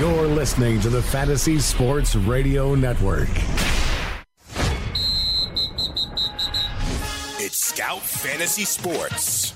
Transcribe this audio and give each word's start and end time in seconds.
You're 0.00 0.26
listening 0.26 0.80
to 0.80 0.88
the 0.88 1.00
Fantasy 1.00 1.60
Sports 1.60 2.16
Radio 2.16 2.74
Network. 2.74 3.28
It's 7.38 7.56
Scout 7.56 8.00
Fantasy 8.02 8.64
Sports. 8.64 9.54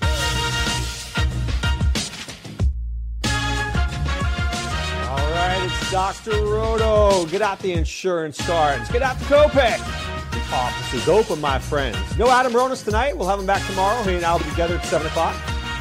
All 5.09 5.31
right, 5.33 5.59
it's 5.65 5.91
Dr. 5.91 6.31
Roto. 6.45 7.27
Get 7.27 7.43
out 7.43 7.59
the 7.59 7.73
insurance 7.73 8.41
cards. 8.47 8.89
Get 8.91 9.03
out 9.03 9.19
the 9.19 9.25
copay. 9.25 9.77
The 10.31 10.55
office 10.55 10.95
is 10.95 11.09
open, 11.09 11.41
my 11.41 11.59
friends. 11.59 11.98
No 12.17 12.31
Adam 12.31 12.53
Ronis 12.53 12.84
tonight. 12.84 13.19
We'll 13.19 13.29
have 13.29 13.41
him 13.41 13.47
back 13.47 13.67
tomorrow. 13.67 14.05
He 14.05 14.15
and 14.15 14.25
I 14.25 14.34
will 14.34 14.45
be 14.45 14.51
together 14.51 14.77
at 14.77 14.84
7 14.84 15.05
o'clock. 15.05 15.34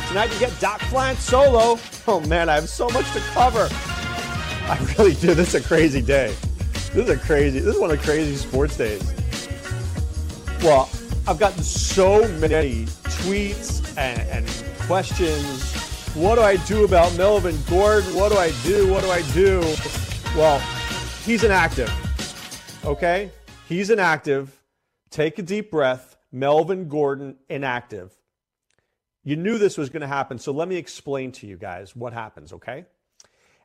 Tonight 0.07 0.33
you 0.33 0.39
get 0.39 0.59
Doc 0.59 0.81
Flant 0.81 1.19
solo. 1.19 1.77
Oh, 2.07 2.21
man, 2.21 2.49
I 2.49 2.55
have 2.55 2.69
so 2.69 2.89
much 2.89 3.05
to 3.13 3.19
cover. 3.19 3.69
I 4.69 4.77
really 4.97 5.13
do. 5.13 5.33
This 5.33 5.55
is 5.55 5.63
a 5.63 5.65
crazy 5.65 6.01
day. 6.01 6.35
This 6.91 6.95
is 6.95 7.09
a 7.09 7.17
crazy, 7.17 7.59
this 7.59 7.75
is 7.75 7.79
one 7.79 7.89
of 7.89 7.97
the 7.97 8.03
crazy 8.03 8.35
sports 8.35 8.75
days. 8.75 9.01
Well, 10.61 10.89
I've 11.25 11.39
gotten 11.39 11.63
so 11.63 12.27
many 12.39 12.83
tweets 13.05 13.97
and, 13.97 14.19
and 14.29 14.65
questions. 14.85 15.73
What 16.15 16.35
do 16.35 16.41
I 16.41 16.57
do 16.65 16.83
about 16.83 17.15
Melvin 17.15 17.57
Gordon? 17.69 18.13
What 18.13 18.33
do 18.33 18.37
I 18.37 18.51
do? 18.63 18.91
What 18.91 19.05
do 19.05 19.09
I 19.09 19.21
do? 19.31 19.61
Well, 20.35 20.59
he's 21.23 21.45
inactive. 21.45 21.89
Okay? 22.83 23.31
He's 23.69 23.89
inactive. 23.89 24.61
Take 25.11 25.39
a 25.39 25.43
deep 25.43 25.71
breath. 25.71 26.17
Melvin 26.33 26.89
Gordon 26.89 27.37
inactive. 27.47 28.11
You 29.23 29.37
knew 29.37 29.57
this 29.57 29.77
was 29.77 29.89
going 29.89 30.01
to 30.01 30.07
happen, 30.07 30.37
so 30.39 30.51
let 30.51 30.67
me 30.67 30.75
explain 30.75 31.31
to 31.33 31.47
you 31.47 31.55
guys 31.55 31.95
what 31.95 32.11
happens, 32.11 32.51
okay? 32.51 32.85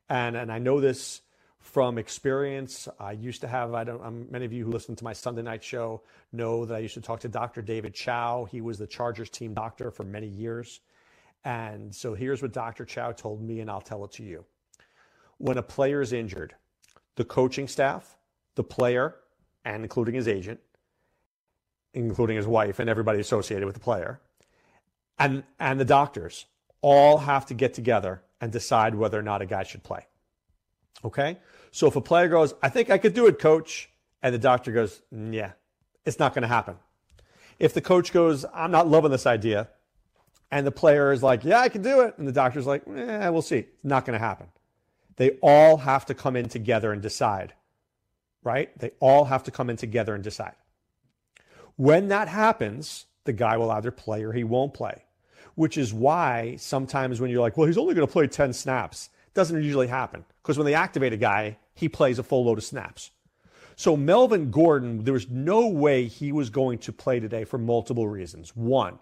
And 0.09 0.37
and 0.37 0.53
I 0.53 0.59
know 0.59 0.81
this 0.81 1.23
from 1.63 1.97
experience. 1.97 2.89
I 2.99 3.13
used 3.13 3.41
to 3.43 3.49
have. 3.49 3.73
I 3.73 3.85
don't. 3.85 4.05
Um, 4.05 4.27
many 4.31 4.45
of 4.45 4.53
you 4.53 4.65
who 4.65 4.71
listen 4.71 4.95
to 4.97 5.05
my 5.05 5.13
Sunday 5.13 5.43
night 5.43 5.65
show 5.65 6.03
know 6.33 6.67
that 6.67 6.75
I 6.75 6.79
used 6.79 6.95
to 6.95 7.01
talk 7.01 7.21
to 7.21 7.29
Dr. 7.29 7.63
David 7.63 7.95
Chao. 7.95 8.45
He 8.45 8.61
was 8.61 8.79
the 8.79 8.87
Chargers 8.87 9.31
team 9.31 9.55
doctor 9.55 9.91
for 9.91 10.05
many 10.05 10.27
years, 10.27 10.81
and 11.45 11.95
so 11.95 12.15
here's 12.15 12.43
what 12.43 12.53
Dr. 12.53 12.85
Chao 12.85 13.13
told 13.13 13.41
me, 13.41 13.61
and 13.61 13.71
I'll 13.71 13.81
tell 13.81 14.05
it 14.05 14.13
to 14.13 14.23
you. 14.23 14.45
When 15.39 15.57
a 15.57 15.63
player 15.63 16.03
is 16.03 16.13
injured, 16.13 16.55
the 17.17 17.25
coaching 17.25 17.69
staff, 17.69 18.17
the 18.57 18.65
player, 18.65 19.17
and 19.65 19.83
including 19.83 20.15
his 20.15 20.29
agent, 20.29 20.61
including 21.95 22.37
his 22.37 22.47
wife 22.47 22.79
and 22.79 22.91
everybody 22.91 23.21
associated 23.21 23.67
with 23.67 23.75
the 23.75 23.81
player, 23.81 24.21
and 25.19 25.45
and 25.59 25.79
the 25.81 25.85
doctors 25.85 26.47
all 26.81 27.19
have 27.19 27.47
to 27.47 27.55
get 27.55 27.75
together 27.75 28.23
and 28.43 28.51
decide 28.51 28.95
whether 28.97 29.19
or 29.19 29.23
not 29.23 29.41
a 29.41 29.47
guy 29.47 29.63
should 29.63 29.85
play. 29.85 30.05
Okay? 31.05 31.39
So 31.71 31.87
if 31.87 31.97
a 31.97 32.01
player 32.01 32.29
goes, 32.29 32.55
I 32.61 32.69
think 32.69 32.91
I 32.91 32.99
could 32.99 33.15
do 33.15 33.27
it, 33.29 33.39
coach, 33.39 33.89
and 34.21 34.35
the 34.35 34.39
doctor 34.39 34.73
goes, 34.73 35.01
yeah, 35.11 35.53
it's 36.05 36.19
not 36.19 36.35
going 36.35 36.43
to 36.43 36.49
happen. 36.49 36.77
If 37.61 37.73
the 37.73 37.81
coach 37.81 38.13
goes, 38.13 38.45
I'm 38.53 38.73
not 38.73 38.89
loving 38.89 39.13
this 39.13 39.27
idea, 39.27 39.69
and 40.51 40.67
the 40.67 40.73
player 40.73 41.13
is 41.13 41.23
like, 41.23 41.45
yeah, 41.45 41.61
I 41.61 41.69
can 41.69 41.83
do 41.83 42.01
it, 42.01 42.19
and 42.19 42.27
the 42.27 42.33
doctor's 42.33 42.67
like, 42.67 42.83
eh, 42.89 43.29
we'll 43.29 43.43
see. 43.43 43.59
It's 43.59 43.85
not 43.85 44.05
going 44.05 44.19
to 44.19 44.25
happen. 44.25 44.49
They 45.17 45.39
all 45.41 45.77
have 45.77 46.05
to 46.07 46.15
come 46.15 46.35
in 46.35 46.49
together 46.49 46.93
and 46.93 47.01
decide, 47.01 47.55
right? 48.43 48.77
They 48.77 48.91
all 48.99 49.27
have 49.27 49.45
to 49.45 49.53
come 49.53 49.71
in 49.71 49.77
together 49.77 50.15
and 50.15 50.25
decide. 50.25 50.57
When 51.77 52.09
that 52.09 52.27
happens, 52.27 53.07
the 53.25 53.33
guy 53.33 53.57
will 53.57 53.71
either 53.71 53.93
play 53.93 54.25
or 54.25 54.33
he 54.33 54.43
won't 54.43 54.75
play 54.75 55.05
which 55.55 55.77
is 55.77 55.93
why 55.93 56.57
sometimes 56.57 57.21
when 57.21 57.31
you're 57.31 57.41
like, 57.41 57.57
well, 57.57 57.67
he's 57.67 57.79
only 57.79 57.95
going 57.95 58.07
to 58.07 58.13
play 58.13 58.27
10 58.27 58.53
snaps, 58.53 59.11
doesn't 59.35 59.63
usually 59.63 59.87
happen 59.87 60.25
because 60.43 60.59
when 60.59 60.67
they 60.67 60.75
activate 60.75 61.13
a 61.13 61.17
guy, 61.17 61.59
he 61.75 61.89
plays 61.89 62.19
a 62.19 62.23
full 62.23 62.45
load 62.45 62.59
of 62.59 62.65
snaps. 62.65 63.11
So 63.77 63.97
Melvin 63.97 64.51
Gordon, 64.51 65.05
there 65.05 65.15
was 65.15 65.29
no 65.29 65.67
way 65.69 66.07
he 66.07 66.33
was 66.33 66.51
going 66.51 66.79
to 66.81 66.93
play 66.93 67.21
today 67.21 67.45
for 67.45 67.59
multiple 67.59 68.07
reasons. 68.07 68.55
One, 68.55 68.99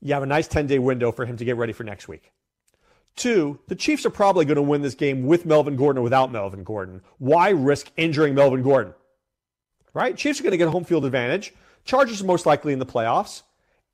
you 0.00 0.14
have 0.14 0.22
a 0.22 0.26
nice 0.26 0.48
10 0.48 0.66
day 0.66 0.78
window 0.78 1.12
for 1.12 1.26
him 1.26 1.36
to 1.36 1.44
get 1.44 1.56
ready 1.56 1.72
for 1.72 1.84
next 1.84 2.08
week. 2.08 2.32
Two, 3.16 3.58
the 3.66 3.74
Chiefs 3.74 4.06
are 4.06 4.10
probably 4.10 4.44
going 4.44 4.56
to 4.56 4.62
win 4.62 4.82
this 4.82 4.94
game 4.94 5.26
with 5.26 5.44
Melvin 5.44 5.74
Gordon 5.74 5.98
or 5.98 6.02
without 6.04 6.30
Melvin 6.30 6.62
Gordon. 6.62 7.02
Why 7.18 7.48
risk 7.50 7.90
injuring 7.96 8.34
Melvin 8.34 8.62
Gordon? 8.62 8.94
Right? 9.92 10.16
Chiefs 10.16 10.38
are 10.38 10.44
going 10.44 10.52
to 10.52 10.56
get 10.56 10.68
home 10.68 10.84
field 10.84 11.04
advantage. 11.04 11.52
Chargers 11.84 12.22
are 12.22 12.26
most 12.26 12.46
likely 12.46 12.72
in 12.72 12.78
the 12.78 12.86
playoffs. 12.86 13.42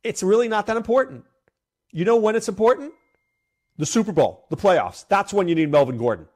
It's 0.03 0.22
really 0.22 0.49
not 0.49 0.66
that 0.66 0.77
important. 0.77 1.25
You 1.94 2.05
know 2.05 2.16
when 2.16 2.34
it's 2.34 2.49
important? 2.49 2.93
The 3.78 3.87
Super 3.87 4.10
Bowl, 4.10 4.47
the 4.50 4.56
playoffs. 4.56 5.06
That's 5.06 5.32
when 5.32 5.47
you 5.47 5.55
need 5.55 5.71
Melvin 5.71 5.97
Gordon. 5.97 6.27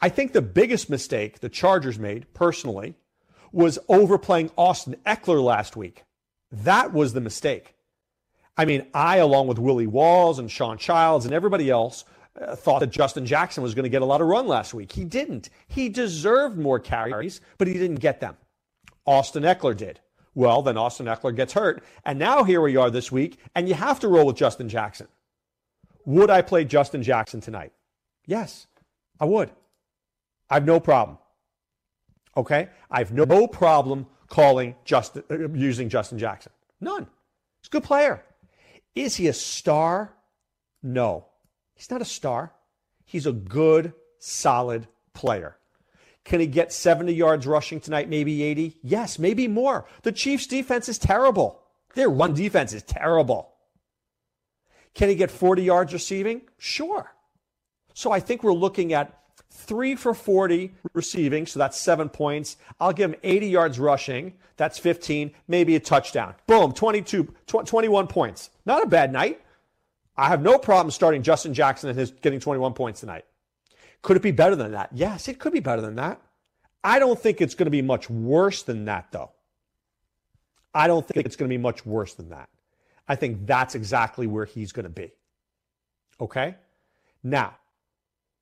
I 0.00 0.08
think 0.08 0.32
the 0.32 0.42
biggest 0.42 0.90
mistake 0.90 1.38
the 1.38 1.48
Chargers 1.48 2.00
made, 2.00 2.26
personally, 2.34 2.96
was 3.52 3.78
overplaying 3.88 4.50
Austin 4.58 4.96
Ekeler 5.06 5.40
last 5.40 5.76
week. 5.76 6.02
That 6.50 6.92
was 6.92 7.12
the 7.12 7.20
mistake. 7.20 7.76
I 8.56 8.64
mean, 8.64 8.86
I, 8.92 9.18
along 9.18 9.46
with 9.46 9.60
Willie 9.60 9.86
Walls 9.86 10.40
and 10.40 10.50
Sean 10.50 10.78
Childs 10.78 11.24
and 11.24 11.32
everybody 11.32 11.70
else, 11.70 12.04
uh, 12.40 12.56
thought 12.56 12.80
that 12.80 12.90
Justin 12.90 13.24
Jackson 13.24 13.62
was 13.62 13.72
going 13.72 13.84
to 13.84 13.88
get 13.88 14.02
a 14.02 14.06
lot 14.06 14.20
of 14.20 14.26
run 14.26 14.48
last 14.48 14.74
week. 14.74 14.90
He 14.90 15.04
didn't. 15.04 15.48
He 15.68 15.88
deserved 15.88 16.58
more 16.58 16.80
carries, 16.80 17.40
but 17.56 17.68
he 17.68 17.74
didn't 17.74 18.00
get 18.00 18.18
them. 18.18 18.36
Austin 19.06 19.44
Ekeler 19.44 19.76
did. 19.76 20.00
Well, 20.34 20.62
then 20.62 20.76
Austin 20.76 21.06
Ekeler 21.06 21.34
gets 21.34 21.52
hurt. 21.52 21.84
And 22.04 22.18
now 22.18 22.44
here 22.44 22.60
we 22.60 22.76
are 22.76 22.90
this 22.90 23.12
week, 23.12 23.38
and 23.54 23.68
you 23.68 23.74
have 23.74 24.00
to 24.00 24.08
roll 24.08 24.26
with 24.26 24.36
Justin 24.36 24.68
Jackson. 24.68 25.08
Would 26.04 26.30
I 26.30 26.42
play 26.42 26.64
Justin 26.64 27.02
Jackson 27.02 27.40
tonight? 27.40 27.72
Yes, 28.26 28.66
I 29.20 29.24
would. 29.24 29.50
I 30.48 30.54
have 30.54 30.64
no 30.64 30.80
problem. 30.80 31.18
Okay? 32.36 32.68
I 32.90 32.98
have 32.98 33.12
no 33.12 33.46
problem 33.46 34.06
calling 34.28 34.74
Justin, 34.84 35.24
uh, 35.30 35.48
using 35.50 35.88
Justin 35.88 36.18
Jackson. 36.18 36.52
None. 36.80 37.06
He's 37.60 37.68
a 37.68 37.70
good 37.70 37.84
player. 37.84 38.24
Is 38.94 39.16
he 39.16 39.28
a 39.28 39.32
star? 39.32 40.14
No. 40.82 41.26
He's 41.74 41.90
not 41.90 42.02
a 42.02 42.06
star. 42.06 42.52
He's 43.04 43.26
a 43.26 43.32
good, 43.32 43.92
solid 44.18 44.88
player. 45.14 45.56
Can 46.24 46.40
he 46.40 46.46
get 46.46 46.72
70 46.72 47.12
yards 47.12 47.46
rushing 47.46 47.80
tonight, 47.80 48.08
maybe 48.08 48.42
80? 48.42 48.78
Yes, 48.82 49.18
maybe 49.18 49.48
more. 49.48 49.86
The 50.02 50.12
Chiefs' 50.12 50.46
defense 50.46 50.88
is 50.88 50.98
terrible. 50.98 51.60
Their 51.94 52.08
run 52.08 52.34
defense 52.34 52.72
is 52.72 52.82
terrible. 52.82 53.52
Can 54.94 55.08
he 55.08 55.14
get 55.14 55.30
40 55.30 55.62
yards 55.62 55.92
receiving? 55.92 56.42
Sure. 56.58 57.12
So 57.94 58.12
I 58.12 58.20
think 58.20 58.42
we're 58.42 58.52
looking 58.52 58.92
at 58.92 59.18
three 59.50 59.94
for 59.94 60.14
40 60.14 60.72
receiving, 60.92 61.46
so 61.46 61.58
that's 61.58 61.78
seven 61.78 62.08
points. 62.08 62.56
I'll 62.80 62.92
give 62.92 63.10
him 63.10 63.16
80 63.22 63.48
yards 63.48 63.78
rushing, 63.78 64.34
that's 64.56 64.78
15, 64.78 65.32
maybe 65.48 65.76
a 65.76 65.80
touchdown. 65.80 66.34
Boom, 66.46 66.72
22, 66.72 67.34
21 67.46 68.06
points. 68.06 68.50
Not 68.64 68.82
a 68.82 68.86
bad 68.86 69.12
night. 69.12 69.40
I 70.16 70.28
have 70.28 70.42
no 70.42 70.58
problem 70.58 70.90
starting 70.90 71.22
Justin 71.22 71.54
Jackson 71.54 71.90
and 71.90 71.98
his 71.98 72.10
getting 72.10 72.40
21 72.40 72.74
points 72.74 73.00
tonight. 73.00 73.24
Could 74.02 74.16
it 74.16 74.22
be 74.22 74.32
better 74.32 74.56
than 74.56 74.72
that? 74.72 74.90
Yes, 74.92 75.28
it 75.28 75.38
could 75.38 75.52
be 75.52 75.60
better 75.60 75.80
than 75.80 75.94
that. 75.96 76.20
I 76.84 76.98
don't 76.98 77.18
think 77.18 77.40
it's 77.40 77.54
going 77.54 77.66
to 77.66 77.70
be 77.70 77.82
much 77.82 78.10
worse 78.10 78.62
than 78.62 78.86
that, 78.86 79.06
though. 79.12 79.30
I 80.74 80.88
don't 80.88 81.06
think 81.06 81.24
it's 81.24 81.36
going 81.36 81.48
to 81.48 81.52
be 81.52 81.62
much 81.62 81.86
worse 81.86 82.14
than 82.14 82.30
that. 82.30 82.48
I 83.06 83.14
think 83.14 83.46
that's 83.46 83.74
exactly 83.74 84.26
where 84.26 84.44
he's 84.44 84.72
going 84.72 84.84
to 84.84 84.90
be. 84.90 85.12
Okay? 86.20 86.56
Now, 87.22 87.56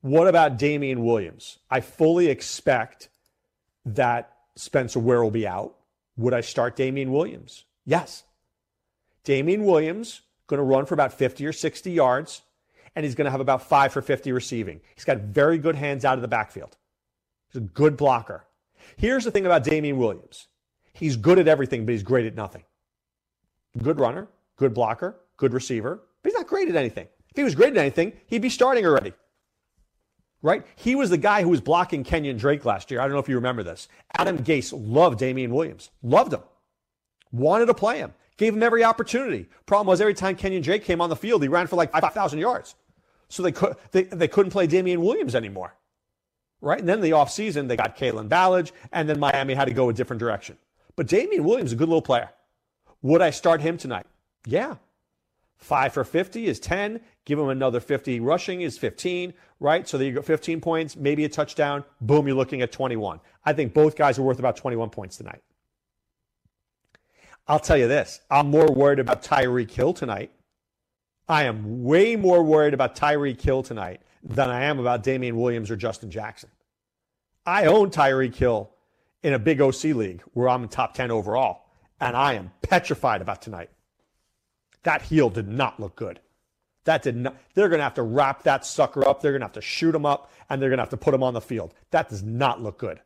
what 0.00 0.28
about 0.28 0.56
Damien 0.56 1.04
Williams? 1.04 1.58
I 1.70 1.80
fully 1.80 2.28
expect 2.28 3.08
that 3.84 4.32
Spencer 4.56 5.00
Ware 5.00 5.22
will 5.22 5.30
be 5.30 5.46
out. 5.46 5.74
Would 6.16 6.34
I 6.34 6.40
start 6.40 6.76
Damien 6.76 7.12
Williams? 7.12 7.64
Yes. 7.84 8.24
Damien 9.24 9.64
Williams 9.64 10.22
going 10.46 10.58
to 10.58 10.64
run 10.64 10.86
for 10.86 10.94
about 10.94 11.12
50 11.12 11.46
or 11.46 11.52
60 11.52 11.90
yards 11.90 12.42
and 12.96 13.04
he's 13.04 13.14
going 13.14 13.26
to 13.26 13.30
have 13.30 13.40
about 13.40 13.68
five 13.68 13.92
for 13.92 14.02
50 14.02 14.32
receiving. 14.32 14.80
He's 14.94 15.04
got 15.04 15.18
very 15.18 15.58
good 15.58 15.76
hands 15.76 16.04
out 16.04 16.16
of 16.18 16.22
the 16.22 16.28
backfield. 16.28 16.76
He's 17.52 17.62
a 17.62 17.66
good 17.66 17.96
blocker. 17.96 18.44
Here's 18.96 19.24
the 19.24 19.30
thing 19.30 19.46
about 19.46 19.64
Damien 19.64 19.98
Williams 19.98 20.48
he's 20.94 21.16
good 21.16 21.38
at 21.38 21.48
everything, 21.48 21.86
but 21.86 21.92
he's 21.92 22.02
great 22.02 22.26
at 22.26 22.34
nothing. 22.36 22.64
Good 23.82 24.00
runner, 24.00 24.28
good 24.56 24.74
blocker, 24.74 25.20
good 25.36 25.52
receiver, 25.54 26.02
but 26.22 26.30
he's 26.32 26.38
not 26.38 26.46
great 26.48 26.68
at 26.68 26.76
anything. 26.76 27.08
If 27.30 27.36
he 27.36 27.44
was 27.44 27.54
great 27.54 27.72
at 27.72 27.78
anything, 27.78 28.12
he'd 28.26 28.42
be 28.42 28.50
starting 28.50 28.86
already. 28.86 29.12
right? 30.42 30.64
He 30.76 30.94
was 30.94 31.10
the 31.10 31.18
guy 31.18 31.42
who 31.42 31.50
was 31.50 31.60
blocking 31.60 32.04
Kenyon 32.04 32.36
Drake 32.38 32.64
last 32.64 32.90
year. 32.90 33.00
I 33.00 33.04
don't 33.04 33.12
know 33.12 33.20
if 33.20 33.28
you 33.28 33.36
remember 33.36 33.62
this. 33.62 33.88
Adam 34.16 34.38
Gase 34.38 34.72
loved 34.74 35.18
Damien 35.18 35.52
Williams, 35.54 35.90
loved 36.02 36.32
him, 36.32 36.42
wanted 37.32 37.66
to 37.66 37.74
play 37.74 37.98
him, 37.98 38.14
gave 38.36 38.54
him 38.54 38.62
every 38.62 38.84
opportunity. 38.84 39.48
Problem 39.66 39.88
was, 39.88 40.00
every 40.00 40.14
time 40.14 40.36
Kenyon 40.36 40.62
Drake 40.62 40.84
came 40.84 41.00
on 41.00 41.10
the 41.10 41.16
field, 41.16 41.42
he 41.42 41.48
ran 41.48 41.66
for 41.66 41.76
like 41.76 41.92
5,000 41.92 42.38
yards. 42.38 42.74
So 43.30 43.42
they, 43.42 43.52
could, 43.52 43.76
they, 43.92 44.02
they 44.02 44.28
couldn't 44.28 44.50
play 44.50 44.66
Damien 44.66 45.00
Williams 45.00 45.34
anymore, 45.34 45.74
right? 46.60 46.80
And 46.80 46.88
then 46.88 47.00
the 47.00 47.12
offseason, 47.12 47.68
they 47.68 47.76
got 47.76 47.96
Kalen 47.96 48.28
Ballage, 48.28 48.72
and 48.92 49.08
then 49.08 49.18
Miami 49.18 49.54
had 49.54 49.66
to 49.66 49.72
go 49.72 49.88
a 49.88 49.92
different 49.92 50.20
direction. 50.20 50.58
But 50.96 51.06
Damien 51.06 51.44
Williams 51.44 51.70
is 51.70 51.72
a 51.74 51.76
good 51.76 51.88
little 51.88 52.02
player. 52.02 52.28
Would 53.02 53.22
I 53.22 53.30
start 53.30 53.60
him 53.60 53.78
tonight? 53.78 54.06
Yeah. 54.44 54.76
Five 55.56 55.92
for 55.92 56.04
50 56.04 56.46
is 56.46 56.58
10. 56.58 57.00
Give 57.24 57.38
him 57.38 57.48
another 57.48 57.78
50 57.78 58.18
rushing 58.18 58.62
is 58.62 58.76
15, 58.76 59.32
right? 59.60 59.86
So 59.86 59.96
there 59.96 60.08
you 60.08 60.14
go, 60.14 60.22
15 60.22 60.60
points, 60.60 60.96
maybe 60.96 61.24
a 61.24 61.28
touchdown. 61.28 61.84
Boom, 62.00 62.26
you're 62.26 62.36
looking 62.36 62.62
at 62.62 62.72
21. 62.72 63.20
I 63.44 63.52
think 63.52 63.72
both 63.72 63.96
guys 63.96 64.18
are 64.18 64.22
worth 64.22 64.40
about 64.40 64.56
21 64.56 64.90
points 64.90 65.16
tonight. 65.16 65.42
I'll 67.46 67.60
tell 67.60 67.76
you 67.76 67.88
this 67.88 68.20
I'm 68.30 68.50
more 68.50 68.72
worried 68.72 68.98
about 68.98 69.22
Tyreek 69.22 69.70
Hill 69.70 69.92
tonight. 69.92 70.32
I 71.30 71.44
am 71.44 71.84
way 71.84 72.16
more 72.16 72.42
worried 72.42 72.74
about 72.74 72.96
Tyreek 72.96 73.40
Hill 73.40 73.62
tonight 73.62 74.00
than 74.24 74.50
I 74.50 74.64
am 74.64 74.80
about 74.80 75.04
Damien 75.04 75.36
Williams 75.36 75.70
or 75.70 75.76
Justin 75.76 76.10
Jackson. 76.10 76.50
I 77.46 77.66
own 77.66 77.90
Tyreek 77.90 78.34
Hill 78.34 78.68
in 79.22 79.32
a 79.32 79.38
big 79.38 79.60
OC 79.60 79.84
league 79.84 80.22
where 80.32 80.48
I'm 80.48 80.64
in 80.64 80.68
top 80.68 80.92
10 80.94 81.12
overall, 81.12 81.66
and 82.00 82.16
I 82.16 82.34
am 82.34 82.50
petrified 82.62 83.22
about 83.22 83.42
tonight. 83.42 83.70
That 84.82 85.02
heel 85.02 85.30
did 85.30 85.46
not 85.46 85.78
look 85.78 85.94
good. 85.94 86.18
That 86.84 87.02
did 87.02 87.14
not. 87.14 87.36
They're 87.54 87.68
going 87.68 87.78
to 87.78 87.84
have 87.84 87.94
to 87.94 88.02
wrap 88.02 88.42
that 88.42 88.66
sucker 88.66 89.06
up. 89.06 89.22
They're 89.22 89.30
going 89.30 89.42
to 89.42 89.46
have 89.46 89.52
to 89.52 89.60
shoot 89.60 89.94
him 89.94 90.04
up, 90.04 90.32
and 90.48 90.60
they're 90.60 90.70
going 90.70 90.78
to 90.78 90.82
have 90.82 90.90
to 90.90 90.96
put 90.96 91.14
him 91.14 91.22
on 91.22 91.34
the 91.34 91.40
field. 91.40 91.74
That 91.92 92.08
does 92.08 92.24
not 92.24 92.60
look 92.60 92.76
good. 92.76 93.00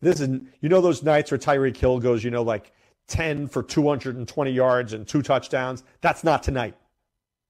This 0.00 0.20
is, 0.20 0.28
you 0.60 0.68
know, 0.68 0.80
those 0.80 1.02
nights 1.02 1.32
where 1.32 1.38
Tyreek 1.38 1.76
Hill 1.76 1.98
goes, 1.98 2.22
you 2.22 2.30
know, 2.30 2.42
like 2.42 2.72
10 3.12 3.46
for 3.46 3.62
220 3.62 4.50
yards 4.50 4.94
and 4.94 5.06
two 5.06 5.20
touchdowns. 5.20 5.84
That's 6.00 6.24
not 6.24 6.42
tonight. 6.42 6.74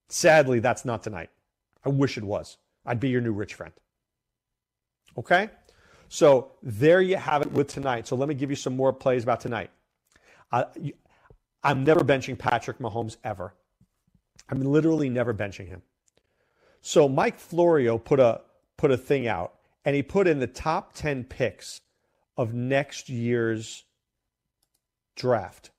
Sadly, 0.09 0.59
that's 0.59 0.85
not 0.85 1.05
tonight. 1.05 1.31
I 1.85 1.89
wish 1.89 2.19
it 2.19 2.25
was. 2.25 2.59
I'd 2.85 2.99
be 2.99 3.09
your 3.09 3.21
new 3.21 3.33
rich 3.33 3.55
friend. 3.55 3.73
Okay? 5.17 5.51
So 6.09 6.51
there 6.65 7.01
you 7.01 7.17
have 7.17 7.43
it 7.43 7.53
with 7.53 7.69
tonight. 7.69 8.09
So 8.09 8.17
let 8.17 8.29
me 8.29 8.35
give 8.35 8.51
you 8.51 8.57
some 8.57 8.77
more 8.77 8.93
plays 8.93 9.23
about 9.23 9.41
tonight. 9.41 9.71
Uh, 10.51 10.65
I'm 11.63 11.85
never 11.85 12.01
benching 12.01 12.37
Patrick 12.37 12.79
Mahomes 12.79 13.17
ever. 13.23 13.55
I'm 14.51 14.61
literally 14.63 15.09
never 15.09 15.33
benching 15.33 15.69
him. 15.69 15.83
So 16.81 17.09
Mike 17.09 17.39
Florio 17.39 17.99
put 17.99 18.19
a 18.19 18.41
put 18.77 18.91
a 18.91 18.97
thing 18.97 19.29
out, 19.29 19.55
and 19.85 19.95
he 19.95 20.03
put 20.03 20.27
in 20.27 20.41
the 20.41 20.49
top 20.49 20.93
10 20.95 21.23
picks 21.23 21.81
of 22.37 22.53
next 22.53 23.09
year's 23.09 23.85
draft. 25.17 25.71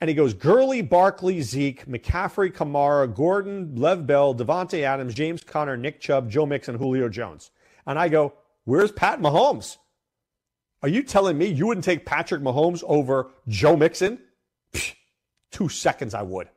And 0.00 0.08
he 0.08 0.14
goes 0.14 0.32
Gurley, 0.32 0.80
Barkley, 0.80 1.42
Zeke, 1.42 1.86
McCaffrey, 1.86 2.50
Kamara, 2.52 3.12
Gordon, 3.14 3.76
Lev 3.76 4.06
Bell, 4.06 4.34
Davante 4.34 4.82
Adams, 4.82 5.14
James 5.14 5.44
Conner, 5.44 5.76
Nick 5.76 6.00
Chubb, 6.00 6.30
Joe 6.30 6.46
Mixon, 6.46 6.76
Julio 6.76 7.08
Jones. 7.08 7.50
And 7.86 7.98
I 7.98 8.08
go, 8.08 8.32
Where's 8.64 8.92
Pat 8.92 9.20
Mahomes? 9.20 9.78
Are 10.82 10.88
you 10.88 11.02
telling 11.02 11.36
me 11.36 11.46
you 11.46 11.66
wouldn't 11.66 11.84
take 11.84 12.06
Patrick 12.06 12.40
Mahomes 12.40 12.82
over 12.86 13.30
Joe 13.48 13.76
Mixon? 13.76 14.18
Psh, 14.72 14.94
two 15.50 15.68
seconds, 15.68 16.14
I 16.14 16.22
would. 16.22 16.48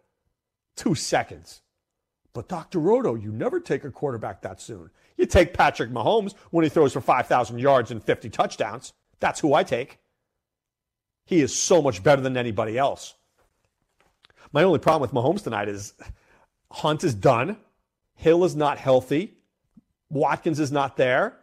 Two 0.76 0.96
seconds. 0.96 1.62
But 2.34 2.48
Dr. 2.50 2.80
Roto, 2.80 3.16
you 3.16 3.32
never 3.32 3.60
take 3.60 3.84
a 3.84 3.92
quarterback 3.92 4.42
that 4.42 4.62
soon. 4.62 4.90
You 5.18 5.26
take 5.26 5.54
Patrick 5.54 5.92
Mahomes 5.92 6.34
when 6.52 6.64
he 6.64 6.70
throws 6.70 6.94
for 6.94 7.02
5,000 7.02 7.60
yards 7.60 7.92
and 7.92 8.04
50 8.04 8.30
touchdowns. 8.30 8.94
That's 9.20 9.40
who 9.40 9.54
I 9.54 9.64
take. 9.64 10.00
He 11.26 11.42
is 11.42 11.56
so 11.58 11.82
much 11.82 12.04
better 12.04 12.22
than 12.22 12.38
anybody 12.38 12.78
else. 12.78 13.14
My 14.52 14.64
only 14.64 14.80
problem 14.80 15.02
with 15.02 15.12
Mahomes 15.12 15.44
tonight 15.44 15.70
is 15.70 15.94
Hunt 16.72 17.04
is 17.04 17.14
done. 17.14 17.58
Hill 18.16 18.44
is 18.44 18.56
not 18.56 18.78
healthy. 18.78 19.34
Watkins 20.10 20.60
is 20.60 20.72
not 20.72 20.98
there. 20.98 21.38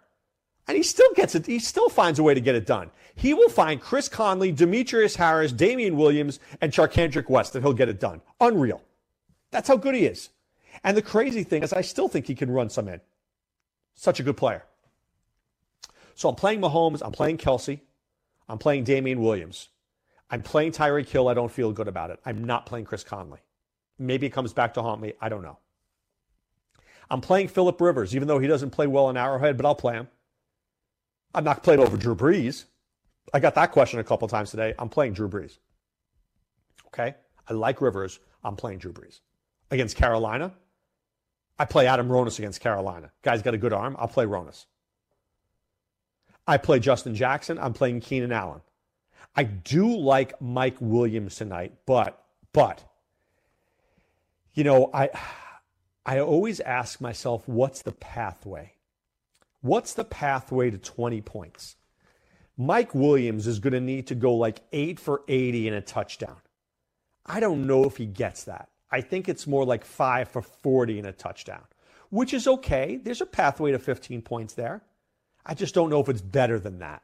And 0.69 0.77
he 0.77 0.82
still 0.82 1.12
gets 1.15 1.35
it. 1.35 1.47
He 1.47 1.59
still 1.59 1.88
finds 1.88 2.19
a 2.19 2.23
way 2.23 2.35
to 2.35 2.41
get 2.41 2.55
it 2.55 2.67
done. 2.67 2.91
He 3.17 3.35
will 3.35 3.49
find 3.49 3.81
Chris 3.81 4.09
Conley, 4.09 4.53
Demetrius 4.53 5.17
Harris, 5.17 5.53
Damien 5.53 5.97
Williams, 5.97 6.38
and 6.61 6.73
Charcandrick 6.73 7.29
West, 7.29 7.55
and 7.55 7.65
he'll 7.65 7.73
get 7.73 7.88
it 7.88 7.99
done. 7.99 8.21
Unreal. 8.41 8.81
That's 9.50 9.67
how 9.67 9.76
good 9.76 9.94
he 9.97 10.06
is. 10.06 10.29
And 10.85 10.97
the 10.97 11.03
crazy 11.03 11.43
thing 11.43 11.62
is, 11.65 11.73
I 11.73 11.81
still 11.81 12.09
think 12.09 12.26
he 12.26 12.37
can 12.37 12.50
run 12.50 12.71
some 12.71 12.88
in. 12.88 13.00
Such 13.94 14.21
a 14.21 14.23
good 14.23 14.37
player. 14.37 14.65
So 16.15 16.29
I'm 16.29 16.37
playing 16.37 16.61
Mahomes. 16.61 17.03
I'm 17.05 17.12
playing 17.12 17.38
Kelce. 17.38 17.81
I'm 18.50 18.58
playing 18.58 18.82
Damien 18.82 19.20
Williams. 19.20 19.69
I'm 20.29 20.43
playing 20.43 20.73
Tyreek 20.73 21.08
Hill. 21.08 21.29
I 21.29 21.35
don't 21.35 21.52
feel 21.52 21.70
good 21.70 21.87
about 21.87 22.11
it. 22.11 22.19
I'm 22.26 22.43
not 22.43 22.67
playing 22.67 22.85
Chris 22.85 23.05
Conley. 23.05 23.38
Maybe 23.97 24.26
it 24.26 24.31
comes 24.31 24.52
back 24.52 24.75
to 24.75 24.82
haunt 24.82 25.00
me. 25.00 25.12
I 25.20 25.29
don't 25.29 25.43
know. 25.43 25.58
I'm 27.08 27.20
playing 27.20 27.47
Philip 27.47 27.81
Rivers, 27.81 28.17
even 28.17 28.26
though 28.26 28.41
he 28.41 28.49
doesn't 28.49 28.70
play 28.70 28.88
well 28.88 29.08
in 29.08 29.17
Arrowhead, 29.17 29.56
but 29.56 29.67
I'll 29.67 29.76
play 29.76 29.94
him. 29.94 30.08
I'm 31.32 31.44
not 31.44 31.62
playing 31.62 31.79
over 31.79 31.97
Drew 31.97 32.17
Brees. 32.17 32.64
I 33.32 33.38
got 33.38 33.55
that 33.55 33.70
question 33.70 34.00
a 34.00 34.05
couple 34.05 34.26
times 34.26 34.50
today. 34.50 34.75
I'm 34.81 34.88
playing 34.88 35.12
Drew 35.12 35.29
Brees. 35.29 35.58
Okay? 36.88 37.14
I 37.49 37.52
like 37.52 37.81
Rivers. 37.81 38.19
I'm 38.43 38.56
playing 38.56 38.79
Drew 38.79 38.93
Brees. 38.93 39.20
Against 39.70 39.97
Carolina, 39.97 40.52
I 41.56 41.67
play 41.67 41.87
Adam 41.87 42.08
Ronis 42.08 42.41
against 42.41 42.61
Carolina. 42.61 43.12
Guy's 43.23 43.43
got 43.43 43.55
a 43.55 43.58
good 43.58 43.73
arm. 43.73 43.94
I'll 43.97 44.08
play 44.08 44.25
Ronis. 44.25 44.64
I 46.50 46.56
play 46.56 46.81
Justin 46.81 47.14
Jackson. 47.14 47.61
I'm 47.61 47.73
playing 47.73 48.00
Keenan 48.00 48.32
Allen. 48.32 48.61
I 49.37 49.44
do 49.44 49.97
like 49.97 50.43
Mike 50.43 50.75
Williams 50.81 51.37
tonight, 51.37 51.75
but 51.87 52.20
but 52.52 52.82
you 54.55 54.64
know, 54.64 54.91
I 54.93 55.11
I 56.05 56.19
always 56.19 56.58
ask 56.58 57.00
myself 57.00 57.47
what's 57.47 57.82
the 57.82 57.93
pathway? 57.93 58.73
What's 59.61 59.94
the 59.94 60.02
pathway 60.02 60.70
to 60.70 60.79
20 60.79 61.20
points? 61.20 61.76
Mike 62.56 62.97
Williams 62.97 63.47
is 63.47 63.61
going 63.61 63.75
to 63.75 63.81
need 63.81 64.08
to 64.08 64.17
go 64.17 64.35
like 64.35 64.58
8 64.73 64.99
for 64.99 65.23
80 65.29 65.69
and 65.69 65.76
a 65.76 65.81
touchdown. 65.81 66.38
I 67.25 67.38
don't 67.38 67.69
know 67.69 67.85
if 67.85 67.97
he 67.97 68.06
gets 68.06 68.43
that. 68.44 68.70
I 68.91 69.02
think 69.02 69.29
it's 69.29 69.47
more 69.47 69.64
like 69.64 69.85
5 69.85 70.29
for 70.29 70.43
40 70.43 70.99
and 70.99 71.06
a 71.06 71.12
touchdown, 71.12 71.62
which 72.08 72.35
is 72.35 72.49
okay. 72.49 72.97
There's 72.97 73.20
a 73.20 73.26
pathway 73.26 73.70
to 73.70 73.79
15 73.79 74.23
points 74.23 74.55
there. 74.55 74.82
I 75.50 75.54
just 75.54 75.75
don't 75.75 75.90
know 75.90 75.99
if 75.99 76.09
it's 76.09 76.21
better 76.21 76.61
than 76.61 76.78
that. 76.78 77.02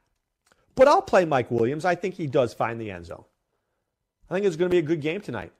But 0.76 0.86
I'll 0.86 1.02
play 1.02 1.24
Mike 1.24 1.50
Williams. 1.50 1.84
I 1.84 1.96
think 1.96 2.14
he 2.14 2.28
does 2.28 2.54
find 2.54 2.80
the 2.80 2.92
end 2.92 3.06
zone. 3.06 3.24
I 4.30 4.34
think 4.34 4.46
it's 4.46 4.54
going 4.54 4.70
to 4.70 4.74
be 4.74 4.78
a 4.78 4.82
good 4.82 5.00
game 5.00 5.20
tonight. 5.20 5.52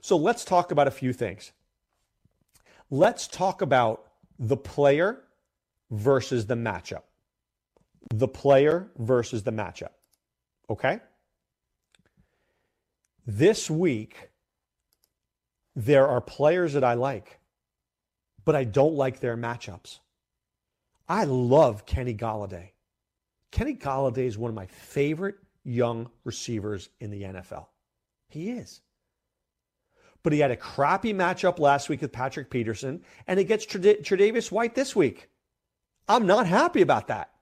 So 0.00 0.16
let's 0.16 0.42
talk 0.42 0.72
about 0.72 0.88
a 0.88 0.90
few 0.90 1.12
things. 1.12 1.52
Let's 2.90 3.28
talk 3.28 3.60
about 3.60 4.06
the 4.38 4.56
player 4.56 5.22
versus 5.90 6.46
the 6.46 6.54
matchup. 6.54 7.02
The 8.08 8.28
player 8.28 8.88
versus 8.96 9.42
the 9.42 9.52
matchup. 9.52 9.90
Okay? 10.70 11.00
This 13.26 13.68
week, 13.68 14.30
there 15.76 16.08
are 16.08 16.22
players 16.22 16.72
that 16.72 16.84
I 16.84 16.94
like, 16.94 17.38
but 18.46 18.56
I 18.56 18.64
don't 18.64 18.94
like 18.94 19.20
their 19.20 19.36
matchups. 19.36 19.98
I 21.10 21.24
love 21.24 21.86
Kenny 21.86 22.14
Golladay. 22.14 22.68
Kenny 23.50 23.74
Golladay 23.74 24.26
is 24.26 24.38
one 24.38 24.48
of 24.48 24.54
my 24.54 24.66
favorite 24.66 25.34
young 25.64 26.08
receivers 26.22 26.88
in 27.00 27.10
the 27.10 27.24
NFL. 27.24 27.66
He 28.28 28.50
is. 28.50 28.80
But 30.22 30.32
he 30.32 30.38
had 30.38 30.52
a 30.52 30.56
crappy 30.56 31.12
matchup 31.12 31.58
last 31.58 31.88
week 31.88 32.02
with 32.02 32.12
Patrick 32.12 32.48
Peterson, 32.48 33.02
and 33.26 33.40
he 33.40 33.44
gets 33.44 33.66
Tre'Davious 33.66 34.52
White 34.52 34.76
this 34.76 34.94
week. 34.94 35.28
I'm 36.06 36.28
not 36.28 36.46
happy 36.46 36.80
about 36.80 37.08
that. 37.08 37.32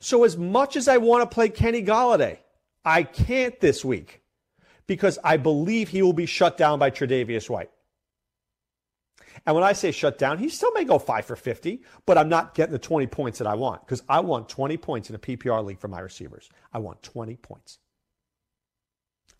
So, 0.00 0.24
as 0.24 0.38
much 0.38 0.74
as 0.74 0.88
I 0.88 0.96
want 0.96 1.28
to 1.28 1.34
play 1.34 1.50
Kenny 1.50 1.82
Golladay, 1.82 2.38
I 2.82 3.02
can't 3.02 3.60
this 3.60 3.84
week 3.84 4.22
because 4.86 5.18
I 5.22 5.36
believe 5.36 5.90
he 5.90 6.00
will 6.00 6.14
be 6.14 6.24
shut 6.24 6.56
down 6.56 6.78
by 6.78 6.90
Tre'Davious 6.90 7.50
White. 7.50 7.70
And 9.44 9.54
when 9.54 9.64
I 9.64 9.72
say 9.72 9.90
shut 9.90 10.18
down, 10.18 10.38
he 10.38 10.48
still 10.48 10.72
may 10.72 10.84
go 10.84 10.98
five 10.98 11.24
for 11.26 11.36
50, 11.36 11.82
but 12.06 12.16
I'm 12.16 12.28
not 12.28 12.54
getting 12.54 12.72
the 12.72 12.78
20 12.78 13.06
points 13.08 13.38
that 13.38 13.46
I 13.46 13.54
want 13.54 13.84
because 13.84 14.02
I 14.08 14.20
want 14.20 14.48
20 14.48 14.76
points 14.78 15.10
in 15.10 15.16
a 15.16 15.18
PPR 15.18 15.64
league 15.64 15.80
for 15.80 15.88
my 15.88 16.00
receivers. 16.00 16.48
I 16.72 16.78
want 16.78 17.02
20 17.02 17.36
points. 17.36 17.78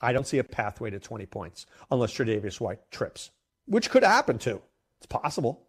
I 0.00 0.12
don't 0.12 0.26
see 0.26 0.38
a 0.38 0.44
pathway 0.44 0.90
to 0.90 0.98
20 0.98 1.26
points 1.26 1.66
unless 1.90 2.12
Tre'Davious 2.12 2.60
White 2.60 2.90
trips, 2.90 3.30
which 3.66 3.90
could 3.90 4.02
happen 4.02 4.38
too. 4.38 4.60
It's 4.98 5.06
possible, 5.06 5.66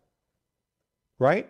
right? 1.20 1.50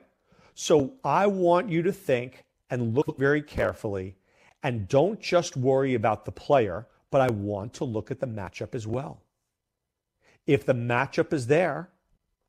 So 0.53 0.93
I 1.03 1.27
want 1.27 1.69
you 1.69 1.81
to 1.83 1.91
think 1.91 2.43
and 2.69 2.95
look 2.95 3.17
very 3.17 3.41
carefully 3.41 4.17
and 4.63 4.87
don't 4.87 5.19
just 5.19 5.55
worry 5.55 5.93
about 5.93 6.25
the 6.25 6.31
player, 6.31 6.87
but 7.11 7.21
I 7.21 7.29
want 7.29 7.73
to 7.75 7.85
look 7.85 8.11
at 8.11 8.19
the 8.19 8.27
matchup 8.27 8.75
as 8.75 8.85
well. 8.85 9.21
If 10.45 10.65
the 10.65 10.73
matchup 10.73 11.33
is 11.33 11.47
there, 11.47 11.89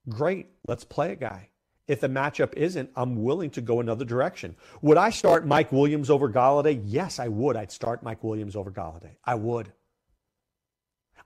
great, 0.09 0.49
let's 0.67 0.85
play 0.85 1.13
a 1.13 1.17
guy. 1.17 1.51
If 1.87 2.01
the 2.01 2.09
matchup 2.09 2.53
isn't, 2.55 2.91
I'm 2.95 3.23
willing 3.23 3.51
to 3.51 3.63
go 3.63 3.81
another 3.81 4.05
direction. 4.05 4.57
Would 4.83 4.99
I 4.99 5.09
start 5.09 5.47
Mike 5.47 5.73
Williams 5.73 6.11
over 6.11 6.29
Golladay? 6.29 6.83
Yes, 6.85 7.19
I 7.19 7.29
would. 7.29 7.57
I'd 7.57 7.73
start 7.73 8.03
Mike 8.03 8.23
Williams 8.23 8.57
over 8.57 8.71
Golladay. 8.71 9.17
I 9.25 9.37
would. 9.37 9.73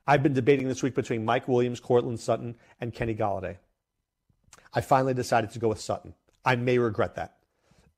I've 0.06 0.22
been 0.22 0.34
debating 0.34 0.68
this 0.68 0.82
week 0.82 0.94
between 0.94 1.24
Mike 1.24 1.48
Williams, 1.48 1.80
Courtland 1.80 2.20
Sutton, 2.20 2.56
and 2.80 2.94
Kenny 2.94 3.14
Golladay. 3.14 3.58
I 4.72 4.80
finally 4.80 5.14
decided 5.14 5.50
to 5.50 5.58
go 5.58 5.68
with 5.68 5.80
Sutton. 5.80 6.14
I 6.44 6.56
may 6.56 6.78
regret 6.78 7.16
that. 7.16 7.38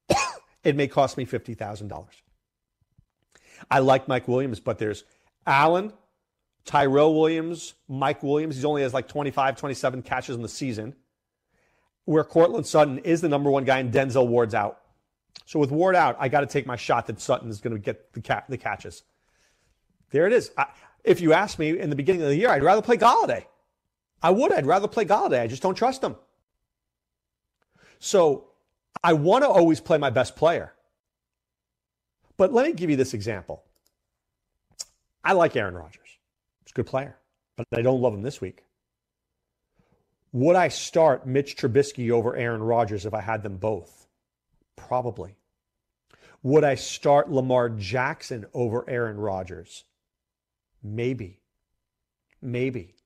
it 0.64 0.74
may 0.74 0.88
cost 0.88 1.16
me 1.16 1.26
$50,000. 1.26 2.06
I 3.70 3.78
like 3.78 4.08
Mike 4.08 4.26
Williams, 4.26 4.60
but 4.60 4.78
there's 4.78 5.04
Allen, 5.46 5.92
Tyrell 6.64 7.14
Williams, 7.14 7.74
Mike 7.88 8.22
Williams. 8.22 8.56
He's 8.56 8.64
only 8.64 8.82
has 8.82 8.94
like 8.94 9.08
25, 9.08 9.56
27 9.56 10.02
catches 10.02 10.36
in 10.36 10.42
the 10.42 10.48
season. 10.48 10.94
Where 12.06 12.24
Courtland 12.24 12.66
Sutton 12.66 12.98
is 12.98 13.20
the 13.20 13.28
number 13.28 13.50
one 13.50 13.64
guy 13.64 13.78
and 13.78 13.92
Denzel 13.92 14.26
Ward's 14.26 14.54
out. 14.54 14.80
So 15.46 15.58
with 15.58 15.70
Ward 15.70 15.96
out, 15.96 16.16
I 16.18 16.28
got 16.28 16.40
to 16.40 16.46
take 16.46 16.66
my 16.66 16.76
shot 16.76 17.06
that 17.06 17.20
Sutton 17.20 17.50
is 17.50 17.60
going 17.60 17.74
to 17.74 17.80
get 17.80 18.12
the, 18.12 18.20
ca- 18.20 18.44
the 18.48 18.56
catches. 18.56 19.02
There 20.10 20.26
it 20.26 20.32
is. 20.32 20.50
I, 20.56 20.66
if 21.02 21.20
you 21.20 21.32
ask 21.32 21.58
me 21.58 21.78
in 21.78 21.90
the 21.90 21.96
beginning 21.96 22.22
of 22.22 22.28
the 22.28 22.36
year, 22.36 22.50
I'd 22.50 22.62
rather 22.62 22.82
play 22.82 22.96
Golladay. 22.96 23.44
I 24.22 24.30
would. 24.30 24.52
I'd 24.52 24.66
rather 24.66 24.88
play 24.88 25.04
Golladay. 25.04 25.40
I 25.40 25.46
just 25.46 25.62
don't 25.62 25.74
trust 25.74 26.02
him. 26.02 26.16
So 27.98 28.46
I 29.02 29.12
want 29.12 29.44
to 29.44 29.48
always 29.48 29.80
play 29.80 29.98
my 29.98 30.10
best 30.10 30.36
player. 30.36 30.72
But 32.36 32.52
let 32.52 32.66
me 32.66 32.72
give 32.72 32.90
you 32.90 32.96
this 32.96 33.14
example. 33.14 33.62
I 35.22 35.32
like 35.32 35.56
Aaron 35.56 35.74
Rodgers. 35.74 36.03
Good 36.74 36.86
player, 36.86 37.16
but 37.56 37.66
I 37.72 37.82
don't 37.82 38.00
love 38.00 38.14
him 38.14 38.22
this 38.22 38.40
week. 38.40 38.64
Would 40.32 40.56
I 40.56 40.68
start 40.68 41.26
Mitch 41.26 41.56
Trubisky 41.56 42.10
over 42.10 42.34
Aaron 42.34 42.62
Rodgers 42.62 43.06
if 43.06 43.14
I 43.14 43.20
had 43.20 43.44
them 43.44 43.56
both? 43.56 44.08
Probably. 44.76 45.36
Would 46.42 46.64
I 46.64 46.74
start 46.74 47.30
Lamar 47.30 47.68
Jackson 47.68 48.44
over 48.52 48.84
Aaron 48.90 49.16
Rodgers? 49.16 49.84
Maybe. 50.82 51.40
Maybe. 52.42 52.96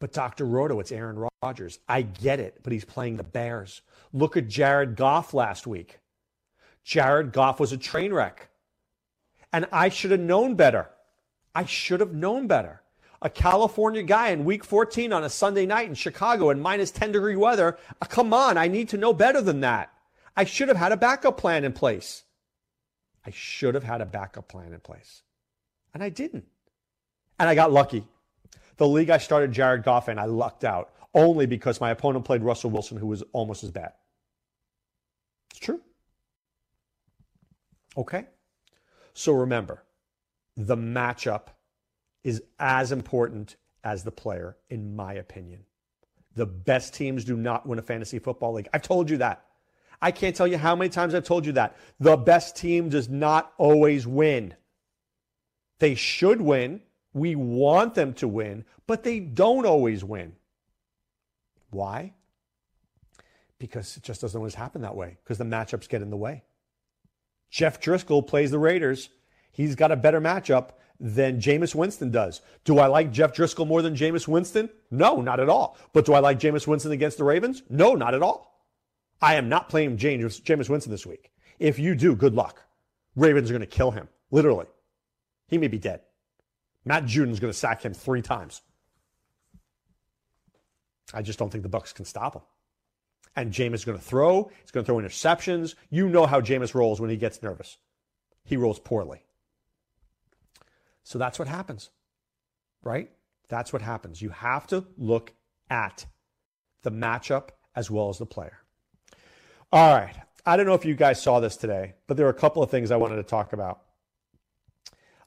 But 0.00 0.12
Dr. 0.12 0.44
Roto, 0.44 0.80
it's 0.80 0.90
Aaron 0.90 1.28
Rodgers. 1.42 1.78
I 1.88 2.02
get 2.02 2.40
it, 2.40 2.58
but 2.64 2.72
he's 2.72 2.84
playing 2.84 3.16
the 3.16 3.22
Bears. 3.22 3.82
Look 4.12 4.36
at 4.36 4.48
Jared 4.48 4.96
Goff 4.96 5.32
last 5.32 5.66
week. 5.66 6.00
Jared 6.82 7.32
Goff 7.32 7.60
was 7.60 7.70
a 7.70 7.78
train 7.78 8.12
wreck. 8.12 8.50
And 9.52 9.66
I 9.70 9.88
should 9.88 10.10
have 10.10 10.20
known 10.20 10.56
better. 10.56 10.90
I 11.54 11.64
should 11.64 12.00
have 12.00 12.14
known 12.14 12.46
better. 12.46 12.82
A 13.20 13.30
California 13.30 14.02
guy 14.02 14.30
in 14.30 14.44
week 14.44 14.64
14 14.64 15.12
on 15.12 15.22
a 15.22 15.30
Sunday 15.30 15.64
night 15.64 15.88
in 15.88 15.94
Chicago 15.94 16.50
in 16.50 16.60
minus 16.60 16.90
10 16.90 17.12
degree 17.12 17.36
weather. 17.36 17.78
Uh, 18.00 18.06
come 18.06 18.34
on, 18.34 18.58
I 18.58 18.68
need 18.68 18.88
to 18.90 18.96
know 18.96 19.12
better 19.12 19.40
than 19.40 19.60
that. 19.60 19.92
I 20.36 20.44
should 20.44 20.68
have 20.68 20.76
had 20.76 20.92
a 20.92 20.96
backup 20.96 21.36
plan 21.36 21.64
in 21.64 21.72
place. 21.72 22.24
I 23.24 23.30
should 23.30 23.74
have 23.74 23.84
had 23.84 24.00
a 24.00 24.06
backup 24.06 24.48
plan 24.48 24.72
in 24.72 24.80
place. 24.80 25.22
And 25.94 26.02
I 26.02 26.08
didn't. 26.08 26.46
And 27.38 27.48
I 27.48 27.54
got 27.54 27.70
lucky. 27.70 28.04
The 28.78 28.88
league 28.88 29.10
I 29.10 29.18
started 29.18 29.52
Jared 29.52 29.84
Goff 29.84 30.08
in, 30.08 30.18
I 30.18 30.24
lucked 30.24 30.64
out 30.64 30.92
only 31.14 31.46
because 31.46 31.80
my 31.80 31.90
opponent 31.90 32.24
played 32.24 32.42
Russell 32.42 32.70
Wilson, 32.70 32.96
who 32.96 33.06
was 33.06 33.22
almost 33.32 33.62
as 33.62 33.70
bad. 33.70 33.92
It's 35.50 35.60
true. 35.60 35.80
Okay? 37.96 38.24
So 39.14 39.32
remember, 39.32 39.82
the 40.56 40.76
matchup 40.76 41.48
is 42.24 42.42
as 42.58 42.92
important 42.92 43.56
as 43.84 44.04
the 44.04 44.12
player, 44.12 44.56
in 44.70 44.94
my 44.94 45.14
opinion. 45.14 45.64
The 46.34 46.46
best 46.46 46.94
teams 46.94 47.24
do 47.24 47.36
not 47.36 47.66
win 47.66 47.78
a 47.78 47.82
fantasy 47.82 48.18
football 48.18 48.54
league. 48.54 48.68
I've 48.72 48.82
told 48.82 49.10
you 49.10 49.18
that. 49.18 49.44
I 50.00 50.10
can't 50.10 50.34
tell 50.34 50.46
you 50.46 50.58
how 50.58 50.74
many 50.74 50.88
times 50.88 51.14
I've 51.14 51.24
told 51.24 51.46
you 51.46 51.52
that. 51.52 51.76
The 52.00 52.16
best 52.16 52.56
team 52.56 52.88
does 52.88 53.08
not 53.08 53.52
always 53.58 54.06
win. 54.06 54.54
They 55.78 55.94
should 55.94 56.40
win. 56.40 56.80
We 57.12 57.34
want 57.34 57.94
them 57.94 58.14
to 58.14 58.28
win, 58.28 58.64
but 58.86 59.04
they 59.04 59.20
don't 59.20 59.66
always 59.66 60.02
win. 60.02 60.34
Why? 61.70 62.14
Because 63.58 63.96
it 63.96 64.02
just 64.02 64.20
doesn't 64.20 64.38
always 64.38 64.54
happen 64.54 64.82
that 64.82 64.96
way, 64.96 65.18
because 65.22 65.38
the 65.38 65.44
matchups 65.44 65.88
get 65.88 66.02
in 66.02 66.10
the 66.10 66.16
way. 66.16 66.42
Jeff 67.50 67.80
Driskel 67.80 68.26
plays 68.26 68.50
the 68.50 68.58
Raiders. 68.58 69.10
He's 69.52 69.74
got 69.74 69.92
a 69.92 69.96
better 69.96 70.20
matchup 70.20 70.70
than 70.98 71.40
Jameis 71.40 71.74
Winston 71.74 72.10
does. 72.10 72.40
Do 72.64 72.78
I 72.78 72.86
like 72.86 73.12
Jeff 73.12 73.34
Driskel 73.34 73.66
more 73.66 73.82
than 73.82 73.94
Jameis 73.94 74.26
Winston? 74.26 74.70
No, 74.90 75.20
not 75.20 75.40
at 75.40 75.48
all. 75.48 75.76
But 75.92 76.06
do 76.06 76.14
I 76.14 76.20
like 76.20 76.40
Jameis 76.40 76.66
Winston 76.66 76.92
against 76.92 77.18
the 77.18 77.24
Ravens? 77.24 77.62
No, 77.68 77.94
not 77.94 78.14
at 78.14 78.22
all. 78.22 78.64
I 79.20 79.34
am 79.34 79.48
not 79.48 79.68
playing 79.68 79.98
James, 79.98 80.40
Jameis 80.40 80.68
Winston 80.68 80.90
this 80.90 81.06
week. 81.06 81.30
If 81.58 81.78
you 81.78 81.94
do, 81.94 82.16
good 82.16 82.34
luck. 82.34 82.62
Ravens 83.14 83.50
are 83.50 83.52
going 83.52 83.60
to 83.60 83.66
kill 83.66 83.90
him, 83.90 84.08
literally. 84.30 84.66
He 85.48 85.58
may 85.58 85.68
be 85.68 85.78
dead. 85.78 86.00
Matt 86.84 87.04
Judon's 87.04 87.40
going 87.40 87.52
to 87.52 87.58
sack 87.58 87.82
him 87.82 87.94
three 87.94 88.22
times. 88.22 88.62
I 91.14 91.22
just 91.22 91.38
don't 91.38 91.50
think 91.50 91.62
the 91.62 91.70
Bucs 91.70 91.94
can 91.94 92.04
stop 92.04 92.34
him. 92.34 92.42
And 93.36 93.52
Jameis 93.52 93.74
is 93.74 93.84
going 93.84 93.98
to 93.98 94.04
throw. 94.04 94.50
He's 94.62 94.70
going 94.70 94.84
to 94.84 94.86
throw 94.86 94.96
interceptions. 95.00 95.74
You 95.90 96.08
know 96.08 96.26
how 96.26 96.40
Jameis 96.40 96.74
rolls 96.74 97.00
when 97.00 97.10
he 97.10 97.16
gets 97.16 97.42
nervous. 97.42 97.78
He 98.44 98.56
rolls 98.56 98.78
poorly. 98.78 99.22
So 101.04 101.18
that's 101.18 101.38
what 101.38 101.48
happens, 101.48 101.90
right? 102.82 103.10
That's 103.48 103.72
what 103.72 103.82
happens. 103.82 104.22
You 104.22 104.30
have 104.30 104.66
to 104.68 104.84
look 104.96 105.32
at 105.68 106.06
the 106.82 106.90
matchup 106.90 107.50
as 107.74 107.90
well 107.90 108.08
as 108.08 108.18
the 108.18 108.26
player. 108.26 108.58
All 109.72 109.94
right. 109.94 110.14
I 110.44 110.56
don't 110.56 110.66
know 110.66 110.74
if 110.74 110.84
you 110.84 110.94
guys 110.94 111.22
saw 111.22 111.40
this 111.40 111.56
today, 111.56 111.94
but 112.06 112.16
there 112.16 112.26
are 112.26 112.30
a 112.30 112.34
couple 112.34 112.62
of 112.62 112.70
things 112.70 112.90
I 112.90 112.96
wanted 112.96 113.16
to 113.16 113.22
talk 113.22 113.52
about. 113.52 113.82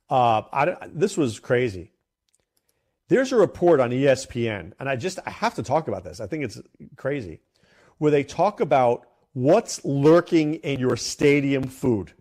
Uh, 0.09 0.43
I, 0.51 0.75
this 0.93 1.17
was 1.17 1.39
crazy. 1.39 1.91
There's 3.07 3.31
a 3.31 3.37
report 3.37 3.79
on 3.79 3.91
ESPN, 3.91 4.73
and 4.79 4.89
I 4.89 4.95
just 4.95 5.19
I 5.25 5.29
have 5.29 5.55
to 5.55 5.63
talk 5.63 5.87
about 5.87 6.03
this. 6.03 6.19
I 6.19 6.27
think 6.27 6.43
it's 6.43 6.59
crazy 6.95 7.41
where 7.97 8.11
they 8.11 8.23
talk 8.23 8.59
about 8.59 9.07
what's 9.33 9.83
lurking 9.85 10.55
in 10.55 10.79
your 10.79 10.97
stadium 10.97 11.63
food. 11.63 12.13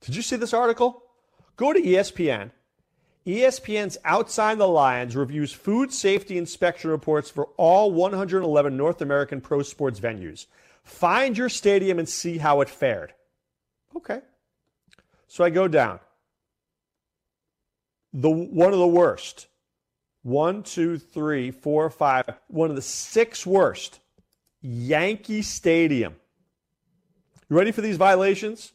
Did 0.00 0.14
you 0.14 0.22
see 0.22 0.36
this 0.36 0.54
article? 0.54 1.02
Go 1.56 1.72
to 1.72 1.80
ESPN. 1.80 2.52
ESPN's 3.38 3.98
Outside 4.04 4.58
the 4.58 4.66
Lines 4.68 5.14
reviews 5.16 5.52
food 5.52 5.92
safety 5.92 6.38
inspection 6.38 6.90
reports 6.90 7.30
for 7.30 7.46
all 7.56 7.92
111 7.92 8.76
North 8.76 9.02
American 9.02 9.40
pro 9.40 9.62
sports 9.62 10.00
venues. 10.00 10.46
Find 10.82 11.36
your 11.36 11.48
stadium 11.48 11.98
and 11.98 12.08
see 12.08 12.38
how 12.38 12.60
it 12.60 12.68
fared. 12.68 13.12
Okay. 13.96 14.20
So 15.28 15.44
I 15.44 15.50
go 15.50 15.68
down. 15.68 16.00
The 18.12 18.30
one 18.30 18.72
of 18.72 18.78
the 18.78 18.86
worst. 18.86 19.46
One, 20.22 20.62
two, 20.62 20.98
three, 20.98 21.50
four, 21.50 21.88
five. 21.90 22.24
One 22.48 22.70
of 22.70 22.76
the 22.76 22.82
six 22.82 23.46
worst 23.46 24.00
Yankee 24.60 25.42
Stadium. 25.42 26.16
You 27.48 27.56
ready 27.56 27.72
for 27.72 27.80
these 27.80 27.96
violations? 27.96 28.72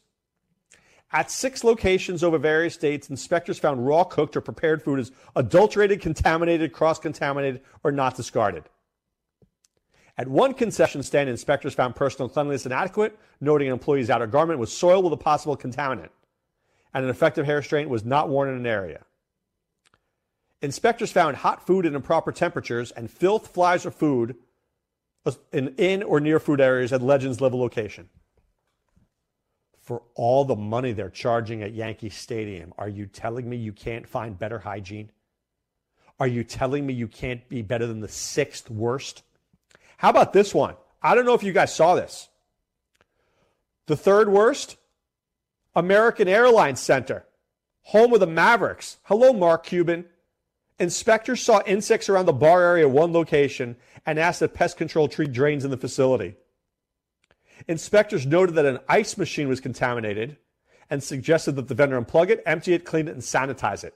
At 1.12 1.30
six 1.30 1.62
locations 1.62 2.24
over 2.24 2.36
various 2.36 2.74
states, 2.74 3.08
inspectors 3.08 3.58
found 3.58 3.86
raw 3.86 4.04
cooked 4.04 4.36
or 4.36 4.40
prepared 4.40 4.82
food 4.82 4.98
as 4.98 5.12
adulterated, 5.36 6.00
contaminated, 6.00 6.72
cross 6.72 6.98
contaminated, 6.98 7.62
or 7.84 7.92
not 7.92 8.16
discarded. 8.16 8.64
At 10.18 10.28
one 10.28 10.54
concession 10.54 11.02
stand, 11.02 11.28
inspectors 11.28 11.74
found 11.74 11.94
personal 11.94 12.28
cleanliness 12.28 12.66
inadequate, 12.66 13.18
noting 13.40 13.68
an 13.68 13.74
employee's 13.74 14.10
outer 14.10 14.26
garment 14.26 14.58
was 14.58 14.76
soiled 14.76 15.04
with 15.04 15.12
a 15.12 15.18
possible 15.18 15.56
contaminant, 15.56 16.08
and 16.92 17.04
an 17.04 17.10
effective 17.10 17.46
hair 17.46 17.56
restraint 17.56 17.90
was 17.90 18.04
not 18.04 18.28
worn 18.28 18.48
in 18.48 18.56
an 18.56 18.66
area. 18.66 19.04
Inspectors 20.62 21.12
found 21.12 21.36
hot 21.36 21.66
food 21.66 21.86
at 21.86 21.92
improper 21.92 22.32
temperatures 22.32 22.90
and 22.90 23.10
filth, 23.10 23.48
flies, 23.48 23.84
or 23.84 23.90
food 23.90 24.36
in, 25.52 25.68
in 25.76 26.02
or 26.02 26.18
near 26.18 26.40
food 26.40 26.60
areas 26.60 26.92
at 26.92 27.02
Legends 27.02 27.40
level 27.40 27.60
location. 27.60 28.08
For 29.86 30.02
all 30.16 30.44
the 30.44 30.56
money 30.56 30.92
they're 30.92 31.08
charging 31.08 31.62
at 31.62 31.72
Yankee 31.72 32.10
Stadium, 32.10 32.74
are 32.76 32.88
you 32.88 33.06
telling 33.06 33.48
me 33.48 33.56
you 33.56 33.72
can't 33.72 34.06
find 34.06 34.36
better 34.36 34.58
hygiene? 34.58 35.10
Are 36.18 36.26
you 36.26 36.42
telling 36.42 36.84
me 36.84 36.92
you 36.92 37.06
can't 37.06 37.48
be 37.48 37.62
better 37.62 37.86
than 37.86 38.00
the 38.00 38.08
sixth 38.08 38.68
worst? 38.68 39.22
How 39.98 40.10
about 40.10 40.32
this 40.32 40.52
one? 40.52 40.74
I 41.00 41.14
don't 41.14 41.24
know 41.24 41.34
if 41.34 41.44
you 41.44 41.52
guys 41.52 41.72
saw 41.72 41.94
this. 41.94 42.28
The 43.86 43.96
third 43.96 44.28
worst, 44.28 44.76
American 45.76 46.26
Airlines 46.26 46.80
Center, 46.80 47.24
home 47.82 48.12
of 48.12 48.18
the 48.18 48.26
Mavericks. 48.26 48.96
Hello, 49.04 49.32
Mark 49.32 49.64
Cuban. 49.64 50.04
Inspectors 50.80 51.40
saw 51.40 51.62
insects 51.64 52.08
around 52.08 52.26
the 52.26 52.32
bar 52.32 52.60
area 52.60 52.88
one 52.88 53.12
location 53.12 53.76
and 54.04 54.18
asked 54.18 54.40
that 54.40 54.52
pest 54.52 54.76
control 54.76 55.06
treat 55.06 55.32
drains 55.32 55.64
in 55.64 55.70
the 55.70 55.76
facility. 55.76 56.34
Inspectors 57.68 58.26
noted 58.26 58.54
that 58.54 58.66
an 58.66 58.78
ice 58.88 59.16
machine 59.16 59.48
was 59.48 59.60
contaminated 59.60 60.36
and 60.90 61.02
suggested 61.02 61.56
that 61.56 61.68
the 61.68 61.74
vendor 61.74 62.00
unplug 62.00 62.30
it, 62.30 62.42
empty 62.46 62.74
it, 62.74 62.84
clean 62.84 63.08
it, 63.08 63.12
and 63.12 63.22
sanitize 63.22 63.82
it. 63.84 63.94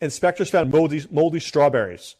Inspectors 0.00 0.50
found 0.50 0.70
moldy, 0.70 1.04
moldy 1.10 1.40
strawberries. 1.40 2.16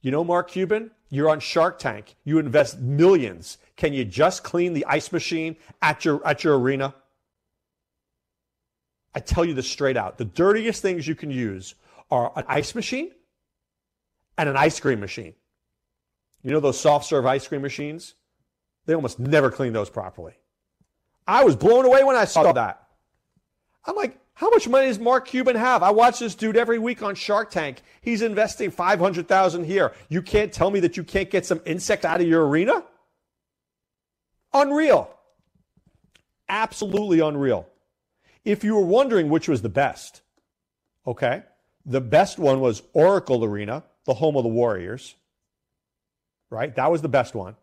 You 0.00 0.10
know, 0.10 0.24
Mark 0.24 0.50
Cuban, 0.50 0.90
you're 1.08 1.30
on 1.30 1.40
Shark 1.40 1.78
Tank. 1.78 2.16
You 2.24 2.38
invest 2.38 2.78
millions. 2.78 3.58
Can 3.76 3.92
you 3.92 4.04
just 4.04 4.44
clean 4.44 4.74
the 4.74 4.84
ice 4.86 5.12
machine 5.12 5.56
at 5.80 6.04
your 6.04 6.26
at 6.26 6.44
your 6.44 6.58
arena? 6.58 6.94
I 9.14 9.20
tell 9.20 9.44
you 9.44 9.54
this 9.54 9.70
straight 9.70 9.96
out. 9.96 10.18
The 10.18 10.24
dirtiest 10.24 10.82
things 10.82 11.06
you 11.06 11.14
can 11.14 11.30
use 11.30 11.74
are 12.10 12.32
an 12.36 12.44
ice 12.48 12.74
machine 12.74 13.12
and 14.36 14.48
an 14.48 14.56
ice 14.56 14.80
cream 14.80 15.00
machine. 15.00 15.34
You 16.42 16.50
know 16.50 16.60
those 16.60 16.78
soft 16.78 17.06
serve 17.06 17.24
ice 17.24 17.46
cream 17.46 17.62
machines? 17.62 18.14
They 18.86 18.94
almost 18.94 19.18
never 19.18 19.50
clean 19.50 19.72
those 19.72 19.90
properly. 19.90 20.34
I 21.26 21.44
was 21.44 21.56
blown 21.56 21.84
away 21.84 22.04
when 22.04 22.16
I 22.16 22.24
saw 22.24 22.52
that. 22.52 22.86
I'm 23.86 23.96
like, 23.96 24.18
how 24.34 24.50
much 24.50 24.68
money 24.68 24.88
does 24.88 24.98
Mark 24.98 25.26
Cuban 25.26 25.56
have? 25.56 25.82
I 25.82 25.90
watch 25.90 26.18
this 26.18 26.34
dude 26.34 26.56
every 26.56 26.78
week 26.78 27.02
on 27.02 27.14
Shark 27.14 27.50
Tank. 27.50 27.82
He's 28.00 28.20
investing 28.20 28.70
500,000 28.70 29.64
here. 29.64 29.92
You 30.08 30.22
can't 30.22 30.52
tell 30.52 30.70
me 30.70 30.80
that 30.80 30.96
you 30.96 31.04
can't 31.04 31.30
get 31.30 31.46
some 31.46 31.60
insect 31.64 32.04
out 32.04 32.20
of 32.20 32.26
your 32.26 32.46
arena? 32.46 32.84
Unreal. 34.52 35.10
Absolutely 36.48 37.20
unreal. 37.20 37.68
If 38.44 38.64
you 38.64 38.74
were 38.74 38.84
wondering 38.84 39.28
which 39.28 39.48
was 39.48 39.62
the 39.62 39.68
best, 39.68 40.22
okay, 41.06 41.44
the 41.86 42.00
best 42.00 42.38
one 42.38 42.60
was 42.60 42.82
Oracle 42.92 43.44
Arena, 43.44 43.84
the 44.04 44.14
home 44.14 44.36
of 44.36 44.42
the 44.42 44.48
Warriors. 44.48 45.14
Right? 46.50 46.74
That 46.74 46.90
was 46.90 47.02
the 47.02 47.08
best 47.08 47.34
one. 47.34 47.56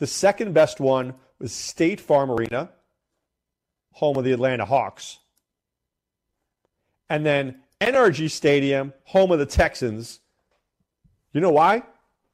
The 0.00 0.06
second 0.06 0.54
best 0.54 0.80
one 0.80 1.14
was 1.38 1.52
State 1.52 2.00
Farm 2.00 2.30
Arena, 2.30 2.70
home 3.92 4.16
of 4.16 4.24
the 4.24 4.32
Atlanta 4.32 4.64
Hawks. 4.64 5.18
And 7.10 7.24
then 7.24 7.60
NRG 7.82 8.30
Stadium, 8.30 8.94
home 9.04 9.30
of 9.30 9.38
the 9.38 9.44
Texans. 9.44 10.20
You 11.34 11.42
know 11.42 11.52
why? 11.52 11.82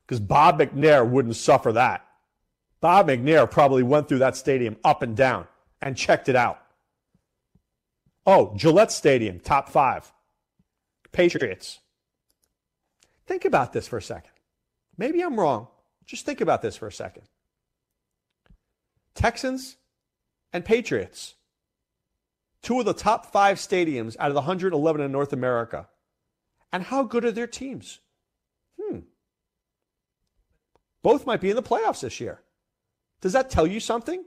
Because 0.07 0.21
Bob 0.21 0.61
McNair 0.61 1.05
wouldn't 1.09 1.35
suffer 1.35 1.73
that. 1.73 2.07
Bob 2.81 3.09
McNair 3.09 3.51
probably 3.51 3.83
went 3.83 4.09
through 4.09 4.19
that 4.19 4.37
stadium 4.37 4.77
up 4.85 5.03
and 5.03 5.17
down 5.17 5.49
and 5.83 5.97
checked 5.97 6.29
it 6.29 6.37
out. 6.37 6.63
Oh, 8.25 8.55
Gillette 8.55 8.93
Stadium, 8.93 9.41
top 9.41 9.71
five. 9.71 10.13
Patriots. 11.11 11.81
Think 13.27 13.45
about 13.45 13.73
this 13.73 13.89
for 13.89 13.97
a 13.97 14.03
second. 14.03 14.31
Maybe 14.97 15.21
I'm 15.21 15.39
wrong. 15.39 15.67
Just 16.05 16.25
think 16.25 16.41
about 16.41 16.63
this 16.63 16.77
for 16.77 16.87
a 16.87 16.93
second. 16.93 17.25
Texans 19.17 19.77
and 20.53 20.65
Patriots. 20.65 21.35
Two 22.63 22.81
of 22.81 22.87
the 22.87 22.95
top 22.95 23.33
five 23.33 23.59
stadiums 23.59 24.17
out 24.19 24.29
of 24.29 24.35
the 24.35 24.41
111 24.41 25.01
in 25.01 25.13
North 25.13 25.33
America. 25.33 25.89
And 26.73 26.83
how 26.83 27.05
good 27.05 27.25
are 27.25 27.33
their 27.33 27.47
teams? 27.47 28.01
Hmm. 28.81 29.01
Both 31.03 31.27
might 31.27 31.41
be 31.41 31.51
in 31.51 31.57
the 31.57 31.63
playoffs 31.63 32.01
this 32.01 32.21
year. 32.21 32.41
Does 33.21 33.33
that 33.33 33.51
tell 33.51 33.67
you 33.67 33.81
something? 33.81 34.25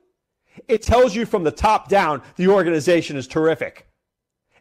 It 0.68 0.82
tells 0.82 1.16
you 1.16 1.26
from 1.26 1.44
the 1.44 1.52
top 1.52 1.90
down 1.90 2.22
the 2.36 2.48
organization 2.48 3.18
is 3.18 3.28
terrific. 3.28 3.88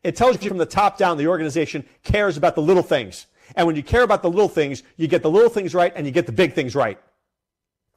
It 0.03 0.17
tells 0.17 0.43
you 0.43 0.49
from 0.49 0.59
the 0.59 0.67
top 0.67 0.99
down 0.99 1.17
the 1.17 1.29
organization 1.29 1.85
cares 2.03 2.37
about 2.37 2.55
the 2.55 2.63
little 2.63 2.83
things. 2.83 3.27
And 3.57 3.67
when 3.67 3.77
you 3.77 3.83
care 3.83 4.03
about 4.03 4.23
the 4.23 4.31
little 4.31 4.49
things, 4.49 4.83
you 4.97 5.09
get 5.09 5.23
the 5.23 5.31
little 5.31 5.51
things 5.51 5.75
right 5.75 5.93
and 5.95 6.07
you 6.07 6.13
get 6.13 6.27
the 6.27 6.33
big 6.33 6.53
things 6.53 6.75
right. 6.75 6.99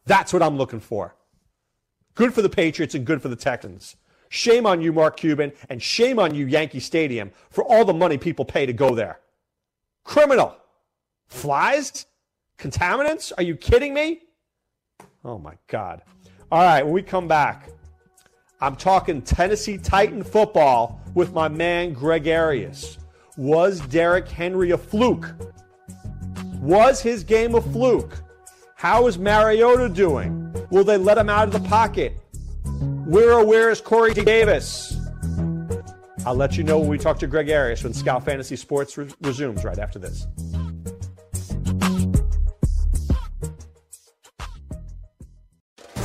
That's 0.05 0.33
what 0.33 0.41
I'm 0.41 0.57
looking 0.57 0.79
for. 0.79 1.15
Good 2.15 2.33
for 2.33 2.41
the 2.41 2.49
Patriots 2.49 2.95
and 2.95 3.05
good 3.05 3.21
for 3.21 3.29
the 3.29 3.35
Texans. 3.35 3.95
Shame 4.29 4.65
on 4.65 4.81
you, 4.81 4.93
Mark 4.93 5.17
Cuban, 5.17 5.51
and 5.69 5.81
shame 5.81 6.17
on 6.17 6.33
you, 6.33 6.45
Yankee 6.45 6.79
Stadium, 6.79 7.31
for 7.49 7.63
all 7.65 7.83
the 7.83 7.93
money 7.93 8.17
people 8.17 8.45
pay 8.45 8.65
to 8.65 8.73
go 8.73 8.95
there. 8.95 9.19
Criminal. 10.03 10.55
Flies? 11.27 12.05
Contaminants? 12.57 13.31
Are 13.37 13.43
you 13.43 13.55
kidding 13.55 13.93
me? 13.93 14.21
Oh 15.25 15.37
my 15.37 15.55
God. 15.67 16.01
All 16.51 16.63
right, 16.63 16.83
when 16.83 16.93
we 16.93 17.01
come 17.01 17.27
back, 17.27 17.69
I'm 18.61 18.75
talking 18.75 19.21
Tennessee 19.21 19.77
Titan 19.77 20.24
football 20.24 21.01
with 21.13 21.33
my 21.33 21.47
man 21.47 21.93
Greg 21.93 22.27
Arias. 22.27 22.97
Was 23.35 23.81
Derrick 23.81 24.27
Henry 24.27 24.71
a 24.71 24.77
fluke? 24.77 25.33
Was 26.59 27.01
his 27.01 27.24
game 27.24 27.55
a 27.55 27.61
fluke? 27.61 28.21
How 28.75 29.07
is 29.07 29.17
Mariota 29.17 29.89
doing? 29.89 30.40
Will 30.72 30.86
they 30.86 30.98
let 30.98 31.18
him 31.18 31.29
out 31.29 31.48
of 31.48 31.62
the 31.62 31.68
pocket? 31.70 32.18
Where 33.05 33.34
or 33.34 33.46
where 33.46 33.70
is 33.70 33.81
Corey 33.81 34.14
Davis? 34.14 34.98
I'll 36.25 36.36
let 36.36 36.55
you 36.55 36.64
know 36.64 36.79
when 36.79 36.88
we 36.88 36.98
talk 36.98 37.20
to 37.20 37.27
Greg 37.27 37.50
Arias 37.51 37.84
when 37.84 37.94
Scout 37.94 38.24
Fantasy 38.24 38.55
Sports 38.55 38.98
re- 38.98 39.10
resumes 39.22 39.66
right 39.66 39.77
after 39.77 40.00
this. 40.00 40.27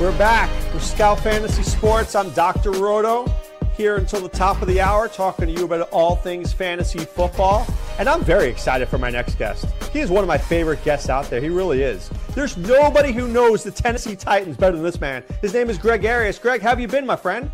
We're 0.00 0.16
back 0.16 0.48
for 0.70 0.78
Scout 0.78 1.18
Fantasy 1.18 1.64
Sports. 1.64 2.14
I'm 2.14 2.30
Dr. 2.30 2.70
Roto 2.70 3.28
here 3.76 3.96
until 3.96 4.20
the 4.20 4.28
top 4.28 4.62
of 4.62 4.68
the 4.68 4.80
hour 4.80 5.08
talking 5.08 5.46
to 5.46 5.52
you 5.52 5.64
about 5.64 5.90
all 5.90 6.14
things 6.14 6.52
fantasy 6.52 7.00
football. 7.00 7.66
And 7.98 8.08
I'm 8.08 8.22
very 8.22 8.46
excited 8.46 8.86
for 8.88 8.96
my 8.96 9.10
next 9.10 9.40
guest. 9.40 9.66
He 9.92 9.98
is 9.98 10.08
one 10.08 10.22
of 10.22 10.28
my 10.28 10.38
favorite 10.38 10.84
guests 10.84 11.08
out 11.08 11.28
there. 11.28 11.40
He 11.40 11.48
really 11.48 11.82
is. 11.82 12.10
There's 12.36 12.56
nobody 12.56 13.10
who 13.10 13.26
knows 13.26 13.64
the 13.64 13.72
Tennessee 13.72 14.14
Titans 14.14 14.56
better 14.56 14.76
than 14.76 14.84
this 14.84 15.00
man. 15.00 15.24
His 15.40 15.52
name 15.52 15.68
is 15.68 15.78
Greg 15.78 16.06
Arias. 16.06 16.38
Greg, 16.38 16.60
how 16.60 16.68
have 16.68 16.78
you 16.78 16.86
been, 16.86 17.04
my 17.04 17.16
friend? 17.16 17.50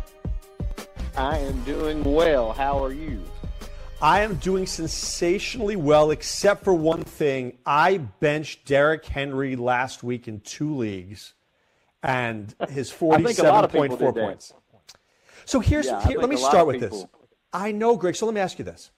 I 1.17 1.39
am 1.39 1.63
doing 1.63 2.03
well. 2.03 2.53
How 2.53 2.77
are 2.83 2.93
you? 2.93 3.23
I 4.03 4.21
am 4.21 4.35
doing 4.35 4.67
sensationally 4.67 5.77
well, 5.77 6.11
except 6.11 6.63
for 6.63 6.75
one 6.75 7.05
thing. 7.05 7.57
I 7.65 7.97
benched 7.97 8.67
Derrick 8.67 9.03
Henry 9.03 9.55
last 9.55 10.03
week 10.03 10.27
in 10.27 10.41
two 10.41 10.75
leagues 10.75 11.33
and 12.05 12.55
his 12.69 12.91
47.4 12.91 14.13
points. 14.13 14.53
So 15.43 15.59
here's 15.59 15.87
Yeah, 15.87 16.07
here, 16.07 16.19
let 16.19 16.29
me 16.29 16.37
start 16.37 16.67
with 16.67 16.79
this. 16.79 17.05
I 17.51 17.71
know, 17.71 17.97
Greg. 17.97 18.15
So 18.15 18.25
let 18.25 18.35
me 18.35 18.41
ask 18.41 18.57
you 18.57 18.65
this: 18.65 18.91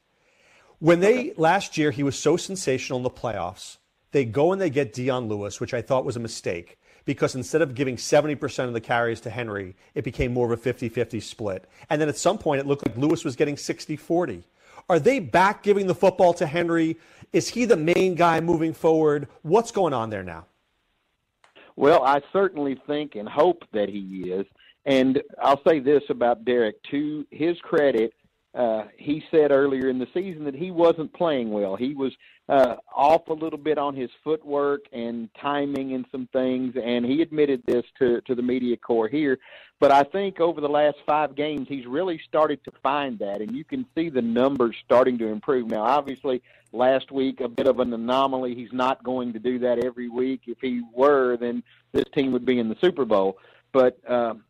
When 0.79 0.99
they 0.99 1.33
last 1.37 1.77
year 1.77 1.91
he 1.91 2.03
was 2.03 2.17
so 2.17 2.37
sensational 2.37 2.97
in 2.97 3.03
the 3.03 3.09
playoffs, 3.09 3.77
they 4.11 4.25
go 4.25 4.51
and 4.51 4.61
they 4.61 4.69
get 4.69 4.93
Dion 4.93 5.27
Lewis, 5.27 5.59
which 5.59 5.73
I 5.73 5.81
thought 5.81 6.05
was 6.05 6.15
a 6.15 6.19
mistake 6.19 6.77
because 7.05 7.35
instead 7.35 7.61
of 7.61 7.73
giving 7.73 7.95
70% 7.95 8.65
of 8.65 8.73
the 8.73 8.81
carries 8.81 9.21
to 9.21 9.29
Henry, 9.29 9.77
it 9.95 10.03
became 10.03 10.33
more 10.33 10.51
of 10.51 10.59
a 10.59 10.73
50-50 10.73 11.23
split. 11.23 11.63
And 11.89 12.01
then 12.01 12.09
at 12.09 12.17
some 12.17 12.37
point 12.37 12.59
it 12.59 12.67
looked 12.67 12.85
like 12.85 12.97
Lewis 12.97 13.23
was 13.23 13.37
getting 13.37 13.55
60-40. 13.55 14.43
Are 14.89 14.99
they 14.99 15.19
back 15.19 15.63
giving 15.63 15.87
the 15.87 15.95
football 15.95 16.33
to 16.33 16.45
Henry? 16.45 16.97
Is 17.31 17.47
he 17.47 17.63
the 17.63 17.77
main 17.77 18.15
guy 18.15 18.41
moving 18.41 18.73
forward? 18.73 19.29
What's 19.41 19.71
going 19.71 19.93
on 19.93 20.09
there 20.09 20.23
now? 20.23 20.47
Well, 21.77 22.03
I 22.03 22.21
certainly 22.33 22.75
think 22.87 23.15
and 23.15 23.29
hope 23.29 23.63
that 23.71 23.87
he 23.87 24.31
is. 24.31 24.45
And 24.85 25.21
I'll 25.41 25.61
say 25.65 25.79
this 25.79 26.03
about 26.09 26.43
Derek, 26.43 26.81
to 26.91 27.25
his 27.29 27.57
credit, 27.61 28.13
uh, 28.55 28.85
he 28.97 29.23
said 29.29 29.51
earlier 29.51 29.89
in 29.89 29.99
the 29.99 30.07
season 30.13 30.43
that 30.45 30.55
he 30.55 30.71
wasn't 30.71 31.13
playing 31.13 31.51
well. 31.51 31.75
He 31.75 31.93
was 31.93 32.13
uh, 32.49 32.77
off 32.95 33.27
a 33.27 33.33
little 33.33 33.59
bit 33.59 33.77
on 33.77 33.95
his 33.95 34.09
footwork 34.23 34.81
and 34.91 35.29
timing 35.39 35.93
and 35.93 36.05
some 36.11 36.27
things, 36.33 36.75
and 36.81 37.05
he 37.05 37.21
admitted 37.21 37.61
this 37.65 37.85
to, 37.99 38.21
to 38.21 38.33
the 38.33 38.41
media 38.41 38.77
corps 38.77 39.09
here. 39.09 39.37
But 39.79 39.91
I 39.91 40.03
think 40.03 40.39
over 40.39 40.59
the 40.59 40.69
last 40.69 40.97
five 41.05 41.35
games, 41.35 41.67
he's 41.67 41.85
really 41.85 42.19
started 42.27 42.63
to 42.63 42.71
find 42.81 43.19
that, 43.19 43.41
and 43.41 43.51
you 43.55 43.63
can 43.63 43.85
see 43.93 44.09
the 44.09 44.21
numbers 44.21 44.75
starting 44.83 45.17
to 45.19 45.27
improve. 45.27 45.67
Now, 45.67 45.83
obviously, 45.83 46.41
last 46.71 47.11
week, 47.11 47.41
a 47.41 47.47
bit 47.47 47.67
of 47.67 47.79
an 47.79 47.93
anomaly. 47.93 48.55
He's 48.55 48.73
not 48.73 49.03
going 49.03 49.33
to 49.33 49.39
do 49.39 49.59
that 49.59 49.83
every 49.83 50.09
week. 50.09 50.41
If 50.47 50.59
he 50.61 50.81
were, 50.93 51.37
then 51.37 51.61
this 51.91 52.05
team 52.15 52.31
would 52.31 52.45
be 52.45 52.57
in 52.57 52.69
the 52.69 52.77
Super 52.81 53.05
Bowl. 53.05 53.37
But 53.71 53.99
um, 54.09 54.43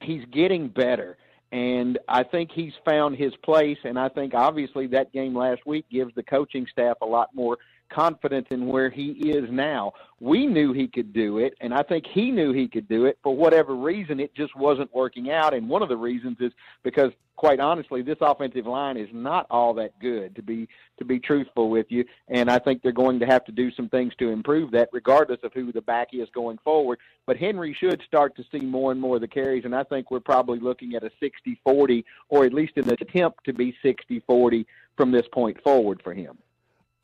he's 0.00 0.24
getting 0.26 0.68
better. 0.68 1.18
And 1.54 2.00
I 2.08 2.24
think 2.24 2.50
he's 2.52 2.72
found 2.84 3.16
his 3.16 3.32
place. 3.44 3.78
And 3.84 3.96
I 3.96 4.08
think 4.08 4.34
obviously 4.34 4.88
that 4.88 5.12
game 5.12 5.36
last 5.36 5.64
week 5.64 5.86
gives 5.88 6.12
the 6.16 6.24
coaching 6.24 6.66
staff 6.68 6.96
a 7.00 7.06
lot 7.06 7.32
more 7.32 7.58
confidence 7.90 8.46
in 8.50 8.66
where 8.66 8.90
he 8.90 9.10
is 9.30 9.50
now. 9.50 9.92
We 10.20 10.46
knew 10.46 10.72
he 10.72 10.88
could 10.88 11.12
do 11.12 11.38
it, 11.38 11.54
and 11.60 11.74
I 11.74 11.82
think 11.82 12.06
he 12.06 12.30
knew 12.30 12.52
he 12.52 12.68
could 12.68 12.88
do 12.88 13.04
it. 13.04 13.18
For 13.22 13.34
whatever 13.34 13.74
reason, 13.74 14.20
it 14.20 14.34
just 14.34 14.56
wasn't 14.56 14.94
working 14.94 15.30
out. 15.30 15.54
And 15.54 15.68
one 15.68 15.82
of 15.82 15.88
the 15.88 15.96
reasons 15.96 16.38
is 16.40 16.52
because, 16.82 17.12
quite 17.36 17.60
honestly, 17.60 18.00
this 18.02 18.18
offensive 18.20 18.66
line 18.66 18.96
is 18.96 19.08
not 19.12 19.46
all 19.50 19.74
that 19.74 19.98
good. 20.00 20.34
To 20.36 20.42
be 20.42 20.68
to 20.98 21.04
be 21.04 21.18
truthful 21.18 21.68
with 21.68 21.86
you, 21.90 22.04
and 22.28 22.50
I 22.50 22.58
think 22.58 22.82
they're 22.82 22.92
going 22.92 23.18
to 23.20 23.26
have 23.26 23.44
to 23.46 23.52
do 23.52 23.70
some 23.72 23.88
things 23.88 24.14
to 24.18 24.30
improve 24.30 24.70
that, 24.72 24.88
regardless 24.92 25.40
of 25.42 25.52
who 25.52 25.72
the 25.72 25.82
back 25.82 26.08
is 26.12 26.28
going 26.32 26.58
forward. 26.64 26.98
But 27.26 27.36
Henry 27.36 27.76
should 27.78 28.00
start 28.06 28.36
to 28.36 28.44
see 28.52 28.60
more 28.60 28.92
and 28.92 29.00
more 29.00 29.16
of 29.16 29.20
the 29.20 29.28
carries, 29.28 29.64
and 29.64 29.74
I 29.74 29.82
think 29.82 30.10
we're 30.10 30.20
probably 30.20 30.60
looking 30.60 30.94
at 30.94 31.02
a 31.02 31.10
60-40, 31.22 32.04
or 32.28 32.44
at 32.44 32.52
least 32.54 32.76
an 32.76 32.88
attempt 32.90 33.44
to 33.44 33.52
be 33.52 33.76
60-40 33.84 34.64
from 34.96 35.10
this 35.10 35.26
point 35.32 35.60
forward 35.62 36.00
for 36.02 36.14
him. 36.14 36.38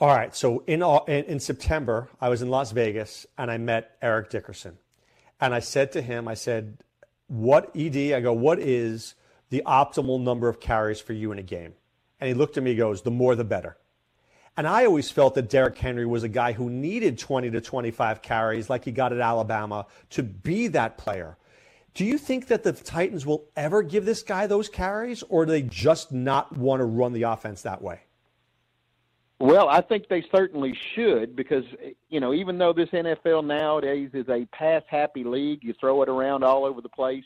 All 0.00 0.08
right. 0.08 0.34
So 0.34 0.64
in, 0.66 0.82
in, 1.08 1.40
September, 1.40 2.08
I 2.22 2.30
was 2.30 2.40
in 2.40 2.48
Las 2.48 2.72
Vegas 2.72 3.26
and 3.36 3.50
I 3.50 3.58
met 3.58 3.98
Eric 4.00 4.30
Dickerson. 4.30 4.78
And 5.38 5.54
I 5.54 5.60
said 5.60 5.92
to 5.92 6.00
him, 6.00 6.26
I 6.26 6.34
said, 6.34 6.78
what 7.26 7.70
ED? 7.76 8.14
I 8.14 8.20
go, 8.20 8.32
what 8.32 8.58
is 8.58 9.14
the 9.50 9.62
optimal 9.66 10.20
number 10.22 10.48
of 10.48 10.58
carries 10.58 11.00
for 11.00 11.12
you 11.12 11.32
in 11.32 11.38
a 11.38 11.42
game? 11.42 11.74
And 12.18 12.28
he 12.28 12.34
looked 12.34 12.56
at 12.56 12.62
me, 12.62 12.74
goes, 12.74 13.02
the 13.02 13.10
more 13.10 13.34
the 13.34 13.44
better. 13.44 13.76
And 14.56 14.66
I 14.66 14.86
always 14.86 15.10
felt 15.10 15.34
that 15.34 15.50
Derrick 15.50 15.76
Henry 15.76 16.06
was 16.06 16.22
a 16.22 16.28
guy 16.28 16.52
who 16.52 16.70
needed 16.70 17.18
20 17.18 17.50
to 17.50 17.60
25 17.60 18.22
carries, 18.22 18.68
like 18.68 18.84
he 18.84 18.92
got 18.92 19.12
at 19.12 19.20
Alabama, 19.20 19.86
to 20.10 20.22
be 20.22 20.66
that 20.68 20.98
player. 20.98 21.36
Do 21.94 22.04
you 22.04 22.18
think 22.18 22.46
that 22.48 22.62
the 22.62 22.72
Titans 22.72 23.26
will 23.26 23.44
ever 23.54 23.82
give 23.82 24.04
this 24.04 24.22
guy 24.22 24.46
those 24.46 24.68
carries, 24.68 25.22
or 25.24 25.44
do 25.44 25.52
they 25.52 25.62
just 25.62 26.10
not 26.10 26.56
want 26.56 26.80
to 26.80 26.84
run 26.84 27.12
the 27.12 27.22
offense 27.22 27.62
that 27.62 27.82
way? 27.82 28.00
Well, 29.40 29.70
I 29.70 29.80
think 29.80 30.08
they 30.08 30.22
certainly 30.30 30.78
should 30.94 31.34
because 31.34 31.64
you 32.10 32.20
know 32.20 32.34
even 32.34 32.58
though 32.58 32.74
this 32.74 32.90
NFL 32.90 33.46
nowadays 33.46 34.10
is 34.12 34.28
a 34.28 34.46
pass 34.52 34.82
happy 34.86 35.24
league, 35.24 35.64
you 35.64 35.74
throw 35.80 36.02
it 36.02 36.10
around 36.10 36.44
all 36.44 36.66
over 36.66 36.82
the 36.82 36.90
place. 36.90 37.24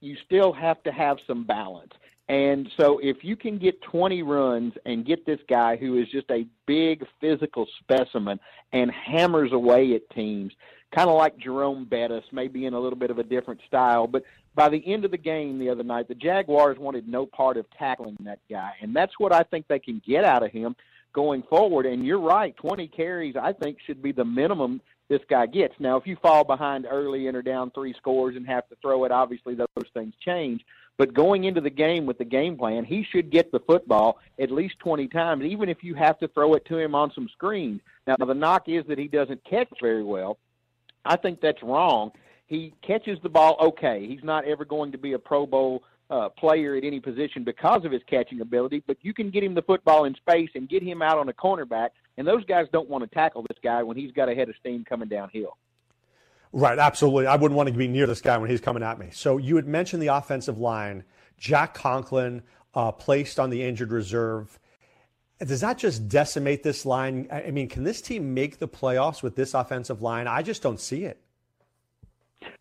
You 0.00 0.16
still 0.24 0.52
have 0.52 0.80
to 0.84 0.92
have 0.92 1.18
some 1.26 1.42
balance. 1.44 1.92
And 2.28 2.70
so 2.78 3.00
if 3.02 3.24
you 3.24 3.34
can 3.34 3.58
get 3.58 3.80
20 3.82 4.22
runs 4.22 4.74
and 4.84 5.04
get 5.04 5.26
this 5.26 5.40
guy 5.48 5.76
who 5.76 5.98
is 5.98 6.08
just 6.08 6.30
a 6.30 6.46
big 6.66 7.04
physical 7.20 7.66
specimen 7.80 8.38
and 8.72 8.90
hammers 8.92 9.50
away 9.52 9.94
at 9.94 10.08
teams, 10.10 10.52
kind 10.94 11.08
of 11.08 11.16
like 11.16 11.38
Jerome 11.38 11.86
Bettis, 11.86 12.24
maybe 12.30 12.66
in 12.66 12.74
a 12.74 12.78
little 12.78 12.98
bit 12.98 13.10
of 13.10 13.18
a 13.18 13.22
different 13.24 13.60
style, 13.66 14.06
but 14.06 14.24
by 14.54 14.68
the 14.68 14.86
end 14.86 15.04
of 15.06 15.10
the 15.10 15.18
game 15.18 15.58
the 15.58 15.70
other 15.70 15.82
night, 15.82 16.06
the 16.06 16.14
Jaguars 16.14 16.78
wanted 16.78 17.08
no 17.08 17.24
part 17.24 17.56
of 17.56 17.64
tackling 17.70 18.16
that 18.20 18.40
guy. 18.50 18.72
And 18.82 18.94
that's 18.94 19.18
what 19.18 19.32
I 19.32 19.42
think 19.42 19.66
they 19.66 19.78
can 19.78 20.02
get 20.06 20.24
out 20.24 20.42
of 20.42 20.52
him 20.52 20.76
going 21.12 21.42
forward. 21.42 21.86
And 21.86 22.04
you're 22.04 22.20
right, 22.20 22.56
20 22.56 22.88
carries, 22.88 23.36
I 23.36 23.52
think, 23.52 23.78
should 23.84 24.02
be 24.02 24.12
the 24.12 24.24
minimum 24.24 24.80
this 25.08 25.20
guy 25.28 25.46
gets. 25.46 25.74
Now, 25.78 25.96
if 25.96 26.06
you 26.06 26.16
fall 26.16 26.44
behind 26.44 26.86
early 26.88 27.28
and 27.28 27.36
are 27.36 27.42
down 27.42 27.70
three 27.70 27.94
scores 27.94 28.36
and 28.36 28.46
have 28.46 28.68
to 28.68 28.76
throw 28.82 29.04
it, 29.04 29.12
obviously 29.12 29.54
those 29.54 29.68
things 29.94 30.14
change. 30.24 30.62
But 30.98 31.14
going 31.14 31.44
into 31.44 31.60
the 31.60 31.70
game 31.70 32.06
with 32.06 32.18
the 32.18 32.24
game 32.24 32.56
plan, 32.56 32.84
he 32.84 33.06
should 33.10 33.30
get 33.30 33.52
the 33.52 33.60
football 33.60 34.18
at 34.38 34.50
least 34.50 34.80
20 34.80 35.06
times, 35.08 35.44
even 35.44 35.68
if 35.68 35.82
you 35.82 35.94
have 35.94 36.18
to 36.18 36.28
throw 36.28 36.54
it 36.54 36.64
to 36.66 36.78
him 36.78 36.94
on 36.94 37.12
some 37.14 37.28
screens. 37.32 37.80
Now, 38.06 38.16
the 38.16 38.34
knock 38.34 38.68
is 38.68 38.84
that 38.88 38.98
he 38.98 39.06
doesn't 39.06 39.44
catch 39.44 39.68
very 39.80 40.02
well. 40.02 40.38
I 41.04 41.16
think 41.16 41.40
that's 41.40 41.62
wrong. 41.62 42.10
He 42.46 42.74
catches 42.82 43.18
the 43.22 43.28
ball 43.28 43.56
okay. 43.60 44.06
He's 44.06 44.24
not 44.24 44.44
ever 44.44 44.64
going 44.64 44.90
to 44.92 44.98
be 44.98 45.12
a 45.12 45.18
Pro 45.18 45.46
Bowl 45.46 45.84
uh, 46.10 46.28
player 46.30 46.74
at 46.74 46.84
any 46.84 47.00
position 47.00 47.44
because 47.44 47.84
of 47.84 47.92
his 47.92 48.02
catching 48.08 48.40
ability, 48.40 48.82
but 48.86 48.96
you 49.02 49.12
can 49.12 49.30
get 49.30 49.44
him 49.44 49.54
the 49.54 49.62
football 49.62 50.04
in 50.04 50.14
space 50.14 50.48
and 50.54 50.68
get 50.68 50.82
him 50.82 51.02
out 51.02 51.18
on 51.18 51.28
a 51.28 51.32
cornerback, 51.32 51.90
and 52.16 52.26
those 52.26 52.44
guys 52.44 52.66
don't 52.72 52.88
want 52.88 53.04
to 53.04 53.14
tackle 53.14 53.42
this 53.42 53.58
guy 53.62 53.82
when 53.82 53.96
he's 53.96 54.12
got 54.12 54.28
a 54.28 54.34
head 54.34 54.48
of 54.48 54.54
steam 54.58 54.84
coming 54.84 55.08
downhill. 55.08 55.56
Right, 56.50 56.78
absolutely. 56.78 57.26
I 57.26 57.36
wouldn't 57.36 57.56
want 57.56 57.68
to 57.68 57.74
be 57.74 57.88
near 57.88 58.06
this 58.06 58.22
guy 58.22 58.38
when 58.38 58.48
he's 58.48 58.60
coming 58.60 58.82
at 58.82 58.98
me. 58.98 59.08
So 59.12 59.36
you 59.36 59.56
had 59.56 59.66
mentioned 59.66 60.02
the 60.02 60.06
offensive 60.06 60.58
line. 60.58 61.04
Jack 61.36 61.74
Conklin 61.74 62.42
uh, 62.74 62.90
placed 62.90 63.38
on 63.38 63.50
the 63.50 63.62
injured 63.62 63.92
reserve. 63.92 64.58
Does 65.40 65.60
that 65.60 65.76
just 65.76 66.08
decimate 66.08 66.62
this 66.62 66.86
line? 66.86 67.28
I 67.30 67.50
mean, 67.50 67.68
can 67.68 67.84
this 67.84 68.00
team 68.00 68.32
make 68.32 68.58
the 68.58 68.66
playoffs 68.66 69.22
with 69.22 69.36
this 69.36 69.52
offensive 69.52 70.00
line? 70.00 70.26
I 70.26 70.40
just 70.42 70.62
don't 70.62 70.80
see 70.80 71.04
it. 71.04 71.20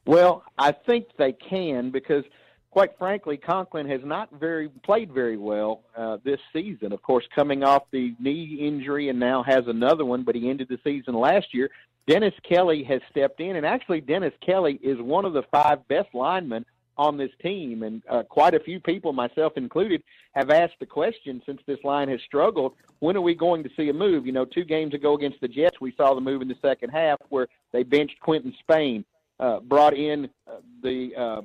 Well, 0.05 0.43
I 0.57 0.73
think 0.73 1.07
they 1.17 1.31
can 1.31 1.91
because– 1.91 2.25
quite 2.71 2.97
frankly, 2.97 3.37
Conklin 3.37 3.87
has 3.89 4.01
not 4.03 4.29
very 4.31 4.69
played 4.83 5.11
very 5.11 5.37
well 5.37 5.81
uh, 5.95 6.17
this 6.23 6.39
season. 6.53 6.91
Of 6.91 7.01
course, 7.01 7.25
coming 7.33 7.63
off 7.63 7.83
the 7.91 8.13
knee 8.19 8.57
injury 8.61 9.09
and 9.09 9.19
now 9.19 9.43
has 9.43 9.67
another 9.67 10.05
one, 10.05 10.23
but 10.23 10.35
he 10.35 10.49
ended 10.49 10.67
the 10.69 10.79
season 10.83 11.15
last 11.15 11.53
year. 11.53 11.69
Dennis 12.07 12.33
Kelly 12.47 12.83
has 12.83 13.01
stepped 13.11 13.41
in, 13.41 13.57
and 13.57 13.65
actually, 13.65 13.99
Dennis 13.99 14.33
Kelly 14.45 14.79
is 14.81 14.97
one 14.99 15.25
of 15.25 15.33
the 15.33 15.43
five 15.51 15.85
best 15.87 16.13
linemen 16.13 16.65
on 16.97 17.17
this 17.17 17.31
team. 17.41 17.83
And 17.83 18.01
uh, 18.09 18.23
quite 18.23 18.53
a 18.53 18.59
few 18.59 18.79
people, 18.79 19.13
myself 19.13 19.53
included, 19.55 20.01
have 20.33 20.49
asked 20.49 20.79
the 20.79 20.85
question 20.85 21.41
since 21.45 21.61
this 21.65 21.79
line 21.83 22.09
has 22.09 22.19
struggled 22.21 22.73
when 22.99 23.15
are 23.15 23.21
we 23.21 23.35
going 23.35 23.63
to 23.63 23.69
see 23.77 23.89
a 23.89 23.93
move? 23.93 24.25
You 24.25 24.31
know, 24.31 24.45
two 24.45 24.63
games 24.63 24.93
ago 24.93 25.15
against 25.15 25.39
the 25.41 25.47
Jets, 25.47 25.79
we 25.79 25.93
saw 25.95 26.13
the 26.13 26.21
move 26.21 26.41
in 26.41 26.47
the 26.47 26.57
second 26.61 26.89
half 26.89 27.19
where 27.29 27.47
they 27.71 27.83
benched 27.83 28.19
Quinton 28.21 28.53
Spain, 28.59 29.05
uh, 29.39 29.59
brought 29.59 29.93
in 29.93 30.29
uh, 30.47 30.55
the 30.81 31.11
uh, 31.15 31.41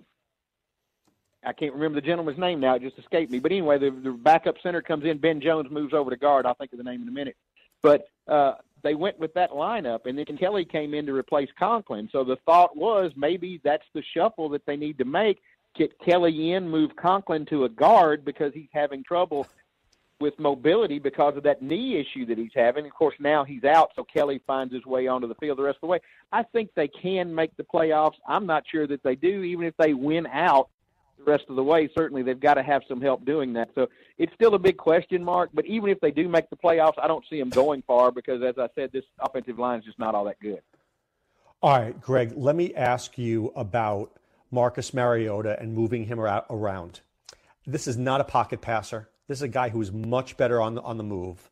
I 1.44 1.52
can't 1.52 1.74
remember 1.74 2.00
the 2.00 2.07
gentleman's 2.07 2.38
name 2.38 2.61
now; 2.61 2.74
it 2.74 2.83
just 2.83 2.98
escaped 2.98 3.33
me. 3.33 3.38
But 3.38 3.52
anyway, 3.52 3.78
the, 3.78 3.90
the 3.90 4.12
backup 4.12 4.57
center 4.62 4.83
comes 4.83 5.05
in. 5.05 5.18
Ben 5.18 5.40
Jones 5.40 5.70
moves 5.70 5.92
over 5.92 6.11
to 6.11 6.16
guard. 6.16 6.46
I'll 6.46 6.55
think 6.55 6.72
of 6.72 6.78
the 6.78 6.85
name 6.85 7.02
in 7.02 7.09
a 7.09 7.12
minute. 7.12 7.37
But 7.83 8.09
uh, 8.28 8.55
they 8.83 8.94
went 8.94 9.18
with 9.18 9.35
that 9.35 9.50
lineup, 9.50 10.07
and 10.07 10.18
then 10.18 10.37
Kelly 10.37 10.64
came 10.64 10.94
in 10.94 11.07
to 11.07 11.14
replace 11.14 11.48
Conklin. 11.59 12.09
So 12.12 12.24
the 12.24 12.37
thought 12.44 12.76
was 12.76 13.12
maybe 13.16 13.61
that's 13.62 13.87
the 13.92 14.02
shuffle 14.14 14.48
that 14.50 14.66
they 14.66 14.76
need 14.76 14.98
to 14.98 15.05
make. 15.05 15.38
Get 15.74 15.98
Kelly 15.98 16.52
in, 16.52 16.68
move 16.68 16.94
Conklin 16.96 17.46
to 17.46 17.64
a 17.64 17.68
guard 17.68 18.24
because 18.24 18.52
he's 18.52 18.68
having 18.72 19.02
trouble 19.02 19.46
with 20.20 20.38
mobility 20.38 20.98
because 20.98 21.37
of 21.37 21.42
that 21.42 21.62
knee 21.62 21.98
issue 21.98 22.24
that 22.26 22.38
he's 22.38 22.52
having. 22.55 22.87
Of 22.87 22.92
course, 22.92 23.16
now 23.18 23.42
he's 23.44 23.64
out, 23.64 23.90
so 23.96 24.05
Kelly 24.05 24.40
finds 24.46 24.72
his 24.72 24.87
way 24.87 25.09
onto 25.09 25.26
the 25.26 25.35
field 25.35 25.59
the 25.59 25.62
rest 25.62 25.76
of 25.76 25.81
the 25.83 25.87
way. 25.88 26.00
I 26.31 26.44
think 26.44 26.70
they 26.74 26.88
can 26.88 27.35
make 27.35 27.57
the 27.57 27.64
playoffs. 27.64 28.14
I'm 28.28 28.46
not 28.46 28.64
sure 28.70 28.87
that 28.87 29.02
they 29.02 29.16
do, 29.16 29.42
even 29.42 29.66
if 29.66 29.76
they 29.76 29.94
win 29.94 30.26
out 30.26 30.68
the 31.24 31.30
rest 31.30 31.44
of 31.48 31.56
the 31.56 31.64
way, 31.64 31.88
certainly 31.94 32.22
they've 32.22 32.38
got 32.38 32.54
to 32.54 32.62
have 32.62 32.82
some 32.88 33.00
help 33.00 33.24
doing 33.24 33.52
that. 33.54 33.70
So 33.74 33.88
it's 34.18 34.32
still 34.35 34.54
a 34.54 34.58
big 34.58 34.76
question 34.76 35.22
mark. 35.22 35.50
But 35.52 35.66
even 35.66 35.90
if 35.90 36.00
they 36.00 36.11
do 36.11 36.28
make 36.28 36.50
the 36.50 36.56
playoffs, 36.56 36.94
I 37.02 37.06
don't 37.06 37.24
see 37.28 37.38
them 37.38 37.50
going 37.50 37.82
far 37.87 38.11
because, 38.11 38.42
as 38.42 38.58
I 38.58 38.68
said, 38.74 38.92
this 38.92 39.04
offensive 39.20 39.58
line 39.58 39.80
is 39.80 39.85
just 39.85 39.98
not 39.98 40.14
all 40.14 40.24
that 40.24 40.40
good. 40.40 40.61
All 41.62 41.78
right, 41.78 42.00
Greg, 42.00 42.32
let 42.37 42.56
me 42.56 42.74
ask 42.74 43.16
you 43.16 43.52
about 43.54 44.12
Marcus 44.50 44.92
Mariota 44.92 45.58
and 45.61 45.74
moving 45.74 46.04
him 46.04 46.18
around. 46.18 47.00
This 47.66 47.87
is 47.87 47.96
not 47.96 48.20
a 48.20 48.24
pocket 48.24 48.61
passer. 48.61 49.08
This 49.28 49.38
is 49.38 49.42
a 49.42 49.48
guy 49.48 49.68
who 49.68 49.80
is 49.80 49.92
much 49.92 50.37
better 50.37 50.61
on 50.61 50.74
the, 50.74 50.82
on 50.82 50.96
the 50.96 51.04
move. 51.04 51.48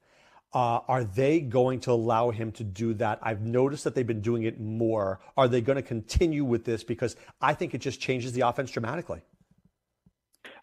Uh, 0.53 0.81
are 0.89 1.05
they 1.05 1.41
going 1.41 1.79
to 1.79 1.93
allow 1.93 2.31
him 2.31 2.51
to 2.51 2.65
do 2.65 2.93
that? 2.95 3.21
I've 3.23 3.43
noticed 3.43 3.85
that 3.85 3.95
they've 3.95 4.07
been 4.07 4.21
doing 4.21 4.43
it 4.43 4.59
more. 4.61 5.21
Are 5.37 5.47
they 5.47 5.61
going 5.61 5.77
to 5.77 5.83
continue 5.83 6.45
with 6.45 6.65
this? 6.65 6.83
Because 6.83 7.15
I 7.41 7.55
think 7.55 7.73
it 7.73 7.79
just 7.79 8.01
changes 8.01 8.33
the 8.33 8.41
offense 8.41 8.73
dramatically. 8.73 9.23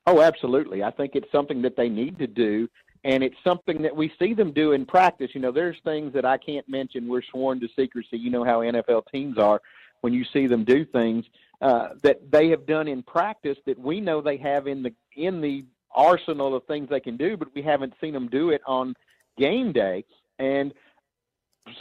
Oh, 0.08 0.22
absolutely. 0.22 0.84
I 0.84 0.92
think 0.92 1.16
it's 1.16 1.30
something 1.34 1.62
that 1.64 1.76
they 1.76 1.90
need 1.90 2.18
to 2.20 2.28
do, 2.28 2.70
and 3.04 3.22
it's 3.22 3.36
something 3.44 3.82
that 3.82 3.94
we 3.94 4.12
see 4.18 4.34
them 4.34 4.54
do 4.54 4.72
in 4.72 4.86
practice. 4.86 5.32
You 5.34 5.42
know, 5.42 5.52
there's 5.52 5.76
things 5.84 6.14
that 6.14 6.24
I 6.24 6.38
can't 6.38 6.68
mention. 6.70 7.10
We're 7.10 7.22
sworn 7.22 7.60
to 7.60 7.68
secrecy. 7.76 8.18
You 8.18 8.32
know 8.32 8.46
how 8.46 8.62
NFL 8.62 9.12
teams 9.12 9.38
are 9.38 9.62
when 10.00 10.14
you 10.14 10.24
see 10.32 10.48
them 10.48 10.64
do 10.64 10.86
things 10.86 11.26
uh, 11.62 11.90
that 12.04 12.32
they 12.32 12.50
have 12.50 12.66
done 12.66 12.88
in 12.88 13.04
practice 13.04 13.58
that 13.66 13.78
we 13.78 14.00
know 14.00 14.22
they 14.22 14.38
have 14.38 14.68
in 14.68 14.82
the 14.82 14.94
in 15.18 15.42
the 15.42 15.66
arsenal 15.94 16.56
of 16.56 16.64
things 16.66 16.88
they 16.90 17.02
can 17.02 17.18
do, 17.18 17.36
but 17.36 17.54
we 17.54 17.62
haven't 17.62 17.94
seen 18.00 18.14
them 18.14 18.30
do 18.30 18.52
it 18.52 18.62
on 18.66 18.96
game 19.38 19.74
day. 19.74 20.06
And 20.40 20.74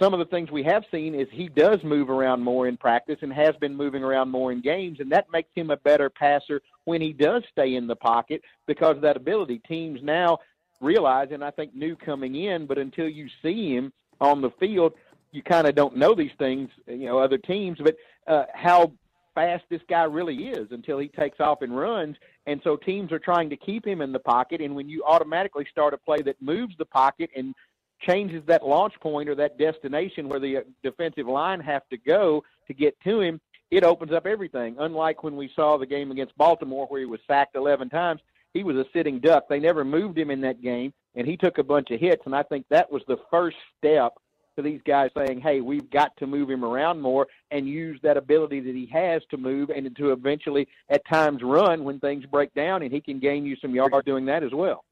some 0.00 0.12
of 0.12 0.18
the 0.18 0.24
things 0.24 0.50
we 0.50 0.64
have 0.64 0.84
seen 0.90 1.14
is 1.14 1.28
he 1.30 1.48
does 1.48 1.84
move 1.84 2.10
around 2.10 2.42
more 2.42 2.66
in 2.66 2.76
practice 2.76 3.18
and 3.20 3.32
has 3.32 3.54
been 3.56 3.76
moving 3.76 4.02
around 4.02 4.30
more 4.30 4.50
in 4.50 4.60
games, 4.62 4.98
and 4.98 5.12
that 5.12 5.26
makes 5.30 5.50
him 5.54 5.70
a 5.70 5.76
better 5.76 6.10
passer 6.10 6.60
when 6.86 7.02
he 7.02 7.12
does 7.12 7.42
stay 7.52 7.74
in 7.74 7.86
the 7.86 7.96
pocket 7.96 8.40
because 8.66 8.96
of 8.96 9.02
that 9.02 9.16
ability. 9.16 9.60
Teams 9.68 10.00
now 10.02 10.38
realize, 10.80 11.28
and 11.32 11.44
I 11.44 11.50
think 11.50 11.74
new 11.74 11.94
coming 11.94 12.34
in, 12.34 12.66
but 12.66 12.78
until 12.78 13.08
you 13.08 13.28
see 13.42 13.74
him 13.74 13.92
on 14.20 14.40
the 14.40 14.50
field, 14.58 14.94
you 15.32 15.42
kind 15.42 15.66
of 15.66 15.74
don't 15.74 15.96
know 15.96 16.14
these 16.14 16.30
things, 16.38 16.70
you 16.86 17.06
know, 17.06 17.18
other 17.18 17.38
teams, 17.38 17.78
but 17.82 17.96
uh, 18.26 18.44
how 18.54 18.92
fast 19.34 19.64
this 19.68 19.82
guy 19.88 20.04
really 20.04 20.48
is 20.48 20.68
until 20.70 20.98
he 20.98 21.08
takes 21.08 21.40
off 21.40 21.60
and 21.60 21.76
runs. 21.76 22.16
And 22.46 22.60
so 22.64 22.76
teams 22.76 23.12
are 23.12 23.18
trying 23.18 23.50
to 23.50 23.56
keep 23.56 23.86
him 23.86 24.00
in 24.00 24.12
the 24.12 24.18
pocket. 24.18 24.60
And 24.60 24.74
when 24.74 24.88
you 24.88 25.04
automatically 25.04 25.66
start 25.70 25.92
a 25.92 25.98
play 25.98 26.22
that 26.22 26.40
moves 26.40 26.74
the 26.78 26.86
pocket 26.86 27.30
and 27.36 27.54
changes 28.00 28.42
that 28.46 28.64
launch 28.64 28.94
point 29.00 29.28
or 29.28 29.34
that 29.34 29.58
destination 29.58 30.28
where 30.28 30.40
the 30.40 30.58
uh, 30.58 30.60
defensive 30.82 31.26
line 31.26 31.60
have 31.60 31.82
to 31.90 31.98
go 31.98 32.42
to 32.66 32.74
get 32.74 32.98
to 33.00 33.20
him, 33.20 33.40
it 33.70 33.84
opens 33.84 34.12
up 34.12 34.26
everything. 34.26 34.76
Unlike 34.78 35.22
when 35.22 35.36
we 35.36 35.50
saw 35.54 35.76
the 35.76 35.86
game 35.86 36.10
against 36.10 36.36
Baltimore 36.36 36.86
where 36.86 37.00
he 37.00 37.06
was 37.06 37.20
sacked 37.26 37.56
11 37.56 37.88
times, 37.88 38.20
he 38.52 38.64
was 38.64 38.76
a 38.76 38.86
sitting 38.92 39.20
duck. 39.20 39.48
They 39.48 39.60
never 39.60 39.84
moved 39.84 40.18
him 40.18 40.30
in 40.30 40.40
that 40.42 40.62
game, 40.62 40.92
and 41.14 41.26
he 41.26 41.36
took 41.36 41.58
a 41.58 41.64
bunch 41.64 41.90
of 41.90 42.00
hits. 42.00 42.22
And 42.24 42.34
I 42.34 42.42
think 42.42 42.66
that 42.70 42.90
was 42.90 43.02
the 43.06 43.18
first 43.30 43.56
step 43.78 44.14
to 44.56 44.62
these 44.62 44.80
guys 44.86 45.10
saying, 45.16 45.40
hey, 45.40 45.60
we've 45.60 45.90
got 45.90 46.16
to 46.16 46.26
move 46.26 46.50
him 46.50 46.64
around 46.64 47.00
more 47.00 47.26
and 47.50 47.68
use 47.68 48.00
that 48.02 48.16
ability 48.16 48.60
that 48.60 48.74
he 48.74 48.86
has 48.86 49.22
to 49.30 49.36
move 49.36 49.70
and 49.70 49.94
to 49.96 50.12
eventually, 50.12 50.66
at 50.88 51.06
times, 51.06 51.42
run 51.42 51.84
when 51.84 52.00
things 52.00 52.24
break 52.26 52.54
down, 52.54 52.82
and 52.82 52.92
he 52.92 53.00
can 53.00 53.18
gain 53.20 53.44
you 53.44 53.56
some 53.56 53.74
yards 53.74 53.94
doing 54.06 54.24
that 54.26 54.42
as 54.42 54.52
well. 54.52 54.84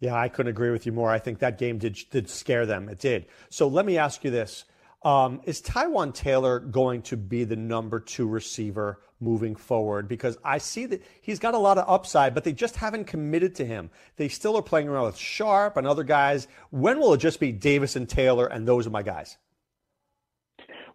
Yeah, 0.00 0.14
I 0.14 0.28
couldn't 0.28 0.50
agree 0.50 0.70
with 0.70 0.84
you 0.84 0.92
more. 0.92 1.10
I 1.10 1.18
think 1.18 1.38
that 1.38 1.58
game 1.58 1.78
did 1.78 1.98
did 2.10 2.28
scare 2.28 2.66
them. 2.66 2.88
It 2.88 2.98
did. 2.98 3.26
So 3.48 3.66
let 3.66 3.86
me 3.86 3.96
ask 3.96 4.24
you 4.24 4.30
this: 4.30 4.66
um, 5.06 5.40
Is 5.44 5.62
Taywan 5.62 6.12
Taylor 6.12 6.58
going 6.58 7.00
to 7.02 7.16
be 7.16 7.44
the 7.44 7.54
number 7.54 8.00
two 8.00 8.26
receiver 8.26 9.00
moving 9.20 9.54
forward? 9.54 10.08
Because 10.08 10.36
I 10.44 10.58
see 10.58 10.84
that 10.86 11.00
he's 11.22 11.38
got 11.38 11.54
a 11.54 11.58
lot 11.58 11.78
of 11.78 11.88
upside, 11.88 12.34
but 12.34 12.42
they 12.42 12.52
just 12.52 12.74
haven't 12.74 13.04
committed 13.06 13.54
to 13.54 13.64
him. 13.64 13.88
They 14.16 14.26
still 14.26 14.56
are 14.56 14.62
playing 14.62 14.88
around 14.88 15.06
with 15.06 15.16
Sharp 15.16 15.76
and 15.76 15.86
other 15.86 16.02
guys. 16.02 16.48
When 16.70 16.98
will 16.98 17.14
it 17.14 17.18
just 17.18 17.38
be 17.38 17.52
Davis 17.52 17.94
and 17.94 18.08
Taylor, 18.08 18.46
and 18.46 18.66
those 18.66 18.84
are 18.84 18.90
my 18.90 19.02
guys? 19.02 19.38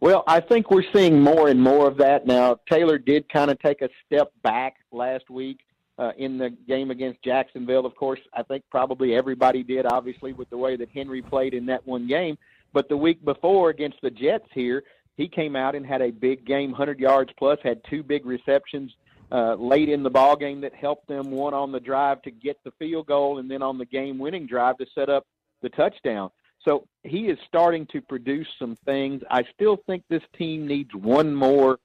Well, 0.02 0.26
I 0.28 0.42
think 0.42 0.72
we're 0.72 0.92
seeing 0.94 1.22
more 1.22 1.48
and 1.48 1.62
more 1.62 1.88
of 1.88 1.96
that 1.98 2.28
now. 2.28 2.60
Taylor 2.70 2.98
did 2.98 3.30
kind 3.30 3.50
of 3.50 3.60
take 3.60 3.82
a 3.82 3.88
step 4.06 4.34
back 4.44 4.76
last 4.92 5.30
week 5.30 5.60
uh, 5.98 6.12
in 6.18 6.38
the 6.38 6.50
game 6.68 6.92
against 6.92 7.24
Jacksonville. 7.24 7.86
Of 7.86 7.96
course, 7.96 8.20
I 8.34 8.44
think 8.44 8.66
probably 8.70 9.16
everybody 9.16 9.64
did, 9.64 9.86
obviously, 9.86 10.34
with 10.34 10.50
the 10.50 10.58
way 10.58 10.76
that 10.76 10.90
Henry 10.90 11.22
played 11.22 11.54
in 11.54 11.66
that 11.68 11.88
one 11.88 12.08
game. 12.08 12.38
But 12.74 12.90
the 12.90 12.98
week 12.98 13.24
before 13.24 13.70
against 13.70 13.98
the 14.02 14.12
Jets 14.12 14.48
here, 14.54 14.84
he 15.18 15.28
came 15.28 15.56
out 15.56 15.76
and 15.76 15.86
had 15.86 16.02
a 16.02 16.12
big 16.12 16.46
game, 16.46 16.72
100 16.72 17.00
yards 17.00 17.32
plus, 17.38 17.60
had 17.64 17.82
two 17.90 18.04
big 18.04 18.26
receptions 18.26 18.92
uh, 19.32 19.56
late 19.56 19.90
in 19.90 20.04
the 20.04 20.10
ball 20.10 20.36
game 20.36 20.62
that 20.62 20.74
helped 20.74 21.08
them. 21.08 21.32
One 21.32 21.54
on 21.54 21.72
the 21.72 21.80
drive 21.80 22.22
to 22.24 22.32
get 22.32 22.58
the 22.64 22.72
field 22.80 23.08
goal, 23.08 23.38
and 23.40 23.50
then 23.50 23.62
on 23.62 23.78
the 23.78 23.86
game-winning 23.86 24.48
drive 24.48 24.78
to 24.78 24.86
set 24.94 25.10
up 25.10 25.26
the 25.62 25.70
touchdown. 25.70 26.32
So 26.66 26.88
he 27.04 27.28
is 27.28 27.38
starting 27.48 27.88
to 27.88 28.02
produce 28.02 28.48
some 28.60 28.78
things. 28.86 29.22
I 29.30 29.44
still 29.56 29.78
think 29.88 30.04
this 30.10 30.24
team 30.38 30.68
needs 30.68 30.94
one 30.94 31.34
more 31.34 31.80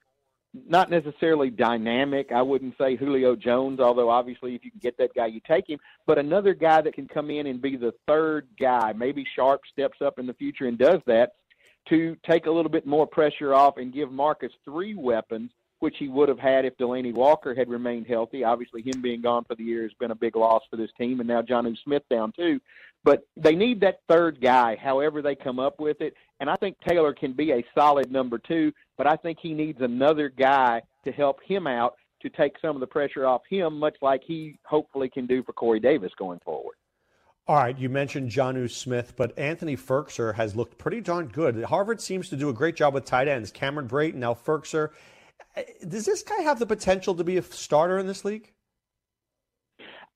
not 0.53 0.89
necessarily 0.89 1.49
dynamic. 1.49 2.31
I 2.31 2.41
wouldn't 2.41 2.75
say 2.77 2.95
Julio 2.95 3.35
Jones, 3.35 3.79
although 3.79 4.09
obviously 4.09 4.55
if 4.55 4.65
you 4.65 4.71
can 4.71 4.79
get 4.79 4.97
that 4.97 5.13
guy, 5.13 5.27
you 5.27 5.41
take 5.47 5.69
him. 5.69 5.79
But 6.05 6.17
another 6.17 6.53
guy 6.53 6.81
that 6.81 6.93
can 6.93 7.07
come 7.07 7.29
in 7.29 7.47
and 7.47 7.61
be 7.61 7.75
the 7.75 7.93
third 8.07 8.47
guy. 8.59 8.93
Maybe 8.93 9.25
Sharp 9.35 9.61
steps 9.71 10.01
up 10.01 10.19
in 10.19 10.25
the 10.25 10.33
future 10.33 10.65
and 10.65 10.77
does 10.77 11.01
that 11.05 11.33
to 11.89 12.17
take 12.25 12.45
a 12.45 12.51
little 12.51 12.71
bit 12.71 12.85
more 12.85 13.07
pressure 13.07 13.53
off 13.53 13.77
and 13.77 13.93
give 13.93 14.11
Marcus 14.11 14.51
three 14.65 14.95
weapons, 14.95 15.51
which 15.79 15.95
he 15.97 16.07
would 16.07 16.29
have 16.29 16.39
had 16.39 16.65
if 16.65 16.77
Delanie 16.77 17.13
Walker 17.13 17.53
had 17.53 17.69
remained 17.69 18.07
healthy. 18.07 18.43
Obviously, 18.43 18.81
him 18.81 19.01
being 19.01 19.21
gone 19.21 19.45
for 19.45 19.55
the 19.55 19.63
year 19.63 19.83
has 19.83 19.93
been 19.99 20.11
a 20.11 20.15
big 20.15 20.35
loss 20.35 20.63
for 20.69 20.75
this 20.75 20.91
team, 20.97 21.19
and 21.19 21.27
now 21.27 21.41
Jonnu 21.41 21.77
Smith 21.83 22.03
down 22.09 22.31
too. 22.31 22.59
But 23.03 23.21
they 23.37 23.55
need 23.55 23.81
that 23.81 23.99
third 24.09 24.41
guy, 24.41 24.75
however 24.75 25.21
they 25.21 25.35
come 25.35 25.59
up 25.59 25.79
with 25.79 26.01
it. 26.01 26.13
And 26.39 26.49
I 26.49 26.55
think 26.55 26.77
Taylor 26.87 27.13
can 27.13 27.33
be 27.33 27.51
a 27.51 27.65
solid 27.73 28.11
number 28.11 28.37
two 28.37 28.71
but 28.97 29.07
I 29.07 29.15
think 29.15 29.37
he 29.41 29.53
needs 29.53 29.79
another 29.81 30.29
guy 30.29 30.81
to 31.05 31.11
help 31.11 31.39
him 31.43 31.67
out 31.67 31.95
to 32.21 32.29
take 32.29 32.53
some 32.61 32.75
of 32.75 32.79
the 32.79 32.87
pressure 32.87 33.25
off 33.25 33.43
him, 33.47 33.79
much 33.79 33.95
like 34.01 34.21
he 34.25 34.57
hopefully 34.65 35.07
can 35.07 35.27
do 35.27 35.43
for 35.43 35.53
Corey 35.53 35.79
Davis 35.79 36.11
going 36.17 36.39
forward. 36.43 36.75
All 37.47 37.55
right, 37.55 37.77
you 37.77 37.87
mentioned 37.87 38.31
Jonnu 38.31 38.69
Smith, 38.69 39.13
but 39.15 39.37
Anthony 39.37 39.77
Firkser 39.77 40.35
has 40.35 40.55
looked 40.55 40.77
pretty 40.77 40.99
darn 40.99 41.27
good. 41.27 41.63
Harvard 41.63 42.01
seems 42.01 42.27
to 42.29 42.35
do 42.35 42.49
a 42.49 42.53
great 42.53 42.75
job 42.75 42.93
with 42.93 43.05
tight 43.05 43.29
ends. 43.29 43.51
Cameron 43.51 43.87
Brayton, 43.87 44.19
now 44.19 44.33
Firkser. 44.33 44.89
Does 45.87 46.05
this 46.05 46.23
guy 46.23 46.41
have 46.41 46.59
the 46.59 46.65
potential 46.65 47.15
to 47.15 47.23
be 47.23 47.37
a 47.37 47.43
starter 47.43 47.99
in 47.99 48.07
this 48.07 48.25
league? 48.25 48.51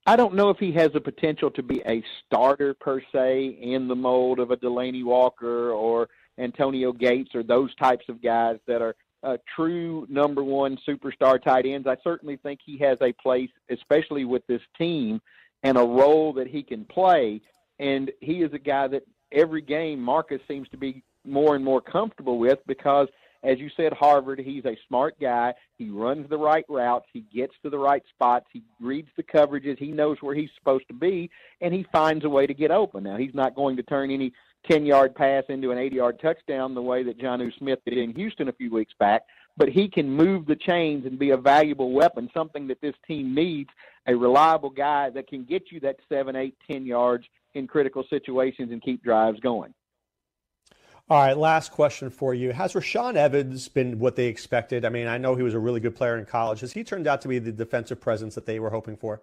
I 0.06 0.16
don't 0.16 0.34
know 0.34 0.50
if 0.50 0.58
he 0.58 0.72
has 0.72 0.92
the 0.92 1.00
potential 1.00 1.50
to 1.52 1.62
be 1.62 1.80
a 1.86 2.02
starter 2.26 2.74
per 2.74 3.00
se 3.12 3.58
in 3.60 3.88
the 3.88 3.94
mold 3.94 4.40
of 4.40 4.50
a 4.50 4.56
Delanie 4.56 5.04
Walker 5.04 5.70
or– 5.70 6.08
Antonio 6.38 6.92
Gates 6.92 7.34
or 7.34 7.42
those 7.42 7.74
types 7.76 8.04
of 8.08 8.22
guys 8.22 8.58
that 8.66 8.82
are 8.82 8.94
uh, 9.22 9.36
true 9.54 10.06
number 10.08 10.42
one 10.42 10.78
superstar 10.86 11.42
tight 11.42 11.66
ends. 11.66 11.86
I 11.86 11.96
certainly 12.02 12.36
think 12.36 12.60
he 12.64 12.78
has 12.78 12.98
a 13.00 13.12
place, 13.12 13.50
especially 13.70 14.24
with 14.24 14.46
this 14.46 14.62
team, 14.76 15.20
and 15.62 15.78
a 15.78 15.82
role 15.82 16.32
that 16.34 16.48
he 16.48 16.62
can 16.62 16.84
play. 16.84 17.40
And 17.78 18.10
he 18.20 18.42
is 18.42 18.52
a 18.52 18.58
guy 18.58 18.88
that 18.88 19.04
every 19.30 19.62
game 19.62 20.00
Marcus 20.00 20.40
seems 20.48 20.68
to 20.70 20.76
be 20.76 21.02
more 21.24 21.54
and 21.54 21.64
more 21.64 21.80
comfortable 21.80 22.38
with 22.38 22.58
because, 22.66 23.08
as 23.42 23.58
you 23.58 23.68
said, 23.76 23.92
Harvard, 23.92 24.38
he's 24.38 24.64
a 24.64 24.76
smart 24.86 25.18
guy. 25.20 25.54
He 25.76 25.90
runs 25.90 26.28
the 26.28 26.38
right 26.38 26.64
routes. 26.68 27.06
He 27.12 27.24
gets 27.34 27.54
to 27.62 27.70
the 27.70 27.78
right 27.78 28.02
spots. 28.10 28.46
He 28.52 28.62
reads 28.80 29.08
the 29.16 29.22
coverages. 29.22 29.78
He 29.78 29.90
knows 29.90 30.18
where 30.20 30.34
he's 30.34 30.50
supposed 30.58 30.86
to 30.88 30.94
be, 30.94 31.30
and 31.60 31.74
he 31.74 31.84
finds 31.92 32.24
a 32.24 32.28
way 32.28 32.46
to 32.46 32.54
get 32.54 32.70
open. 32.70 33.04
Now, 33.04 33.16
he's 33.16 33.34
not 33.34 33.54
going 33.54 33.76
to 33.76 33.82
turn 33.82 34.10
any 34.10 34.32
10 34.70 34.86
yard 34.86 35.14
pass 35.14 35.44
into 35.48 35.72
an 35.72 35.78
80 35.78 35.96
yard 35.96 36.20
touchdown 36.20 36.74
the 36.74 36.82
way 36.82 37.02
that 37.02 37.18
Jonnu 37.18 37.56
Smith 37.58 37.80
did 37.84 37.98
in 37.98 38.14
Houston 38.14 38.48
a 38.48 38.52
few 38.52 38.70
weeks 38.70 38.94
back, 38.98 39.22
but 39.56 39.68
he 39.68 39.88
can 39.88 40.08
move 40.08 40.46
the 40.46 40.56
chains 40.56 41.04
and 41.04 41.18
be 41.18 41.30
a 41.30 41.36
valuable 41.36 41.90
weapon, 41.90 42.30
something 42.32 42.68
that 42.68 42.80
this 42.80 42.94
team 43.06 43.34
needs 43.34 43.70
a 44.06 44.14
reliable 44.14 44.70
guy 44.70 45.10
that 45.10 45.28
can 45.28 45.44
get 45.44 45.70
you 45.70 45.80
that 45.80 45.96
7, 46.08 46.36
8, 46.36 46.54
10 46.70 46.86
yards 46.86 47.24
in 47.54 47.66
critical 47.66 48.04
situations 48.08 48.70
and 48.70 48.82
keep 48.82 49.02
drives 49.02 49.40
going. 49.40 49.74
All 51.12 51.18
right, 51.18 51.36
last 51.36 51.72
question 51.72 52.08
for 52.08 52.32
you. 52.32 52.52
Has 52.54 52.72
Rashaan 52.72 53.16
Evans 53.16 53.68
been 53.68 53.98
what 53.98 54.16
they 54.16 54.28
expected? 54.28 54.86
I 54.86 54.88
mean, 54.88 55.06
I 55.06 55.18
know 55.18 55.34
he 55.34 55.42
was 55.42 55.52
a 55.52 55.58
really 55.58 55.78
good 55.78 55.94
player 55.94 56.16
in 56.16 56.24
college. 56.24 56.60
Has 56.60 56.72
he 56.72 56.82
turned 56.82 57.06
out 57.06 57.20
to 57.20 57.28
be 57.28 57.38
the 57.38 57.52
defensive 57.52 58.00
presence 58.00 58.34
that 58.34 58.46
they 58.46 58.58
were 58.58 58.70
hoping 58.70 58.96
for? 58.96 59.20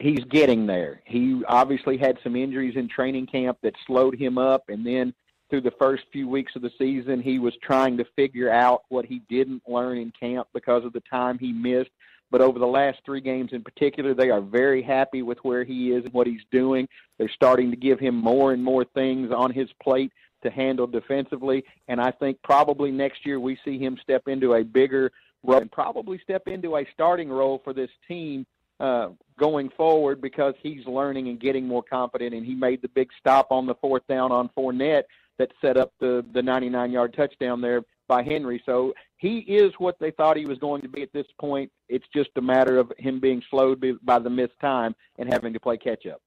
he's 0.00 0.22
getting 0.24 0.66
there. 0.66 1.00
He 1.06 1.42
obviously 1.48 1.96
had 1.96 2.18
some 2.22 2.36
injuries 2.36 2.76
in 2.76 2.90
training 2.90 3.28
camp 3.28 3.56
that 3.62 3.72
slowed 3.86 4.14
him 4.14 4.36
up, 4.36 4.64
and 4.68 4.86
then 4.86 5.14
through 5.48 5.62
the 5.62 5.72
first 5.78 6.02
few 6.12 6.28
weeks 6.28 6.54
of 6.56 6.60
the 6.60 6.70
season, 6.76 7.22
he 7.22 7.38
was 7.38 7.54
trying 7.62 7.96
to 7.96 8.04
figure 8.14 8.50
out 8.50 8.82
what 8.90 9.06
he 9.06 9.22
didn't 9.30 9.62
learn 9.66 9.96
in 9.96 10.12
camp 10.12 10.46
because 10.52 10.84
of 10.84 10.92
the 10.92 11.02
time 11.10 11.38
he 11.38 11.52
missed. 11.52 11.90
But 12.30 12.42
over 12.42 12.58
the 12.58 12.66
last 12.66 12.98
three 13.06 13.22
games 13.22 13.50
in 13.52 13.62
particular, 13.62 14.12
they 14.12 14.28
are 14.28 14.42
very 14.42 14.82
happy 14.82 15.22
with 15.22 15.38
where 15.38 15.64
he 15.64 15.90
is 15.92 16.04
and 16.04 16.12
what 16.12 16.26
he's 16.26 16.44
doing. 16.52 16.86
They're 17.16 17.30
starting 17.34 17.70
to 17.70 17.76
give 17.78 17.98
him 17.98 18.14
more 18.14 18.52
and 18.52 18.62
more 18.62 18.84
things 18.84 19.32
on 19.32 19.52
his 19.52 19.68
plate 19.82 20.12
to 20.42 20.50
handle 20.50 20.86
defensively. 20.86 21.64
And 21.88 22.00
I 22.00 22.10
think 22.10 22.38
probably 22.42 22.90
next 22.90 23.26
year 23.26 23.40
we 23.40 23.58
see 23.64 23.78
him 23.78 23.98
step 24.02 24.28
into 24.28 24.54
a 24.54 24.64
bigger 24.64 25.12
role 25.42 25.60
and 25.60 25.70
probably 25.70 26.18
step 26.22 26.48
into 26.48 26.76
a 26.76 26.84
starting 26.92 27.28
role 27.28 27.60
for 27.64 27.72
this 27.72 27.90
team 28.06 28.46
uh, 28.78 29.10
going 29.38 29.68
forward 29.76 30.20
because 30.20 30.54
he's 30.62 30.84
learning 30.86 31.28
and 31.28 31.40
getting 31.40 31.66
more 31.66 31.82
confident, 31.82 32.34
and 32.34 32.46
he 32.46 32.54
made 32.54 32.80
the 32.82 32.88
big 32.88 33.08
stop 33.18 33.48
on 33.50 33.66
the 33.66 33.74
fourth 33.74 34.06
down 34.08 34.32
on 34.32 34.48
Fournette 34.56 35.04
that 35.38 35.50
set 35.60 35.76
up 35.76 35.92
the 36.00 36.24
the 36.32 36.42
99 36.42 36.90
yard 36.90 37.14
touchdown 37.14 37.60
there 37.60 37.82
by 38.08 38.22
Henry. 38.22 38.62
So 38.66 38.92
he 39.18 39.38
is 39.40 39.72
what 39.78 39.98
they 40.00 40.10
thought 40.10 40.36
he 40.36 40.46
was 40.46 40.58
going 40.58 40.82
to 40.82 40.88
be 40.88 41.02
at 41.02 41.12
this 41.12 41.26
point. 41.38 41.70
It's 41.88 42.06
just 42.14 42.30
a 42.36 42.40
matter 42.40 42.78
of 42.78 42.90
him 42.98 43.20
being 43.20 43.42
slowed 43.50 43.84
by 44.02 44.18
the 44.18 44.30
missed 44.30 44.58
time 44.60 44.94
and 45.18 45.32
having 45.32 45.52
to 45.52 45.60
play 45.60 45.76
catch 45.76 46.06
up. 46.06 46.20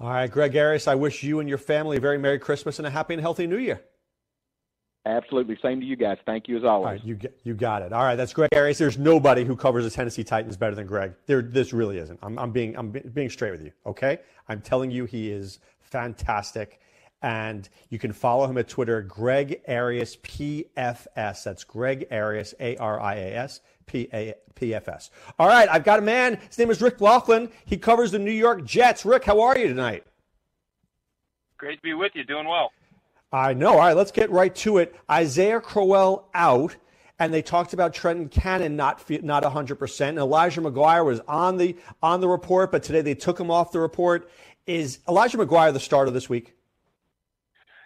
All 0.00 0.10
right, 0.10 0.30
Greg 0.30 0.56
Arias, 0.56 0.88
I 0.88 0.96
wish 0.96 1.22
you 1.22 1.40
and 1.40 1.48
your 1.48 1.58
family 1.58 1.96
a 1.96 2.00
very 2.00 2.18
Merry 2.18 2.38
Christmas 2.38 2.78
and 2.78 2.86
a 2.86 2.90
happy 2.90 3.14
and 3.14 3.20
healthy 3.20 3.46
New 3.46 3.58
Year. 3.58 3.80
Absolutely. 5.06 5.58
Same 5.62 5.80
to 5.80 5.86
you 5.86 5.96
guys. 5.96 6.16
Thank 6.24 6.48
you 6.48 6.56
as 6.56 6.64
always. 6.64 6.86
All 6.86 6.92
right, 6.92 7.04
you, 7.04 7.18
you 7.42 7.54
got 7.54 7.82
it. 7.82 7.92
All 7.92 8.02
right, 8.02 8.16
that's 8.16 8.32
Greg 8.32 8.48
Arias. 8.54 8.78
There's 8.78 8.98
nobody 8.98 9.44
who 9.44 9.54
covers 9.54 9.84
the 9.84 9.90
Tennessee 9.90 10.24
Titans 10.24 10.56
better 10.56 10.74
than 10.74 10.86
Greg. 10.86 11.12
There, 11.26 11.42
this 11.42 11.72
really 11.74 11.98
isn't. 11.98 12.18
I'm, 12.22 12.38
I'm, 12.38 12.52
being, 12.52 12.76
I'm 12.76 12.90
being 12.90 13.28
straight 13.28 13.50
with 13.50 13.62
you, 13.62 13.72
okay? 13.84 14.20
I'm 14.48 14.62
telling 14.62 14.90
you, 14.90 15.04
he 15.04 15.30
is 15.30 15.58
fantastic. 15.80 16.80
And 17.24 17.66
you 17.88 17.98
can 17.98 18.12
follow 18.12 18.46
him 18.46 18.58
at 18.58 18.68
Twitter, 18.68 19.00
Greg 19.00 19.62
Arias 19.66 20.14
PFS. 20.18 21.42
That's 21.42 21.64
Greg 21.64 22.06
Arias, 22.12 22.54
A 22.60 22.76
R 22.76 23.00
I 23.00 23.14
A 23.14 23.34
S 23.34 23.62
P 23.86 24.10
A 24.12 24.34
P 24.54 24.74
F 24.74 24.88
S. 24.88 25.10
All 25.38 25.48
right, 25.48 25.66
I've 25.70 25.84
got 25.84 26.00
a 26.00 26.02
man. 26.02 26.38
His 26.48 26.58
name 26.58 26.70
is 26.70 26.82
Rick 26.82 27.00
Laughlin. 27.00 27.48
He 27.64 27.78
covers 27.78 28.10
the 28.12 28.18
New 28.18 28.30
York 28.30 28.66
Jets. 28.66 29.06
Rick, 29.06 29.24
how 29.24 29.40
are 29.40 29.56
you 29.56 29.68
tonight? 29.68 30.04
Great 31.56 31.76
to 31.76 31.82
be 31.82 31.94
with 31.94 32.12
you. 32.14 32.24
Doing 32.24 32.46
well. 32.46 32.72
I 33.32 33.54
know. 33.54 33.70
All 33.70 33.78
right, 33.78 33.96
let's 33.96 34.12
get 34.12 34.30
right 34.30 34.54
to 34.56 34.76
it. 34.76 34.94
Isaiah 35.10 35.62
Crowell 35.62 36.28
out, 36.34 36.76
and 37.18 37.32
they 37.32 37.40
talked 37.40 37.72
about 37.72 37.94
Trenton 37.94 38.28
Cannon 38.28 38.76
not 38.76 39.02
not 39.22 39.44
100%. 39.44 40.18
Elijah 40.18 40.60
McGuire 40.60 41.06
was 41.06 41.20
on 41.20 41.56
the 41.56 41.74
on 42.02 42.20
the 42.20 42.28
report, 42.28 42.70
but 42.70 42.82
today 42.82 43.00
they 43.00 43.14
took 43.14 43.40
him 43.40 43.50
off 43.50 43.72
the 43.72 43.80
report. 43.80 44.28
Is 44.66 44.98
Elijah 45.08 45.38
McGuire 45.38 45.72
the 45.72 45.80
starter 45.80 46.10
this 46.10 46.28
week? 46.28 46.54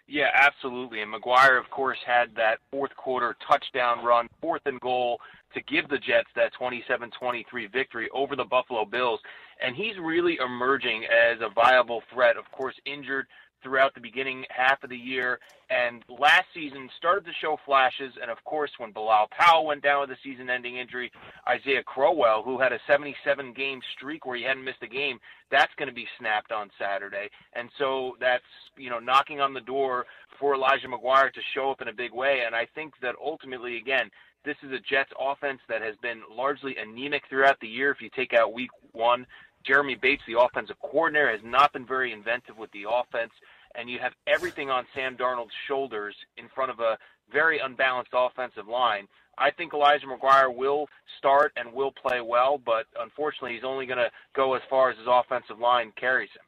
Yeah, 0.09 0.31
absolutely. 0.35 1.03
And 1.03 1.12
McGuire, 1.12 1.61
of 1.61 1.68
course, 1.71 1.99
had 2.07 2.35
that 2.35 2.61
fourth 2.71 2.97
quarter 2.97 3.37
touchdown 3.47 4.03
run, 4.03 4.27
fourth 4.40 4.62
and 4.64 4.81
goal 4.81 5.21
to 5.53 5.61
give 5.62 5.88
the 5.88 5.99
Jets 5.99 6.29
that 6.35 6.53
27-23 6.59 7.71
victory 7.71 8.09
over 8.14 8.35
the 8.35 8.44
Buffalo 8.44 8.87
Bills. 8.87 9.21
And 9.62 9.77
he's 9.77 9.99
really 10.01 10.38
emerging 10.44 11.05
as 11.05 11.38
a 11.42 11.53
viable 11.53 12.03
threat. 12.12 12.38
Of 12.38 12.51
course, 12.53 12.75
injured 12.87 13.27
throughout 13.62 13.94
the 13.94 14.01
beginning 14.01 14.44
half 14.51 14.83
of 14.83 14.90
the 14.90 14.97
year. 14.97 15.38
And 15.71 16.03
last 16.09 16.47
season 16.55 16.88
started 16.97 17.25
to 17.27 17.33
show 17.40 17.59
flashes. 17.66 18.12
And 18.21 18.31
of 18.31 18.42
course, 18.44 18.71
when 18.79 18.92
Bilal 18.92 19.29
Powell 19.38 19.66
went 19.66 19.83
down 19.83 20.01
with 20.01 20.11
a 20.11 20.21
season 20.23 20.49
ending 20.49 20.79
injury, 20.79 21.12
Isaiah 21.47 21.83
Crowell, 21.83 22.42
who 22.42 22.59
had 22.59 22.73
a 22.73 22.81
77 22.87 23.53
game 23.53 23.81
streak 23.97 24.25
where 24.25 24.37
he 24.37 24.44
hadn't 24.44 24.64
missed 24.64 24.83
a 24.83 24.88
game, 24.88 25.18
that's 25.51 25.73
going 25.77 25.88
to 25.88 25.94
be 25.94 26.07
snapped 26.18 26.53
on 26.53 26.71
Saturday. 26.79 27.29
And 27.55 27.68
so 27.79 28.16
that's, 28.21 28.44
you 28.77 28.90
know, 28.90 28.99
knocking 28.99 29.40
on 29.40 29.53
the 29.53 29.61
door 29.61 30.07
for 30.38 30.55
Elijah 30.55 30.88
McGuire 30.88 31.33
to 31.33 31.40
show 31.55 31.71
up 31.71 31.83
in 31.83 31.88
a 31.88 31.92
big 31.92 32.12
way. 32.12 32.42
And 32.47 32.55
I 32.55 32.66
think 32.75 32.94
that 33.03 33.14
ultimately, 33.23 33.77
again, 33.77 34.11
this 34.44 34.57
is 34.62 34.73
a 34.73 34.79
Jets 34.79 35.11
offense 35.21 35.61
that 35.68 35.83
has 35.83 35.97
been 36.01 36.23
largely 36.31 36.77
anemic 36.81 37.23
throughout 37.29 37.59
the 37.61 37.68
year. 37.68 37.90
If 37.90 38.01
you 38.01 38.09
take 38.14 38.33
out 38.33 38.55
week 38.55 38.71
one, 38.92 39.27
Jeremy 39.68 39.96
Bates, 39.96 40.22
the 40.26 40.40
offensive 40.40 40.76
coordinator, 40.81 41.31
has 41.31 41.40
not 41.44 41.74
been 41.74 41.87
very 41.87 42.12
inventive 42.12 42.57
with 42.57 42.72
the 42.72 42.85
offense, 42.90 43.33
and 43.74 43.88
you 43.90 43.98
have 43.98 44.12
everything 44.26 44.70
on 44.70 44.87
Sam 44.94 45.14
Darnold's 45.14 45.52
shoulders 45.68 46.16
in 46.38 46.48
front 46.54 46.70
of 46.70 46.81
a 46.81 46.96
very 47.31 47.59
unbalanced 47.59 48.12
offensive 48.14 48.66
line. 48.66 49.07
I 49.37 49.50
think 49.50 49.74
Elijah 49.74 50.07
McGuire 50.07 50.52
will 50.52 50.88
start 51.18 51.52
and 51.57 51.72
will 51.72 51.92
play 51.92 52.22
well, 52.22 52.59
but 52.59 52.87
unfortunately, 52.98 53.54
he's 53.54 53.64
only 53.64 53.85
going 53.85 53.98
to 53.98 54.11
go 54.35 54.54
as 54.54 54.62
far 54.70 54.90
as 54.90 54.96
his 54.96 55.07
offensive 55.07 55.59
line 55.59 55.92
carries 56.00 56.31
him. 56.31 56.42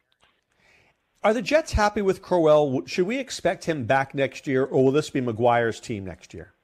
Are 1.22 1.35
the 1.35 1.42
Jets 1.42 1.72
happy 1.72 2.00
with 2.00 2.22
Crowell? 2.22 2.87
Should 2.87 3.06
we 3.06 3.18
expect 3.18 3.66
him 3.66 3.85
back 3.85 4.14
next 4.14 4.46
year, 4.46 4.64
or 4.64 4.83
will 4.83 4.92
this 4.92 5.11
be 5.11 5.20
McGuire's 5.20 5.78
team 5.78 6.06
next 6.06 6.33
year? 6.33 6.54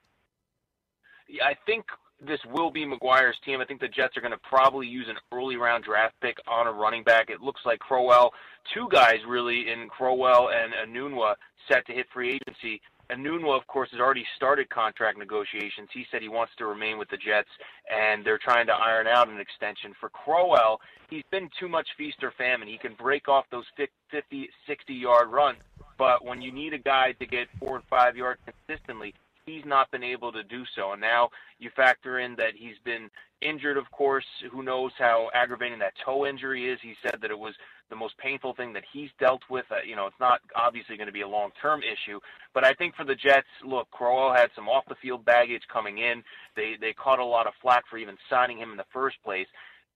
Yeah, 1.29 1.45
I 1.45 1.55
think 1.67 1.85
this 2.27 2.41
will 2.53 2.71
be 2.71 2.85
McGuire's 2.85 3.37
team. 3.45 3.61
I 3.61 3.65
think 3.65 3.81
the 3.81 3.89
Jets 3.89 4.17
are 4.17 4.21
going 4.21 4.33
to 4.33 4.39
probably 4.39 4.87
use 4.87 5.07
an 5.09 5.17
early 5.33 5.57
round 5.57 5.85
draft 5.85 6.15
pick 6.21 6.37
on 6.49 6.67
a 6.67 6.73
running 6.73 7.03
back. 7.03 7.31
It 7.31 7.41
looks 7.41 7.61
like 7.65 7.79
Crowell, 7.79 8.33
two 8.75 8.89
guys 8.91 9.19
really 9.27 9.71
in 9.71 9.89
Crowell 9.89 10.51
and 10.51 10.73
Enunwa 10.75 11.35
set 11.69 11.87
to 11.87 11.93
hit 11.93 12.07
free 12.13 12.35
agency. 12.35 12.81
Enunwa, 13.11 13.57
of 13.57 13.67
course, 13.69 13.89
has 13.93 14.01
already 14.01 14.27
started 14.35 14.69
contract 14.69 15.17
negotiations. 15.17 15.89
He 15.93 16.05
said 16.11 16.23
he 16.23 16.29
wants 16.29 16.53
to 16.59 16.67
remain 16.67 16.99
with 16.99 17.09
the 17.09 17.17
Jets, 17.17 17.49
and 17.89 18.25
they're 18.25 18.39
trying 18.39 18.67
to 18.67 18.73
iron 18.73 19.07
out 19.07 19.29
an 19.29 19.39
extension. 19.39 19.95
For 20.01 20.09
Crowell, 20.09 20.81
he's 21.09 21.23
been 21.31 21.49
too 21.59 21.69
much 21.69 21.87
feast 21.97 22.19
or 22.23 22.33
famine. 22.33 22.67
He 22.67 22.79
can 22.79 22.95
break 22.95 23.29
off 23.29 23.45
those 23.51 23.65
50, 24.11 24.49
60 24.67 24.93
yard 24.93 25.31
runs, 25.31 25.59
but 25.99 26.25
when 26.25 26.43
you 26.43 26.51
need 26.51 26.73
a 26.73 26.79
guy 26.79 27.13
to 27.13 27.27
get 27.27 27.47
four 27.61 27.77
and 27.77 27.85
five 27.85 28.17
yards 28.17 28.41
consistently, 28.45 29.15
he's 29.47 29.65
not 29.65 29.91
been 29.93 30.03
able 30.03 30.33
to 30.33 30.43
do 30.43 30.65
so. 30.75 30.93
And 30.93 31.01
now 31.01 31.31
you 31.59 31.71
factor 31.75 32.19
in 32.19 32.35
that 32.37 32.55
he's 32.57 32.77
been 32.85 33.09
injured, 33.41 33.77
of 33.77 33.89
course. 33.93 34.25
Who 34.51 34.63
knows 34.63 34.91
how 34.99 35.31
aggravating 35.35 35.79
that 35.79 35.95
toe 36.05 36.27
injury 36.27 36.71
is? 36.71 36.79
He 36.83 36.95
said 37.03 37.19
that 37.23 37.31
it 37.31 37.39
was 37.39 37.55
the 37.89 37.97
most 37.97 38.19
painful 38.19 38.55
thing 38.55 38.73
that 38.73 38.83
he's 38.93 39.11
dealt 39.21 39.43
with. 39.49 39.65
Uh, 39.71 39.77
you 39.87 39.95
know, 39.95 40.07
it's 40.07 40.21
not 40.21 40.41
obviously 40.57 40.97
going 40.97 41.07
to 41.07 41.13
be 41.13 41.21
a 41.23 41.29
long 41.29 41.51
term 41.63 41.81
issue, 41.83 42.19
but 42.55 42.65
I 42.65 42.75
think 42.75 42.97
for 42.97 43.05
the 43.05 43.15
Jets, 43.15 43.47
look, 43.65 43.89
Crowell 43.93 44.35
had 44.35 44.51
some 44.57 44.69
off 44.69 44.85
the 44.89 44.97
field 45.01 45.25
baggage 45.25 45.63
coming 45.73 45.99
in. 45.99 46.23
They 46.57 46.75
they 46.81 46.93
caught 46.93 47.21
a 47.21 47.25
lot 47.25 47.47
of 47.47 47.55
flack 47.63 47.85
for 47.89 47.99
even 47.99 48.17
signing 48.29 48.59
him 48.59 48.73
in 48.73 48.77
the 48.77 48.85
first 48.93 49.17
place. 49.25 49.47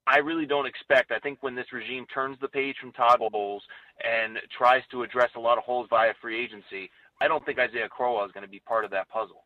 I 0.06 0.18
really 0.18 0.46
don't 0.46 0.66
expect. 0.66 1.12
I 1.12 1.18
think 1.18 1.38
when 1.42 1.54
this 1.54 1.72
regime 1.72 2.06
turns 2.12 2.38
the 2.40 2.48
page 2.48 2.76
from 2.80 2.92
Todd 2.92 3.20
Bowles 3.32 3.62
and 4.02 4.38
tries 4.56 4.82
to 4.90 5.02
address 5.02 5.30
a 5.36 5.40
lot 5.40 5.58
of 5.58 5.64
holes 5.64 5.88
via 5.90 6.14
free 6.20 6.42
agency, 6.42 6.90
I 7.20 7.28
don't 7.28 7.44
think 7.44 7.58
Isaiah 7.58 7.88
Crowell 7.88 8.24
is 8.24 8.32
going 8.32 8.44
to 8.44 8.50
be 8.50 8.60
part 8.60 8.84
of 8.84 8.90
that 8.92 9.08
puzzle. 9.08 9.44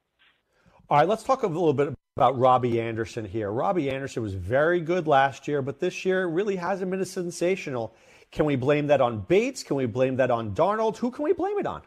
All 0.88 0.98
right, 0.98 1.08
let's 1.08 1.22
talk 1.22 1.42
a 1.42 1.46
little 1.46 1.72
bit 1.72 1.94
about 2.16 2.38
Robbie 2.38 2.80
Anderson 2.80 3.24
here. 3.24 3.50
Robbie 3.50 3.90
Anderson 3.90 4.22
was 4.22 4.34
very 4.34 4.80
good 4.80 5.08
last 5.08 5.48
year, 5.48 5.62
but 5.62 5.80
this 5.80 6.04
year 6.04 6.26
really 6.26 6.56
hasn't 6.56 6.90
been 6.90 7.00
as 7.00 7.10
sensational. 7.10 7.94
Can 8.30 8.44
we 8.44 8.54
blame 8.54 8.86
that 8.88 9.00
on 9.00 9.20
Bates? 9.20 9.62
Can 9.62 9.76
we 9.76 9.86
blame 9.86 10.16
that 10.16 10.30
on 10.30 10.54
Darnold? 10.54 10.96
Who 10.98 11.10
can 11.10 11.24
we 11.24 11.32
blame 11.32 11.58
it 11.58 11.66
on? 11.66 11.82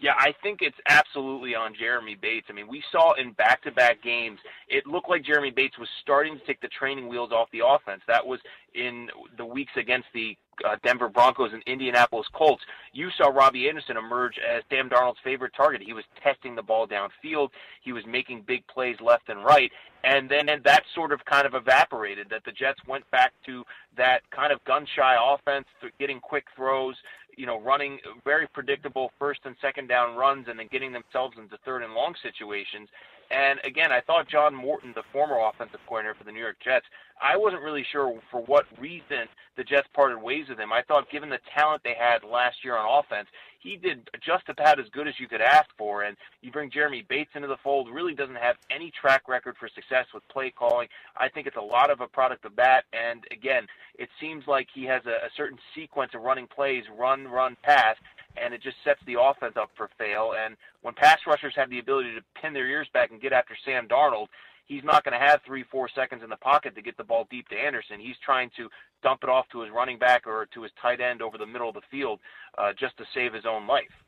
Yeah, 0.00 0.14
I 0.18 0.34
think 0.42 0.60
it's 0.60 0.76
absolutely 0.86 1.54
on 1.54 1.74
Jeremy 1.78 2.16
Bates. 2.20 2.46
I 2.50 2.52
mean, 2.52 2.68
we 2.68 2.82
saw 2.90 3.14
in 3.14 3.32
back-to-back 3.32 4.02
games, 4.02 4.38
it 4.68 4.86
looked 4.86 5.08
like 5.08 5.24
Jeremy 5.24 5.50
Bates 5.50 5.78
was 5.78 5.88
starting 6.02 6.38
to 6.38 6.44
take 6.44 6.60
the 6.60 6.68
training 6.68 7.08
wheels 7.08 7.30
off 7.32 7.48
the 7.52 7.62
offense. 7.66 8.02
That 8.06 8.26
was 8.26 8.40
in 8.74 9.08
the 9.36 9.46
weeks 9.46 9.72
against 9.76 10.08
the 10.12 10.36
uh, 10.64 10.76
Denver 10.84 11.08
Broncos 11.08 11.52
and 11.52 11.62
Indianapolis 11.66 12.26
Colts, 12.32 12.62
you 12.92 13.08
saw 13.16 13.28
Robbie 13.28 13.68
Anderson 13.68 13.96
emerge 13.96 14.38
as 14.38 14.62
Sam 14.70 14.88
Darnold's 14.88 15.18
favorite 15.24 15.52
target. 15.56 15.82
He 15.82 15.92
was 15.92 16.04
testing 16.22 16.54
the 16.54 16.62
ball 16.62 16.86
downfield. 16.86 17.48
He 17.82 17.92
was 17.92 18.04
making 18.06 18.44
big 18.46 18.66
plays 18.66 18.96
left 19.00 19.28
and 19.28 19.44
right. 19.44 19.70
And 20.04 20.30
then 20.30 20.48
and 20.48 20.62
that 20.64 20.84
sort 20.94 21.12
of 21.12 21.24
kind 21.24 21.46
of 21.46 21.54
evaporated, 21.54 22.28
that 22.30 22.44
the 22.44 22.52
Jets 22.52 22.78
went 22.86 23.10
back 23.10 23.32
to 23.46 23.64
that 23.96 24.20
kind 24.30 24.52
of 24.52 24.62
gun 24.64 24.86
shy 24.94 25.16
offense, 25.20 25.66
getting 25.98 26.20
quick 26.20 26.44
throws, 26.54 26.94
you 27.36 27.46
know, 27.46 27.60
running 27.60 27.98
very 28.24 28.46
predictable 28.48 29.10
first 29.18 29.40
and 29.44 29.54
second 29.60 29.88
down 29.88 30.16
runs 30.16 30.46
and 30.48 30.58
then 30.58 30.68
getting 30.70 30.92
themselves 30.92 31.36
into 31.38 31.56
third 31.64 31.82
and 31.82 31.94
long 31.94 32.14
situations. 32.22 32.88
And 33.30 33.60
again, 33.64 33.92
I 33.92 34.00
thought 34.00 34.28
John 34.28 34.54
Morton, 34.54 34.92
the 34.94 35.02
former 35.12 35.38
offensive 35.38 35.80
coordinator 35.86 36.14
for 36.16 36.24
the 36.24 36.32
New 36.32 36.40
York 36.40 36.56
Jets, 36.62 36.86
I 37.22 37.36
wasn't 37.36 37.62
really 37.62 37.84
sure 37.90 38.20
for 38.30 38.42
what 38.42 38.66
reason 38.78 39.28
the 39.56 39.64
Jets 39.64 39.88
parted 39.94 40.20
ways 40.20 40.48
with 40.48 40.58
him. 40.58 40.72
I 40.72 40.82
thought, 40.82 41.10
given 41.10 41.28
the 41.28 41.38
talent 41.54 41.82
they 41.84 41.94
had 41.94 42.24
last 42.24 42.64
year 42.64 42.76
on 42.76 43.04
offense, 43.04 43.28
he 43.60 43.76
did 43.76 44.10
just 44.20 44.48
about 44.48 44.78
as 44.78 44.86
good 44.90 45.08
as 45.08 45.18
you 45.18 45.28
could 45.28 45.40
ask 45.40 45.68
for. 45.78 46.02
And 46.02 46.16
you 46.42 46.50
bring 46.50 46.70
Jeremy 46.70 47.04
Bates 47.08 47.30
into 47.34 47.48
the 47.48 47.56
fold, 47.62 47.88
really 47.88 48.14
doesn't 48.14 48.34
have 48.36 48.56
any 48.70 48.90
track 48.90 49.28
record 49.28 49.56
for 49.58 49.68
success 49.68 50.06
with 50.12 50.26
play 50.28 50.50
calling. 50.50 50.88
I 51.16 51.28
think 51.28 51.46
it's 51.46 51.56
a 51.56 51.62
lot 51.62 51.90
of 51.90 52.00
a 52.00 52.08
product 52.08 52.44
of 52.44 52.56
that. 52.56 52.84
And 52.92 53.24
again, 53.30 53.66
it 53.98 54.08
seems 54.20 54.46
like 54.46 54.68
he 54.74 54.84
has 54.84 55.02
a, 55.06 55.26
a 55.26 55.30
certain 55.36 55.58
sequence 55.74 56.12
of 56.14 56.22
running 56.22 56.46
plays, 56.46 56.84
run, 56.98 57.26
run, 57.28 57.56
pass, 57.62 57.96
and 58.36 58.54
it 58.54 58.62
just 58.62 58.76
sets 58.84 59.00
the 59.06 59.20
offense 59.20 59.56
up 59.56 59.70
for 59.76 59.90
fail. 59.98 60.34
And 60.36 60.56
when 60.82 60.94
pass 60.94 61.20
rushers 61.26 61.54
have 61.56 61.70
the 61.70 61.78
ability 61.78 62.14
to 62.14 62.40
pin 62.40 62.52
their 62.52 62.66
ears 62.66 62.88
back 62.92 63.10
and 63.10 63.20
get 63.20 63.32
after 63.32 63.56
Sam 63.64 63.86
Darnold, 63.88 64.28
he's 64.66 64.84
not 64.84 65.04
going 65.04 65.18
to 65.18 65.24
have 65.24 65.40
three, 65.46 65.62
four 65.62 65.88
seconds 65.88 66.22
in 66.22 66.30
the 66.30 66.36
pocket 66.36 66.74
to 66.74 66.82
get 66.82 66.96
the 66.96 67.04
ball 67.04 67.26
deep 67.30 67.48
to 67.48 67.56
Anderson. 67.56 68.00
He's 68.00 68.16
trying 68.24 68.50
to 68.56 68.68
dump 69.02 69.22
it 69.22 69.28
off 69.28 69.48
to 69.52 69.60
his 69.60 69.70
running 69.70 69.98
back 69.98 70.26
or 70.26 70.46
to 70.54 70.62
his 70.62 70.72
tight 70.80 71.00
end 71.00 71.22
over 71.22 71.38
the 71.38 71.46
middle 71.46 71.68
of 71.68 71.74
the 71.74 71.82
field 71.90 72.20
uh, 72.58 72.72
just 72.78 72.96
to 72.98 73.04
save 73.14 73.32
his 73.32 73.44
own 73.46 73.66
life. 73.66 74.04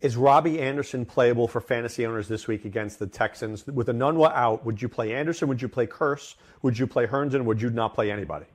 Is 0.00 0.16
Robbie 0.16 0.60
Anderson 0.60 1.06
playable 1.06 1.48
for 1.48 1.60
fantasy 1.60 2.04
owners 2.04 2.28
this 2.28 2.48
week 2.48 2.64
against 2.64 2.98
the 2.98 3.06
Texans? 3.06 3.66
With 3.66 3.86
Enunwa 3.86 4.34
out, 4.34 4.64
would 4.64 4.82
you 4.82 4.88
play 4.88 5.14
Anderson? 5.14 5.48
Would 5.48 5.62
you 5.62 5.68
play 5.68 5.86
Kearse? 5.86 6.34
Would 6.62 6.78
you 6.78 6.86
play 6.86 7.06
Herndon? 7.06 7.44
Would 7.44 7.62
you 7.62 7.70
not 7.70 7.94
play 7.94 8.10
anybody? 8.10 8.46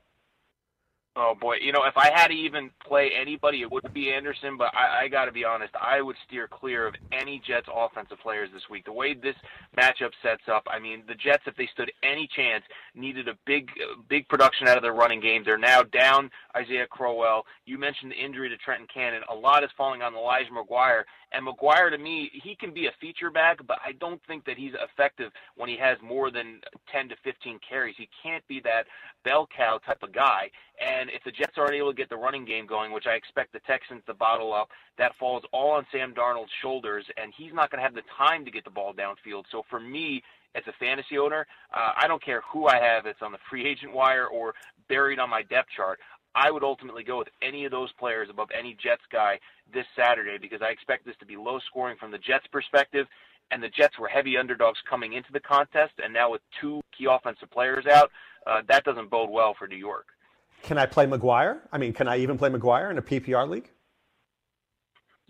Oh 1.21 1.35
boy, 1.35 1.55
you 1.61 1.73
know, 1.73 1.83
if 1.83 1.97
I 1.97 2.11
had 2.15 2.27
to 2.27 2.33
even 2.33 2.69
play 2.87 3.11
anybody, 3.13 3.61
it 3.61 3.69
would 3.69 3.93
be 3.93 4.09
Anderson. 4.09 4.55
But 4.55 4.73
I, 4.73 5.03
I 5.03 5.07
got 5.09 5.25
to 5.25 5.33
be 5.33 5.43
honest, 5.43 5.73
I 5.75 6.01
would 6.01 6.15
steer 6.25 6.47
clear 6.47 6.87
of 6.87 6.95
any 7.11 7.41
Jets 7.45 7.67
offensive 7.73 8.19
players 8.19 8.49
this 8.53 8.63
week. 8.69 8.85
The 8.85 8.93
way 8.93 9.13
this 9.13 9.35
matchup 9.77 10.11
sets 10.23 10.43
up, 10.49 10.65
I 10.71 10.79
mean, 10.79 11.03
the 11.09 11.15
Jets, 11.15 11.43
if 11.45 11.57
they 11.57 11.67
stood 11.73 11.91
any 12.03 12.25
chance, 12.33 12.63
needed 12.95 13.27
a 13.27 13.33
big, 13.45 13.69
big 14.07 14.29
production 14.29 14.69
out 14.69 14.77
of 14.77 14.83
their 14.83 14.93
running 14.93 15.19
game. 15.19 15.43
They're 15.43 15.57
now 15.57 15.83
down 15.83 16.31
Isaiah 16.55 16.87
Crowell. 16.87 17.45
You 17.65 17.77
mentioned 17.77 18.11
the 18.11 18.15
injury 18.15 18.47
to 18.47 18.55
Trenton 18.55 18.87
Cannon. 18.93 19.21
A 19.29 19.35
lot 19.35 19.65
is 19.65 19.69
falling 19.75 20.01
on 20.01 20.15
Elijah 20.15 20.51
McGuire. 20.51 21.03
And 21.31 21.45
McGuire, 21.45 21.91
to 21.91 21.97
me, 21.97 22.31
he 22.43 22.55
can 22.55 22.73
be 22.73 22.87
a 22.87 22.91
feature 22.99 23.29
back, 23.29 23.59
but 23.67 23.77
I 23.85 23.91
don't 23.93 24.21
think 24.27 24.45
that 24.45 24.57
he's 24.57 24.73
effective 24.81 25.31
when 25.55 25.69
he 25.69 25.77
has 25.77 25.97
more 26.01 26.31
than 26.31 26.61
10 26.91 27.09
to 27.09 27.15
15 27.23 27.59
carries. 27.67 27.95
He 27.97 28.09
can't 28.23 28.45
be 28.47 28.59
that 28.61 28.85
bell 29.23 29.47
cow 29.55 29.79
type 29.85 30.01
of 30.01 30.11
guy. 30.11 30.49
And 30.79 31.09
if 31.09 31.23
the 31.23 31.31
Jets 31.31 31.57
aren't 31.57 31.73
able 31.73 31.91
to 31.91 31.97
get 31.97 32.09
the 32.09 32.17
running 32.17 32.45
game 32.45 32.65
going, 32.65 32.91
which 32.91 33.05
I 33.05 33.13
expect 33.13 33.53
the 33.53 33.59
Texans 33.59 34.01
to 34.07 34.13
bottle 34.13 34.53
up, 34.53 34.69
that 34.97 35.15
falls 35.19 35.43
all 35.51 35.71
on 35.71 35.85
Sam 35.91 36.13
Darnold's 36.13 36.51
shoulders, 36.61 37.05
and 37.21 37.33
he's 37.37 37.53
not 37.53 37.69
going 37.69 37.79
to 37.79 37.83
have 37.83 37.95
the 37.95 38.03
time 38.17 38.43
to 38.45 38.51
get 38.51 38.63
the 38.63 38.71
ball 38.71 38.93
downfield. 38.93 39.43
So 39.51 39.63
for 39.69 39.79
me, 39.79 40.23
as 40.55 40.63
a 40.67 40.73
fantasy 40.79 41.17
owner, 41.17 41.45
uh, 41.73 41.91
I 41.95 42.07
don't 42.07 42.23
care 42.23 42.41
who 42.51 42.67
I 42.67 42.77
have. 42.77 43.05
It's 43.05 43.21
on 43.21 43.31
the 43.31 43.37
free 43.49 43.67
agent 43.67 43.93
wire 43.93 44.25
or 44.27 44.55
buried 44.87 45.19
on 45.19 45.29
my 45.29 45.43
depth 45.43 45.69
chart. 45.75 45.99
I 46.35 46.51
would 46.51 46.63
ultimately 46.63 47.03
go 47.03 47.17
with 47.17 47.29
any 47.41 47.65
of 47.65 47.71
those 47.71 47.91
players 47.93 48.29
above 48.29 48.49
any 48.57 48.75
Jets 48.81 49.01
guy 49.11 49.39
this 49.73 49.85
Saturday 49.95 50.37
because 50.39 50.61
I 50.61 50.69
expect 50.69 51.05
this 51.05 51.15
to 51.19 51.25
be 51.25 51.35
low 51.35 51.59
scoring 51.67 51.97
from 51.99 52.11
the 52.11 52.17
Jets' 52.17 52.47
perspective. 52.51 53.07
And 53.51 53.63
the 53.63 53.69
Jets 53.69 53.97
were 53.97 54.07
heavy 54.07 54.37
underdogs 54.37 54.77
coming 54.87 55.13
into 55.13 55.31
the 55.31 55.39
contest, 55.39 55.93
and 56.03 56.13
now 56.13 56.31
with 56.31 56.41
two 56.61 56.81
key 56.95 57.07
offensive 57.09 57.49
players 57.49 57.87
out, 57.87 58.11
uh, 58.45 58.61
that 58.67 58.83
doesn't 58.83 59.09
bode 59.09 59.31
well 59.31 59.55
for 59.57 59.67
New 59.67 59.75
York. 59.75 60.05
Can 60.61 60.77
I 60.77 60.85
play 60.85 61.07
McGuire? 61.07 61.61
I 61.71 61.79
mean, 61.79 61.93
can 61.93 62.07
I 62.07 62.17
even 62.17 62.37
play 62.37 62.49
McGuire 62.49 62.91
in 62.91 62.99
a 62.99 63.01
PPR 63.01 63.49
league? 63.49 63.71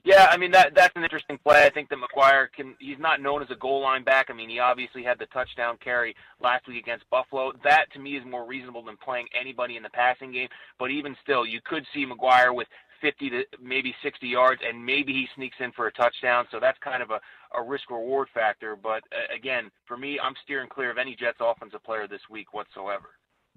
Yeah, 0.10 0.26
I 0.32 0.38
mean 0.38 0.50
that 0.52 0.74
that's 0.74 0.96
an 0.96 1.04
interesting 1.04 1.38
play. 1.38 1.66
I 1.68 1.70
think 1.70 1.88
that 1.90 2.00
McGuire 2.00 2.52
can 2.52 2.76
he's 2.80 2.98
not 2.98 3.22
known 3.22 3.44
as 3.44 3.52
a 3.52 3.56
goal 3.56 3.82
line 3.82 4.04
back. 4.04 4.32
I 4.32 4.34
mean, 4.34 4.50
he 4.50 4.58
obviously 4.58 5.04
had 5.04 5.20
the 5.20 5.28
touchdown 5.28 5.78
carry 5.84 6.16
last 6.42 6.68
week 6.68 6.82
against 6.82 7.08
Buffalo. 7.12 7.52
That 7.64 7.94
to 7.94 8.00
me 8.00 8.18
is 8.18 8.26
more 8.26 8.44
reasonable 8.48 8.84
than 8.84 8.98
playing 8.98 9.28
anybody 9.40 9.78
in 9.78 9.84
the 9.84 9.90
passing 9.92 10.32
game. 10.32 10.50
But 10.80 10.90
even 10.90 11.16
still, 11.22 11.46
you 11.46 11.60
could 11.64 11.86
see 11.94 12.08
McGuire 12.08 12.56
with 12.56 12.68
50 13.02 13.30
to 13.30 13.44
maybe 13.62 13.94
60 14.02 14.28
yards, 14.28 14.62
and 14.68 14.84
maybe 14.84 15.14
he 15.14 15.28
sneaks 15.36 15.58
in 15.60 15.72
for 15.74 15.86
a 15.86 15.92
touchdown. 15.92 16.48
So 16.50 16.60
that's 16.60 16.80
kind 16.80 17.04
of 17.04 17.12
a, 17.12 17.20
a 17.56 17.62
risk 17.62 17.92
reward 17.92 18.30
factor. 18.34 18.76
But 18.76 19.04
uh, 19.14 19.36
again, 19.36 19.70
for 19.86 19.96
me, 19.96 20.20
I'm 20.20 20.34
steering 20.44 20.70
clear 20.70 20.90
of 20.90 20.98
any 20.98 21.16
Jets 21.16 21.38
offensive 21.40 21.84
player 21.84 22.08
this 22.08 22.28
week 22.32 22.52
whatsoever. 22.52 23.10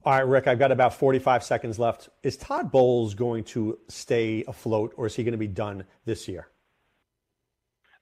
All 0.05 0.13
right, 0.13 0.27
Rick, 0.27 0.49
I've 0.49 0.59
got 0.59 0.73
about 0.73 0.95
45 0.95 1.45
seconds 1.45 1.79
left. 1.79 2.09
Is 2.25 2.37
Todd 2.37 2.73
Bowles 2.73 3.15
going 3.15 3.45
to 3.45 3.79
stay 3.89 4.43
afloat 4.49 4.95
or 4.97 5.07
is 5.07 5.15
he 5.15 5.23
going 5.23 5.33
to 5.33 5.39
be 5.39 5.47
done 5.47 5.85
this 6.05 6.27
year? 6.27 6.49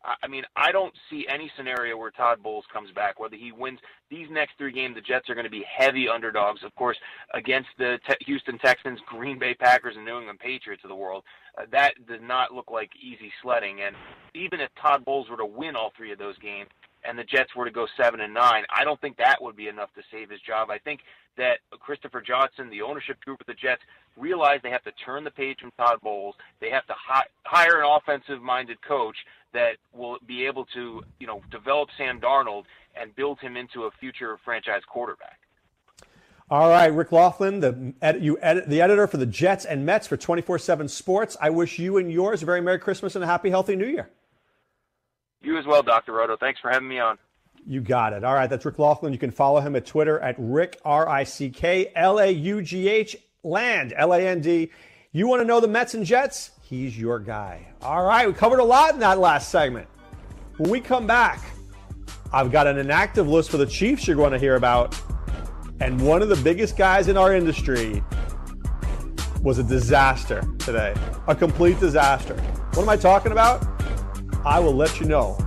I 0.02 0.28
mean, 0.28 0.44
I 0.56 0.72
don't 0.72 0.94
see 1.10 1.26
any 1.28 1.52
scenario 1.58 1.98
where 1.98 2.10
Todd 2.10 2.42
Bowles 2.42 2.64
comes 2.72 2.90
back. 2.92 3.20
Whether 3.20 3.36
he 3.36 3.52
wins 3.52 3.80
these 4.08 4.28
next 4.30 4.52
three 4.56 4.72
games, 4.72 4.94
the 4.94 5.02
Jets 5.02 5.28
are 5.28 5.34
going 5.34 5.44
to 5.44 5.50
be 5.50 5.62
heavy 5.70 6.08
underdogs, 6.08 6.64
of 6.64 6.74
course, 6.74 6.96
against 7.34 7.68
the 7.76 7.98
te- 8.08 8.24
Houston 8.24 8.58
Texans, 8.58 8.98
Green 9.06 9.38
Bay 9.38 9.52
Packers, 9.52 9.96
and 9.96 10.06
New 10.06 10.16
England 10.16 10.38
Patriots 10.38 10.84
of 10.84 10.88
the 10.88 10.96
world. 10.96 11.22
Uh, 11.58 11.66
that 11.70 11.94
does 12.08 12.20
not 12.22 12.50
look 12.50 12.70
like 12.70 12.90
easy 12.96 13.30
sledding. 13.42 13.82
And 13.82 13.94
even 14.34 14.60
if 14.60 14.70
Todd 14.80 15.04
Bowles 15.04 15.28
were 15.28 15.36
to 15.36 15.44
win 15.44 15.76
all 15.76 15.92
three 15.98 16.12
of 16.12 16.18
those 16.18 16.38
games, 16.38 16.70
and 17.04 17.18
the 17.18 17.24
Jets 17.24 17.54
were 17.54 17.66
to 17.66 17.70
go 17.70 17.86
seven 17.98 18.20
and 18.20 18.32
nine, 18.32 18.64
I 18.74 18.84
don't 18.84 19.00
think 19.02 19.18
that 19.18 19.40
would 19.40 19.56
be 19.56 19.68
enough 19.68 19.92
to 19.94 20.02
save 20.10 20.30
his 20.30 20.40
job. 20.40 20.70
I 20.70 20.78
think 20.78 21.00
that 21.36 21.58
Christopher 21.78 22.20
Johnson, 22.20 22.70
the 22.70 22.82
ownership 22.82 23.20
group 23.24 23.40
of 23.40 23.46
the 23.46 23.54
Jets, 23.54 23.82
realize 24.16 24.60
they 24.62 24.70
have 24.70 24.84
to 24.84 24.92
turn 24.92 25.24
the 25.24 25.30
page 25.30 25.58
from 25.60 25.72
Todd 25.78 25.98
Bowles. 26.02 26.34
They 26.60 26.70
have 26.70 26.86
to 26.86 26.94
hi- 26.96 27.26
hire 27.44 27.80
an 27.80 27.86
offensive-minded 27.88 28.82
coach 28.82 29.16
that 29.52 29.76
will 29.92 30.18
be 30.26 30.46
able 30.46 30.66
to, 30.66 31.02
you 31.18 31.26
know, 31.26 31.42
develop 31.50 31.88
Sam 31.96 32.20
Darnold 32.20 32.64
and 32.94 33.14
build 33.14 33.40
him 33.40 33.56
into 33.56 33.84
a 33.84 33.90
future 33.92 34.36
franchise 34.44 34.82
quarterback. 34.86 35.38
All 36.50 36.68
right, 36.68 36.92
Rick 36.92 37.12
Laughlin, 37.12 37.60
the 37.60 37.94
ed- 38.02 38.22
you 38.22 38.36
edit, 38.42 38.68
the 38.68 38.80
editor 38.80 39.06
for 39.06 39.18
the 39.18 39.26
Jets 39.26 39.64
and 39.64 39.86
Mets 39.86 40.08
for 40.08 40.16
24/7 40.16 40.88
Sports. 40.88 41.36
I 41.40 41.48
wish 41.50 41.78
you 41.78 41.96
and 41.96 42.10
yours 42.10 42.42
a 42.42 42.46
very 42.46 42.60
Merry 42.60 42.80
Christmas 42.80 43.14
and 43.14 43.22
a 43.22 43.26
happy, 43.26 43.50
healthy 43.50 43.76
New 43.76 43.86
Year. 43.86 44.10
You 45.42 45.56
as 45.56 45.64
well, 45.64 45.82
Dr. 45.82 46.12
Roto. 46.12 46.36
Thanks 46.36 46.60
for 46.60 46.68
having 46.70 46.88
me 46.88 46.98
on. 46.98 47.18
You 47.66 47.80
got 47.80 48.12
it. 48.12 48.24
All 48.24 48.34
right, 48.34 48.48
that's 48.48 48.64
Rick 48.64 48.78
Laughlin. 48.78 49.12
You 49.12 49.18
can 49.18 49.30
follow 49.30 49.60
him 49.60 49.76
at 49.76 49.86
Twitter 49.86 50.18
at 50.20 50.34
Rick 50.38 50.80
R 50.84 51.08
I 51.08 51.24
C 51.24 51.50
K 51.50 51.92
L 51.94 52.18
A 52.18 52.30
U 52.30 52.62
G 52.62 52.88
H 52.88 53.16
Land 53.42 53.92
L 53.96 54.12
A 54.12 54.20
N 54.20 54.40
D. 54.40 54.70
You 55.12 55.26
want 55.26 55.40
to 55.40 55.44
know 55.44 55.60
the 55.60 55.68
Mets 55.68 55.94
and 55.94 56.04
Jets? 56.04 56.52
He's 56.62 56.98
your 56.98 57.18
guy. 57.18 57.66
All 57.82 58.04
right, 58.04 58.26
we 58.26 58.32
covered 58.32 58.60
a 58.60 58.64
lot 58.64 58.94
in 58.94 59.00
that 59.00 59.18
last 59.18 59.50
segment. 59.50 59.88
When 60.56 60.70
we 60.70 60.80
come 60.80 61.06
back, 61.06 61.42
I've 62.32 62.52
got 62.52 62.66
an 62.66 62.78
inactive 62.78 63.26
list 63.28 63.50
for 63.50 63.56
the 63.56 63.66
Chiefs 63.66 64.06
you're 64.06 64.16
going 64.16 64.32
to 64.32 64.38
hear 64.38 64.54
about. 64.54 65.00
And 65.80 66.00
one 66.00 66.22
of 66.22 66.28
the 66.28 66.36
biggest 66.36 66.76
guys 66.76 67.08
in 67.08 67.16
our 67.16 67.34
industry 67.34 68.04
was 69.42 69.58
a 69.58 69.64
disaster 69.64 70.42
today. 70.58 70.94
A 71.26 71.34
complete 71.34 71.80
disaster. 71.80 72.34
What 72.74 72.82
am 72.82 72.88
I 72.88 72.96
talking 72.96 73.32
about? 73.32 73.66
I 74.44 74.60
will 74.60 74.74
let 74.74 75.00
you 75.00 75.06
know 75.06 75.38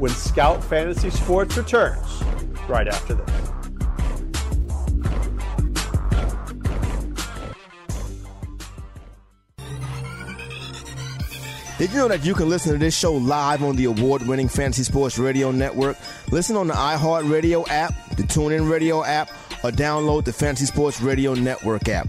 when 0.00 0.10
Scout 0.12 0.64
Fantasy 0.64 1.10
Sports 1.10 1.58
returns 1.58 2.22
right 2.66 2.88
after 2.88 3.14
this. 3.14 3.50
Did 11.76 11.90
you 11.92 11.96
know 11.96 12.08
that 12.08 12.24
you 12.24 12.34
can 12.34 12.48
listen 12.48 12.72
to 12.72 12.78
this 12.78 12.96
show 12.96 13.12
live 13.14 13.62
on 13.62 13.76
the 13.76 13.86
award 13.86 14.26
winning 14.26 14.48
Fantasy 14.48 14.82
Sports 14.82 15.18
Radio 15.18 15.50
Network? 15.50 15.96
Listen 16.30 16.56
on 16.56 16.66
the 16.66 16.74
iHeartRadio 16.74 17.66
app, 17.68 17.94
the 18.16 18.22
TuneIn 18.22 18.70
Radio 18.70 19.02
app, 19.04 19.30
or 19.62 19.70
download 19.70 20.24
the 20.24 20.32
Fantasy 20.32 20.66
Sports 20.66 21.00
Radio 21.00 21.34
Network 21.34 21.88
app. 21.88 22.08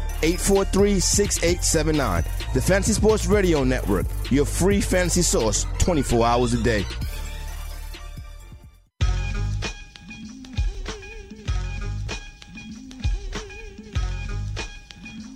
843 0.23 0.99
6879. 0.99 2.23
The 2.53 2.61
Fantasy 2.61 2.93
Sports 2.93 3.25
Radio 3.25 3.63
Network, 3.63 4.05
your 4.29 4.45
free 4.45 4.81
fantasy 4.81 5.21
source 5.21 5.65
24 5.79 6.25
hours 6.25 6.53
a 6.53 6.61
day. 6.61 6.85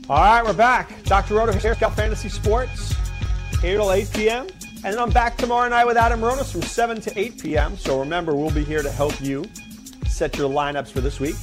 All 0.07 0.17
right, 0.17 0.45
we're 0.45 0.53
back. 0.53 1.03
Dr. 1.05 1.33
Roto 1.33 1.51
here, 1.53 1.73
Scout 1.73 1.95
Fantasy 1.95 2.29
Sports, 2.29 2.93
8 3.63 3.73
till 3.73 3.91
8 3.91 4.11
p.m. 4.13 4.47
And 4.85 4.93
then 4.93 4.99
I'm 4.99 5.09
back 5.09 5.35
tomorrow 5.35 5.67
night 5.67 5.85
with 5.85 5.97
Adam 5.97 6.19
Ronis 6.19 6.51
from 6.51 6.61
7 6.61 7.01
to 7.01 7.19
8 7.19 7.41
p.m. 7.41 7.75
So 7.75 7.99
remember, 7.99 8.35
we'll 8.35 8.51
be 8.51 8.63
here 8.63 8.83
to 8.83 8.91
help 8.91 9.19
you 9.19 9.45
set 10.07 10.37
your 10.37 10.47
lineups 10.47 10.91
for 10.91 11.01
this 11.01 11.19
week. 11.19 11.35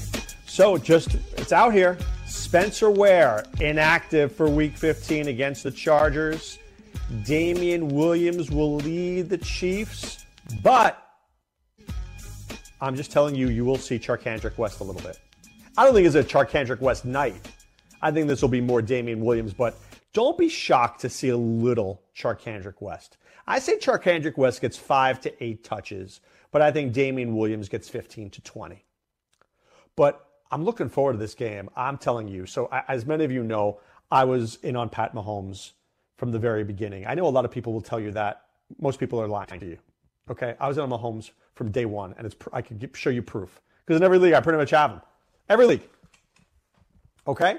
So 0.47 0.78
just, 0.78 1.16
it's 1.36 1.51
out 1.51 1.74
here. 1.74 1.99
Spencer 2.33 2.91
Ware, 2.91 3.45
inactive 3.61 4.35
for 4.35 4.49
week 4.49 4.76
15 4.76 5.28
against 5.28 5.64
the 5.64 5.70
Chargers. 5.70 6.59
Damien 7.24 7.89
Williams 7.89 8.51
will 8.51 8.76
lead 8.76 9.28
the 9.28 9.37
Chiefs, 9.37 10.24
but 10.62 10.99
I'm 12.80 12.97
just 12.97 13.12
telling 13.12 13.35
you, 13.35 13.51
you 13.51 13.66
will 13.66 13.76
see 13.76 13.99
Charcandrick 13.99 14.57
West 14.57 14.80
a 14.80 14.85
little 14.85 15.03
bit. 15.03 15.20
I 15.76 15.85
don't 15.85 15.93
think 15.93 16.07
it's 16.07 16.16
a 16.16 16.24
Charcandrick 16.24 16.80
West 16.80 17.05
night. 17.05 17.49
I 18.01 18.11
think 18.11 18.28
this 18.28 18.41
will 18.41 18.49
be 18.49 18.62
more 18.62 18.80
Damien 18.80 19.20
Williams, 19.20 19.53
but 19.53 19.78
don't 20.14 20.39
be 20.39 20.49
shocked 20.49 21.03
to 21.03 21.11
see 21.11 21.28
a 21.28 21.37
little 21.37 22.03
Charcandrick 22.16 22.80
West. 22.80 23.18
I 23.47 23.59
say 23.59 23.76
Charcandrick 23.76 24.39
West 24.39 24.62
gets 24.62 24.78
five 24.78 25.20
to 25.20 25.45
eight 25.45 25.64
touches, 25.64 26.20
but 26.51 26.62
I 26.62 26.72
think 26.72 26.95
Damien 26.95 27.37
Williams 27.37 27.68
gets 27.68 27.91
15 27.91 28.30
to 28.30 28.41
20. 28.41 28.85
But 29.97 30.26
I'm 30.53 30.64
looking 30.64 30.90
forward 30.90 31.14
to 31.14 31.18
this 31.18 31.34
game. 31.34 31.70
I'm 31.74 31.96
telling 31.96 32.28
you. 32.28 32.44
So, 32.44 32.68
as 32.86 33.07
many 33.07 33.24
of 33.24 33.32
you 33.32 33.42
know, 33.42 33.80
I 34.11 34.24
was 34.24 34.57
in 34.57 34.76
on 34.76 34.90
Pat 34.90 35.14
Mahomes 35.14 35.72
from 36.18 36.30
the 36.30 36.38
very 36.38 36.62
beginning. 36.62 37.07
I 37.07 37.14
know 37.14 37.26
a 37.26 37.30
lot 37.30 37.46
of 37.46 37.50
people 37.50 37.72
will 37.72 37.80
tell 37.80 37.98
you 37.98 38.12
that. 38.12 38.42
Most 38.78 39.00
people 39.00 39.20
are 39.20 39.26
lying 39.26 39.59
to 39.61 39.66
you. 39.66 39.78
Okay, 40.30 40.55
I 40.61 40.68
was 40.68 40.76
in 40.76 40.84
on 40.84 40.90
Mahomes 40.90 41.30
from 41.55 41.70
day 41.70 41.86
one, 41.86 42.14
and 42.18 42.26
it's 42.26 42.36
I 42.53 42.61
can 42.61 42.78
show 42.94 43.11
you 43.11 43.22
proof 43.22 43.61
because 43.84 43.98
in 43.98 44.05
every 44.05 44.18
league 44.18 44.34
I 44.34 44.40
pretty 44.40 44.59
much 44.59 44.70
have 44.70 44.90
him. 44.92 45.00
Every 45.48 45.66
league. 45.66 45.88
Okay, 47.26 47.57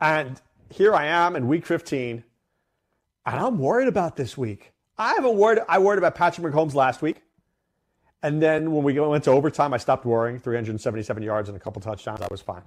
and 0.00 0.40
here 0.70 0.94
I 0.94 1.06
am 1.06 1.34
in 1.34 1.48
week 1.48 1.66
15, 1.66 2.22
and 3.26 3.40
I'm 3.40 3.58
worried 3.58 3.88
about 3.88 4.16
this 4.16 4.36
week. 4.36 4.72
I 4.98 5.14
haven't 5.14 5.36
worried. 5.36 5.60
I 5.68 5.78
worried 5.78 5.98
about 5.98 6.14
Patrick 6.14 6.46
Mahomes 6.52 6.74
last 6.74 7.00
week. 7.00 7.22
And 8.22 8.40
then 8.40 8.70
when 8.72 8.84
we 8.84 8.98
went 8.98 9.24
to 9.24 9.30
overtime, 9.30 9.74
I 9.74 9.78
stopped 9.78 10.04
worrying. 10.04 10.38
377 10.38 11.22
yards 11.22 11.48
and 11.48 11.56
a 11.56 11.60
couple 11.60 11.82
touchdowns. 11.82 12.20
I 12.20 12.28
was 12.30 12.40
fine. 12.40 12.62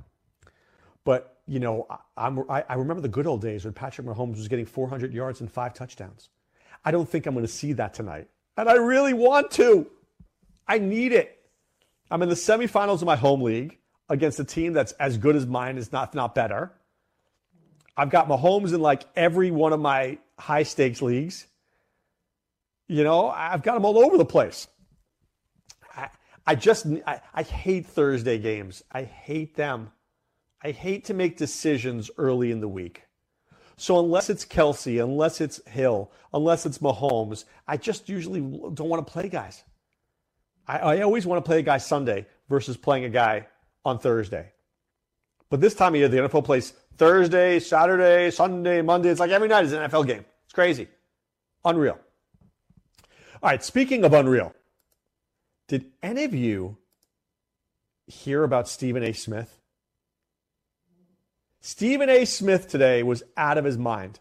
But, 1.05 1.37
you 1.47 1.59
know, 1.59 1.87
I'm, 2.17 2.39
I, 2.49 2.63
I 2.67 2.73
remember 2.75 3.01
the 3.01 3.07
good 3.07 3.27
old 3.27 3.41
days 3.41 3.63
when 3.63 3.73
Patrick 3.73 4.05
Mahomes 4.05 4.37
was 4.37 4.47
getting 4.47 4.65
400 4.65 5.13
yards 5.13 5.39
and 5.39 5.49
five 5.49 5.73
touchdowns. 5.73 6.29
I 6.83 6.91
don't 6.91 7.07
think 7.07 7.25
I'm 7.25 7.33
going 7.33 7.45
to 7.45 7.51
see 7.51 7.73
that 7.73 7.93
tonight. 7.93 8.27
And 8.57 8.67
I 8.67 8.73
really 8.73 9.13
want 9.13 9.51
to. 9.51 9.87
I 10.67 10.79
need 10.79 11.13
it. 11.13 11.39
I'm 12.11 12.21
in 12.21 12.29
the 12.29 12.35
semifinals 12.35 12.95
of 12.95 13.05
my 13.05 13.15
home 13.15 13.41
league 13.41 13.77
against 14.09 14.39
a 14.39 14.43
team 14.43 14.73
that's 14.73 14.91
as 14.93 15.17
good 15.17 15.35
as 15.35 15.45
mine, 15.45 15.77
is 15.77 15.91
not, 15.91 16.13
not 16.13 16.35
better. 16.35 16.71
I've 17.97 18.09
got 18.09 18.27
Mahomes 18.27 18.73
in 18.73 18.81
like 18.81 19.03
every 19.15 19.51
one 19.51 19.73
of 19.73 19.79
my 19.79 20.17
high 20.37 20.63
stakes 20.63 21.01
leagues. 21.01 21.47
You 22.87 23.03
know, 23.03 23.29
I've 23.29 23.63
got 23.63 23.75
them 23.75 23.85
all 23.85 23.97
over 23.97 24.17
the 24.17 24.25
place. 24.25 24.67
I, 26.47 26.55
just, 26.55 26.85
I, 27.07 27.21
I 27.33 27.43
hate 27.43 27.87
Thursday 27.87 28.37
games. 28.37 28.83
I 28.91 29.03
hate 29.03 29.55
them. 29.55 29.91
I 30.63 30.71
hate 30.71 31.05
to 31.05 31.13
make 31.13 31.37
decisions 31.37 32.09
early 32.17 32.51
in 32.51 32.59
the 32.59 32.67
week. 32.67 33.03
So 33.77 33.99
unless 33.99 34.29
it's 34.29 34.45
Kelce, 34.45 35.03
unless 35.03 35.41
it's 35.41 35.65
Hill, 35.67 36.11
unless 36.33 36.65
it's 36.65 36.77
Mahomes, 36.77 37.45
I 37.67 37.77
just 37.77 38.07
usually 38.07 38.39
don't 38.39 38.89
want 38.89 39.05
to 39.05 39.11
play 39.11 39.27
guys. 39.27 39.63
I, 40.67 40.77
I 40.77 41.01
always 41.01 41.25
want 41.25 41.43
to 41.43 41.47
play 41.47 41.59
a 41.59 41.63
guy 41.63 41.77
Sunday 41.77 42.25
versus 42.49 42.77
playing 42.77 43.05
a 43.05 43.09
guy 43.09 43.47
on 43.83 43.99
Thursday. 43.99 44.51
But 45.49 45.61
this 45.61 45.75
time 45.75 45.93
of 45.93 45.99
year, 45.99 46.07
the 46.07 46.17
NFL 46.17 46.45
plays 46.45 46.73
Thursday, 46.97 47.59
Saturday, 47.59 48.31
Sunday, 48.31 48.81
Monday. 48.81 49.09
It's 49.09 49.19
like 49.19 49.31
every 49.31 49.47
night 49.47 49.65
is 49.65 49.73
an 49.73 49.89
NFL 49.89 50.07
game. 50.07 50.25
It's 50.45 50.53
crazy. 50.53 50.87
Unreal. 51.63 51.99
All 53.43 53.49
right, 53.49 53.63
speaking 53.63 54.03
of 54.05 54.13
unreal, 54.13 54.53
did 55.67 55.85
any 56.03 56.23
of 56.23 56.33
you 56.33 56.77
hear 58.07 58.43
about 58.43 58.67
Stephen 58.67 59.03
A. 59.03 59.13
Smith? 59.13 59.59
Stephen 61.59 62.09
A. 62.09 62.25
Smith 62.25 62.67
today 62.67 63.01
was 63.01 63.23
out 63.35 63.57
of 63.57 63.65
his 63.65 63.77
mind. 63.77 64.19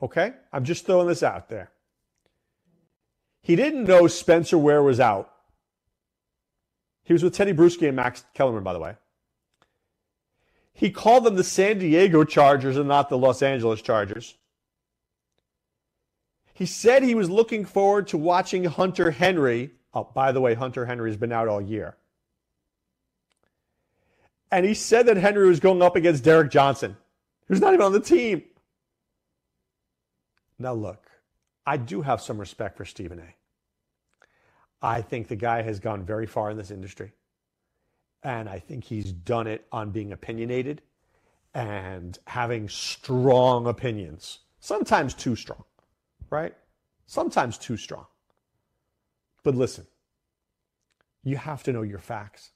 Okay? 0.00 0.32
I'm 0.52 0.64
just 0.64 0.86
throwing 0.86 1.08
this 1.08 1.22
out 1.22 1.48
there. 1.48 1.70
He 3.42 3.56
didn't 3.56 3.84
know 3.84 4.06
Spencer 4.06 4.58
Ware 4.58 4.82
was 4.82 4.98
out. 4.98 5.32
He 7.04 7.12
was 7.12 7.22
with 7.22 7.36
Tedy 7.36 7.54
Bruschi 7.54 7.86
and 7.86 7.94
Max 7.94 8.24
Kellerman, 8.34 8.64
by 8.64 8.72
the 8.72 8.80
way. 8.80 8.96
He 10.72 10.90
called 10.90 11.24
them 11.24 11.36
the 11.36 11.44
San 11.44 11.78
Diego 11.78 12.24
Chargers 12.24 12.76
and 12.76 12.88
not 12.88 13.08
the 13.08 13.16
Los 13.16 13.42
Angeles 13.42 13.80
Chargers. 13.80 14.36
He 16.56 16.64
said 16.64 17.02
he 17.02 17.14
was 17.14 17.28
looking 17.28 17.66
forward 17.66 18.06
to 18.08 18.16
watching 18.16 18.64
Hunter 18.64 19.10
Henry. 19.10 19.72
Oh, 19.92 20.08
by 20.14 20.32
the 20.32 20.40
way, 20.40 20.54
Hunter 20.54 20.86
Henry's 20.86 21.18
been 21.18 21.30
out 21.30 21.48
all 21.48 21.60
year. 21.60 21.98
And 24.50 24.64
he 24.64 24.72
said 24.72 25.04
that 25.04 25.18
Henry 25.18 25.46
was 25.46 25.60
going 25.60 25.82
up 25.82 25.96
against 25.96 26.24
Derrick 26.24 26.50
Johnson, 26.50 26.96
who's 27.46 27.60
not 27.60 27.74
even 27.74 27.84
on 27.84 27.92
the 27.92 28.00
team. 28.00 28.42
Now, 30.58 30.72
look, 30.72 31.10
I 31.66 31.76
do 31.76 32.00
have 32.00 32.22
some 32.22 32.38
respect 32.38 32.78
for 32.78 32.86
Stephen 32.86 33.18
A. 33.18 33.34
I 34.80 35.02
think 35.02 35.28
the 35.28 35.36
guy 35.36 35.60
has 35.60 35.78
gone 35.78 36.04
very 36.04 36.26
far 36.26 36.50
in 36.50 36.56
this 36.56 36.70
industry. 36.70 37.12
And 38.22 38.48
I 38.48 38.60
think 38.60 38.84
he's 38.84 39.12
done 39.12 39.46
it 39.46 39.66
on 39.70 39.90
being 39.90 40.10
opinionated 40.10 40.80
and 41.52 42.18
having 42.26 42.70
strong 42.70 43.66
opinions, 43.66 44.38
sometimes 44.58 45.12
too 45.12 45.36
strong, 45.36 45.64
right? 46.30 46.54
Sometimes 47.06 47.58
too 47.58 47.76
strong. 47.76 48.06
But 49.42 49.54
listen, 49.54 49.86
you 51.22 51.36
have 51.36 51.62
to 51.64 51.72
know 51.72 51.82
your 51.82 51.98
facts. 51.98 52.50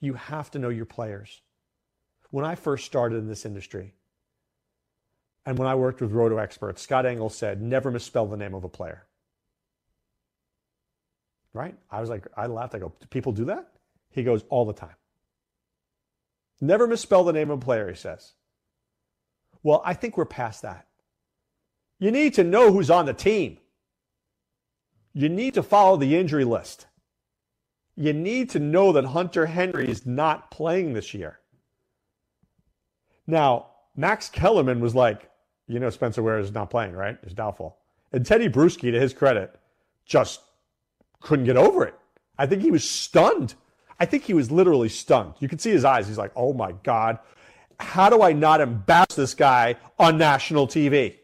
You 0.00 0.14
have 0.14 0.50
to 0.52 0.58
know 0.58 0.68
your 0.68 0.86
players. 0.86 1.42
When 2.30 2.44
I 2.44 2.54
first 2.54 2.84
started 2.84 3.16
in 3.16 3.28
this 3.28 3.46
industry, 3.46 3.94
and 5.44 5.58
when 5.58 5.68
I 5.68 5.74
worked 5.74 6.00
with 6.00 6.12
roto 6.12 6.38
experts, 6.38 6.82
Scott 6.82 7.06
Engel 7.06 7.30
said, 7.30 7.62
never 7.62 7.90
misspell 7.90 8.26
the 8.26 8.36
name 8.36 8.54
of 8.54 8.64
a 8.64 8.68
player. 8.68 9.06
Right? 11.52 11.76
I 11.90 12.00
was 12.00 12.10
like, 12.10 12.26
I 12.36 12.46
laughed. 12.46 12.74
I 12.74 12.78
go, 12.78 12.92
do 13.00 13.06
people 13.06 13.32
do 13.32 13.46
that? 13.46 13.68
He 14.10 14.22
goes, 14.22 14.44
all 14.48 14.64
the 14.64 14.72
time. 14.72 14.96
Never 16.60 16.86
misspell 16.86 17.22
the 17.24 17.32
name 17.32 17.50
of 17.50 17.58
a 17.58 17.64
player, 17.64 17.88
he 17.88 17.94
says. 17.94 18.32
Well, 19.62 19.82
I 19.84 19.94
think 19.94 20.16
we're 20.16 20.24
past 20.24 20.62
that. 20.62 20.86
You 21.98 22.10
need 22.10 22.34
to 22.34 22.44
know 22.44 22.72
who's 22.72 22.90
on 22.90 23.06
the 23.06 23.14
team. 23.14 23.58
You 25.14 25.28
need 25.28 25.54
to 25.54 25.62
follow 25.62 25.96
the 25.96 26.16
injury 26.16 26.44
list. 26.44 26.86
You 27.96 28.12
need 28.12 28.50
to 28.50 28.58
know 28.58 28.92
that 28.92 29.06
Hunter 29.06 29.46
Henry 29.46 29.88
is 29.88 30.04
not 30.04 30.50
playing 30.50 30.92
this 30.92 31.14
year. 31.14 31.38
Now, 33.26 33.68
Max 33.96 34.28
Kellerman 34.28 34.80
was 34.80 34.94
like, 34.94 35.30
you 35.66 35.80
know, 35.80 35.88
Spencer 35.88 36.22
Ware 36.22 36.38
is 36.38 36.52
not 36.52 36.68
playing, 36.68 36.92
right? 36.92 37.18
Is 37.24 37.32
doubtful. 37.32 37.78
And 38.12 38.24
Tedy 38.24 38.50
Bruschi, 38.50 38.92
to 38.92 39.00
his 39.00 39.14
credit, 39.14 39.58
just 40.04 40.42
couldn't 41.20 41.46
get 41.46 41.56
over 41.56 41.84
it. 41.84 41.94
I 42.38 42.46
think 42.46 42.62
he 42.62 42.70
was 42.70 42.88
stunned. 42.88 43.54
I 43.98 44.04
think 44.04 44.24
he 44.24 44.34
was 44.34 44.50
literally 44.50 44.90
stunned. 44.90 45.34
You 45.40 45.48
could 45.48 45.60
see 45.62 45.70
his 45.70 45.84
eyes. 45.84 46.06
He's 46.06 46.18
like, 46.18 46.32
oh 46.36 46.52
my 46.52 46.72
God, 46.82 47.18
how 47.80 48.10
do 48.10 48.22
I 48.22 48.32
not 48.32 48.60
embarrass 48.60 49.14
this 49.16 49.34
guy 49.34 49.76
on 49.98 50.18
national 50.18 50.68
TV? 50.68 51.16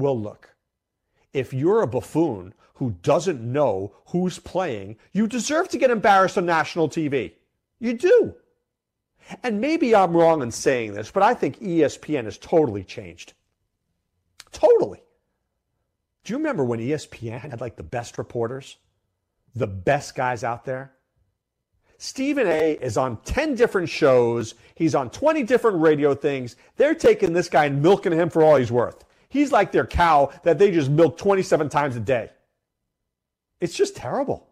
Well, 0.00 0.18
look, 0.18 0.54
if 1.32 1.52
you're 1.52 1.82
a 1.82 1.86
buffoon 1.86 2.54
who 2.74 2.96
doesn't 3.02 3.40
know 3.40 3.92
who's 4.06 4.38
playing, 4.38 4.96
you 5.12 5.26
deserve 5.26 5.68
to 5.68 5.78
get 5.78 5.90
embarrassed 5.90 6.38
on 6.38 6.46
national 6.46 6.88
TV. 6.88 7.32
You 7.78 7.92
do. 7.92 8.34
And 9.42 9.60
maybe 9.60 9.94
I'm 9.94 10.16
wrong 10.16 10.42
in 10.42 10.50
saying 10.50 10.94
this, 10.94 11.10
but 11.10 11.22
I 11.22 11.34
think 11.34 11.60
ESPN 11.60 12.24
has 12.24 12.38
totally 12.38 12.82
changed. 12.82 13.34
Totally. 14.50 15.02
Do 16.24 16.32
you 16.32 16.38
remember 16.38 16.64
when 16.64 16.80
ESPN 16.80 17.50
had 17.50 17.60
like 17.60 17.76
the 17.76 17.82
best 17.82 18.16
reporters, 18.16 18.78
the 19.54 19.66
best 19.66 20.14
guys 20.14 20.42
out 20.42 20.64
there? 20.64 20.92
Stephen 21.98 22.46
A 22.46 22.72
is 22.80 22.96
on 22.96 23.18
10 23.24 23.54
different 23.54 23.90
shows. 23.90 24.54
He's 24.74 24.94
on 24.94 25.10
20 25.10 25.42
different 25.42 25.82
radio 25.82 26.14
things. 26.14 26.56
They're 26.76 26.94
taking 26.94 27.34
this 27.34 27.50
guy 27.50 27.66
and 27.66 27.82
milking 27.82 28.12
him 28.12 28.30
for 28.30 28.42
all 28.42 28.56
he's 28.56 28.72
worth. 28.72 29.04
He's 29.30 29.52
like 29.52 29.72
their 29.72 29.86
cow 29.86 30.32
that 30.42 30.58
they 30.58 30.70
just 30.70 30.90
milk 30.90 31.16
27 31.16 31.68
times 31.70 31.96
a 31.96 32.00
day. 32.00 32.30
It's 33.60 33.74
just 33.74 33.96
terrible. 33.96 34.46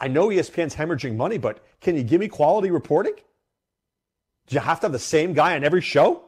I 0.00 0.08
know 0.08 0.28
ESPN's 0.28 0.74
hemorrhaging 0.74 1.16
money, 1.16 1.38
but 1.38 1.64
can 1.80 1.96
you 1.96 2.02
give 2.02 2.20
me 2.20 2.26
quality 2.26 2.72
reporting? 2.72 3.14
Do 4.48 4.54
you 4.54 4.60
have 4.60 4.80
to 4.80 4.86
have 4.86 4.92
the 4.92 4.98
same 4.98 5.32
guy 5.32 5.54
on 5.54 5.62
every 5.62 5.80
show? 5.80 6.24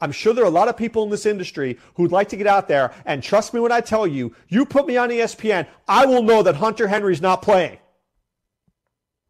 I'm 0.00 0.10
sure 0.12 0.34
there 0.34 0.44
are 0.44 0.48
a 0.48 0.50
lot 0.50 0.68
of 0.68 0.76
people 0.76 1.04
in 1.04 1.10
this 1.10 1.24
industry 1.24 1.78
who'd 1.94 2.12
like 2.12 2.28
to 2.30 2.36
get 2.36 2.48
out 2.48 2.66
there 2.66 2.92
and 3.04 3.22
trust 3.22 3.54
me 3.54 3.60
when 3.60 3.72
I 3.72 3.80
tell 3.80 4.06
you, 4.06 4.34
you 4.48 4.66
put 4.66 4.86
me 4.86 4.96
on 4.96 5.08
ESPN, 5.08 5.68
I 5.86 6.04
will 6.04 6.22
know 6.22 6.42
that 6.42 6.56
Hunter 6.56 6.88
Henry's 6.88 7.22
not 7.22 7.42
playing. 7.42 7.78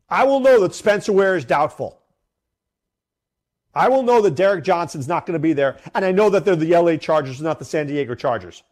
I 0.09 0.25
will 0.25 0.41
know 0.41 0.61
that 0.61 0.75
Spencer 0.75 1.13
Ware 1.13 1.37
is 1.37 1.45
doubtful. 1.45 2.01
I 3.77 3.91
will 3.91 4.03
know 4.03 4.23
that 4.23 4.35
Derrick 4.35 4.65
Johnson's 4.65 5.07
not 5.07 5.27
going 5.27 5.35
to 5.35 5.39
be 5.39 5.53
there, 5.53 5.77
and 5.95 6.03
I 6.03 6.11
know 6.11 6.31
that 6.31 6.47
they're 6.47 6.57
the 6.57 6.75
LA 6.75 6.97
Chargers, 6.97 7.43
not 7.43 7.59
the 7.59 7.65
San 7.67 7.87
Diego 7.87 8.15
Chargers. 8.15 8.63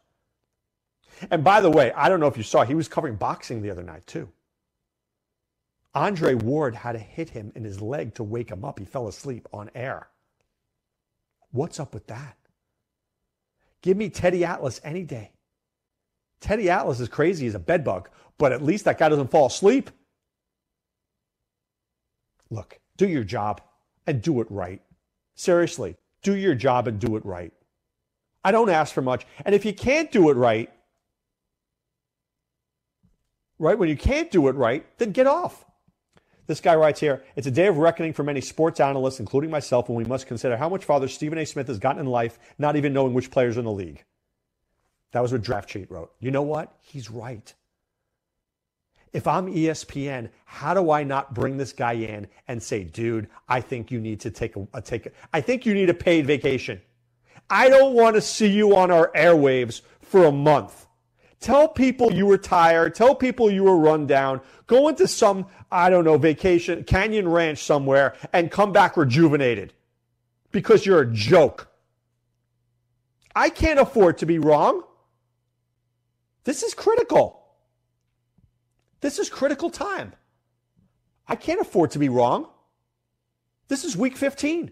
And 1.30 1.44
by 1.44 1.60
the 1.60 1.70
way, 1.70 1.92
I 1.92 2.08
don't 2.08 2.20
know 2.20 2.26
if 2.26 2.38
you 2.38 2.42
saw, 2.42 2.64
he 2.64 2.74
was 2.74 2.88
covering 2.88 3.16
boxing 3.16 3.60
the 3.60 3.70
other 3.70 3.82
night 3.82 4.06
too. 4.06 4.30
Andre 5.94 6.34
Ward 6.34 6.74
had 6.74 6.92
to 6.92 6.98
hit 6.98 7.28
him 7.28 7.52
in 7.54 7.64
his 7.64 7.82
leg 7.82 8.14
to 8.14 8.24
wake 8.24 8.48
him 8.50 8.64
up. 8.64 8.78
He 8.78 8.86
fell 8.86 9.06
asleep 9.06 9.46
on 9.52 9.70
air. 9.74 10.08
What's 11.52 11.78
up 11.78 11.92
with 11.92 12.06
that? 12.06 12.38
Give 13.82 13.98
me 13.98 14.08
Teddy 14.08 14.42
Atlas 14.42 14.80
any 14.82 15.02
day. 15.02 15.32
Teddy 16.40 16.70
Atlas 16.70 16.98
is 17.00 17.08
crazy 17.10 17.46
as 17.46 17.54
a 17.54 17.58
bedbug, 17.58 18.08
but 18.38 18.52
at 18.52 18.62
least 18.62 18.86
that 18.86 18.98
guy 18.98 19.10
doesn't 19.10 19.30
fall 19.30 19.46
asleep. 19.46 19.90
Look, 22.48 22.80
do 22.96 23.06
your 23.06 23.24
job 23.24 23.60
and 24.06 24.20
do 24.20 24.40
it 24.40 24.46
right. 24.50 24.82
Seriously, 25.34 25.96
do 26.22 26.36
your 26.36 26.54
job 26.54 26.88
and 26.88 26.98
do 26.98 27.16
it 27.16 27.24
right. 27.24 27.52
I 28.44 28.52
don't 28.52 28.70
ask 28.70 28.92
for 28.92 29.02
much. 29.02 29.26
And 29.44 29.54
if 29.54 29.64
you 29.64 29.72
can't 29.72 30.12
do 30.12 30.30
it 30.30 30.34
right, 30.34 30.70
right, 33.58 33.78
when 33.78 33.88
you 33.88 33.96
can't 33.96 34.30
do 34.30 34.48
it 34.48 34.54
right, 34.54 34.86
then 34.98 35.12
get 35.12 35.26
off. 35.26 35.64
This 36.46 36.60
guy 36.60 36.74
writes 36.74 37.00
here 37.00 37.24
It's 37.36 37.46
a 37.46 37.50
day 37.50 37.66
of 37.66 37.78
reckoning 37.78 38.12
for 38.12 38.22
many 38.22 38.40
sports 38.40 38.80
analysts, 38.80 39.20
including 39.20 39.50
myself, 39.50 39.88
when 39.88 39.96
we 39.96 40.04
must 40.04 40.26
consider 40.26 40.56
how 40.56 40.68
much 40.68 40.84
farther 40.84 41.08
Stephen 41.08 41.38
A. 41.38 41.46
Smith 41.46 41.68
has 41.68 41.78
gotten 41.78 42.00
in 42.00 42.06
life, 42.06 42.38
not 42.58 42.76
even 42.76 42.92
knowing 42.92 43.14
which 43.14 43.30
players 43.30 43.56
are 43.56 43.60
in 43.60 43.66
the 43.66 43.72
league. 43.72 44.04
That 45.12 45.22
was 45.22 45.32
what 45.32 45.42
Draft 45.42 45.68
Cheat 45.70 45.90
wrote. 45.90 46.12
You 46.20 46.30
know 46.30 46.42
what? 46.42 46.76
He's 46.80 47.10
right. 47.10 47.54
If 49.14 49.28
I'm 49.28 49.46
ESPN, 49.46 50.28
how 50.44 50.74
do 50.74 50.90
I 50.90 51.04
not 51.04 51.34
bring 51.34 51.56
this 51.56 51.72
guy 51.72 51.92
in 51.92 52.26
and 52.48 52.60
say, 52.60 52.82
dude, 52.82 53.28
I 53.48 53.60
think 53.60 53.92
you 53.92 54.00
need 54.00 54.18
to 54.20 54.30
take 54.30 54.56
a, 54.56 54.66
a 54.74 54.82
take 54.82 55.06
a, 55.06 55.12
I 55.32 55.40
think 55.40 55.64
you 55.64 55.72
need 55.72 55.88
a 55.88 55.94
paid 55.94 56.26
vacation. 56.26 56.80
I 57.48 57.68
don't 57.68 57.94
want 57.94 58.16
to 58.16 58.20
see 58.20 58.48
you 58.48 58.76
on 58.76 58.90
our 58.90 59.12
airwaves 59.14 59.82
for 60.00 60.24
a 60.24 60.32
month. 60.32 60.86
Tell 61.38 61.68
people 61.68 62.12
you 62.12 62.26
were 62.26 62.38
tired. 62.38 62.96
Tell 62.96 63.14
people 63.14 63.50
you 63.50 63.62
were 63.62 63.78
run 63.78 64.08
down. 64.08 64.40
Go 64.66 64.88
into 64.88 65.06
some, 65.06 65.46
I 65.70 65.90
don't 65.90 66.04
know, 66.04 66.18
vacation, 66.18 66.82
Canyon 66.82 67.28
Ranch 67.28 67.62
somewhere 67.62 68.16
and 68.32 68.50
come 68.50 68.72
back 68.72 68.96
rejuvenated 68.96 69.74
because 70.50 70.84
you're 70.84 71.02
a 71.02 71.12
joke. 71.12 71.68
I 73.36 73.48
can't 73.48 73.78
afford 73.78 74.18
to 74.18 74.26
be 74.26 74.38
wrong. 74.40 74.82
This 76.42 76.64
is 76.64 76.74
critical. 76.74 77.43
This 79.04 79.18
is 79.18 79.28
critical 79.28 79.68
time. 79.68 80.14
I 81.28 81.36
can't 81.36 81.60
afford 81.60 81.90
to 81.90 81.98
be 81.98 82.08
wrong. 82.08 82.48
This 83.68 83.84
is 83.84 83.98
week 83.98 84.16
15. 84.16 84.70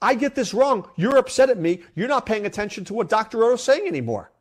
I 0.00 0.14
get 0.14 0.34
this 0.34 0.54
wrong. 0.54 0.88
You're 0.96 1.18
upset 1.18 1.50
at 1.50 1.58
me. 1.58 1.82
You're 1.94 2.08
not 2.08 2.24
paying 2.24 2.46
attention 2.46 2.86
to 2.86 2.94
what 2.94 3.10
Dr. 3.10 3.36
Roto's 3.36 3.62
saying 3.62 3.86
anymore. 3.86 4.32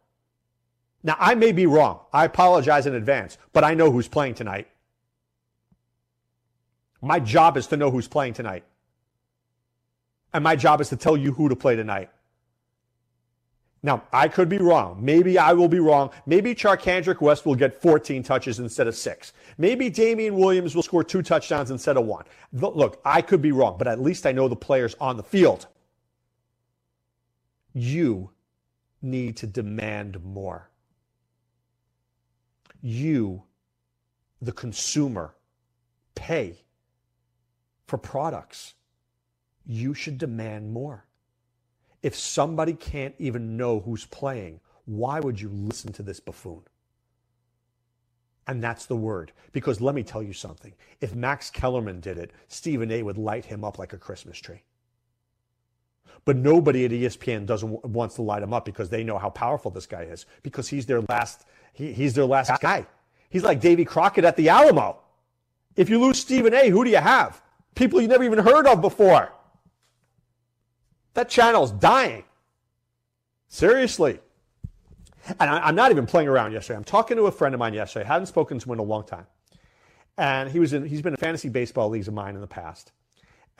Now, 1.03 1.17
I 1.19 1.35
may 1.35 1.51
be 1.51 1.65
wrong. 1.65 1.99
I 2.13 2.23
apologize 2.23 2.87
in 2.87 2.95
advance, 2.95 3.37
but 3.51 3.65
I 3.65 3.73
know 3.73 3.91
who's 3.91 4.07
playing 4.07 4.35
tonight. 4.35 4.69
My 7.01 7.19
job 7.19 7.57
is 7.57 7.67
to 7.67 7.77
know 7.77 7.91
who's 7.91 8.07
playing 8.07 8.35
tonight. 8.35 8.63
And 10.33 10.45
my 10.45 10.55
job 10.55 10.79
is 10.79 10.87
to 10.89 10.95
tell 10.95 11.17
you 11.17 11.33
who 11.33 11.49
to 11.49 11.57
play 11.57 11.75
tonight. 11.75 12.09
Now, 13.83 14.03
I 14.13 14.27
could 14.27 14.47
be 14.47 14.59
wrong. 14.59 15.03
Maybe 15.03 15.39
I 15.39 15.53
will 15.53 15.67
be 15.67 15.79
wrong. 15.79 16.11
Maybe 16.27 16.53
Charcandrick 16.53 17.19
West 17.19 17.45
will 17.45 17.55
get 17.55 17.81
14 17.81 18.21
touches 18.21 18.59
instead 18.59 18.87
of 18.87 18.95
six. 18.95 19.33
Maybe 19.57 19.89
Damien 19.89 20.35
Williams 20.35 20.75
will 20.75 20.83
score 20.83 21.03
two 21.03 21.23
touchdowns 21.23 21.71
instead 21.71 21.97
of 21.97 22.05
one. 22.05 22.25
Look, 22.53 23.01
I 23.03 23.21
could 23.21 23.41
be 23.41 23.51
wrong, 23.51 23.77
but 23.79 23.87
at 23.87 23.99
least 23.99 24.27
I 24.27 24.33
know 24.33 24.47
the 24.47 24.55
players 24.55 24.95
on 25.01 25.17
the 25.17 25.23
field. 25.23 25.65
You 27.73 28.29
need 29.01 29.37
to 29.37 29.47
demand 29.47 30.23
more 30.23 30.71
you, 32.81 33.43
the 34.41 34.51
consumer, 34.51 35.35
pay 36.15 36.57
for 37.85 37.97
products, 37.97 38.73
you 39.65 39.93
should 39.93 40.17
demand 40.17 40.73
more. 40.73 41.05
If 42.01 42.15
somebody 42.15 42.73
can't 42.73 43.15
even 43.19 43.57
know 43.57 43.79
who's 43.79 44.05
playing, 44.05 44.59
why 44.85 45.19
would 45.19 45.39
you 45.39 45.49
listen 45.49 45.93
to 45.93 46.03
this 46.03 46.19
buffoon? 46.19 46.63
And 48.47 48.63
that's 48.63 48.85
the 48.85 48.95
word. 48.95 49.31
Because 49.51 49.81
let 49.81 49.95
me 49.95 50.03
tell 50.03 50.23
you 50.23 50.33
something. 50.33 50.73
If 50.99 51.13
Max 51.15 51.49
Kellerman 51.49 51.99
did 51.99 52.17
it, 52.17 52.31
Stephen 52.47 52.91
A 52.91 53.03
would 53.03 53.17
light 53.17 53.45
him 53.45 53.63
up 53.63 53.77
like 53.77 53.93
a 53.93 53.97
Christmas 53.97 54.39
tree. 54.39 54.63
But 56.25 56.37
nobody 56.37 56.85
at 56.85 56.91
ESPN 56.91 57.45
doesn't 57.45 57.83
wants 57.85 58.15
to 58.15 58.21
light 58.21 58.43
him 58.43 58.53
up 58.53 58.65
because 58.65 58.89
they 58.89 59.03
know 59.03 59.17
how 59.17 59.29
powerful 59.29 59.71
this 59.71 59.85
guy 59.85 60.03
is. 60.03 60.25
Because 60.43 60.67
he's 60.67 60.85
their 60.85 61.01
last 61.01 61.45
he, 61.73 61.93
he's 61.93 62.13
their 62.13 62.25
last 62.25 62.61
guy. 62.61 62.85
He's 63.29 63.43
like 63.43 63.61
Davy 63.61 63.85
Crockett 63.85 64.25
at 64.25 64.35
the 64.35 64.49
Alamo. 64.49 64.99
If 65.75 65.89
you 65.89 65.99
lose 65.99 66.19
Stephen 66.19 66.53
A, 66.53 66.69
who 66.69 66.83
do 66.83 66.89
you 66.89 66.97
have? 66.97 67.41
People 67.75 68.01
you 68.01 68.07
never 68.07 68.23
even 68.23 68.39
heard 68.39 68.67
of 68.67 68.81
before. 68.81 69.31
That 71.13 71.29
channel's 71.29 71.71
dying. 71.71 72.23
Seriously. 73.47 74.19
And 75.39 75.49
I, 75.49 75.69
am 75.69 75.75
not 75.75 75.91
even 75.91 76.05
playing 76.05 76.27
around 76.27 76.53
yesterday. 76.53 76.77
I'm 76.77 76.83
talking 76.83 77.17
to 77.17 77.23
a 77.23 77.31
friend 77.31 77.53
of 77.53 77.59
mine 77.59 77.73
yesterday. 77.73 78.05
I 78.05 78.07
hadn't 78.07 78.27
spoken 78.27 78.59
to 78.59 78.65
him 78.65 78.73
in 78.73 78.79
a 78.79 78.83
long 78.83 79.05
time. 79.05 79.27
And 80.17 80.49
he 80.49 80.59
was 80.59 80.73
in, 80.73 80.85
he's 80.85 81.01
been 81.01 81.13
in 81.13 81.17
fantasy 81.17 81.49
baseball 81.49 81.89
leagues 81.89 82.07
of 82.07 82.13
mine 82.13 82.35
in 82.35 82.41
the 82.41 82.47
past. 82.47 82.91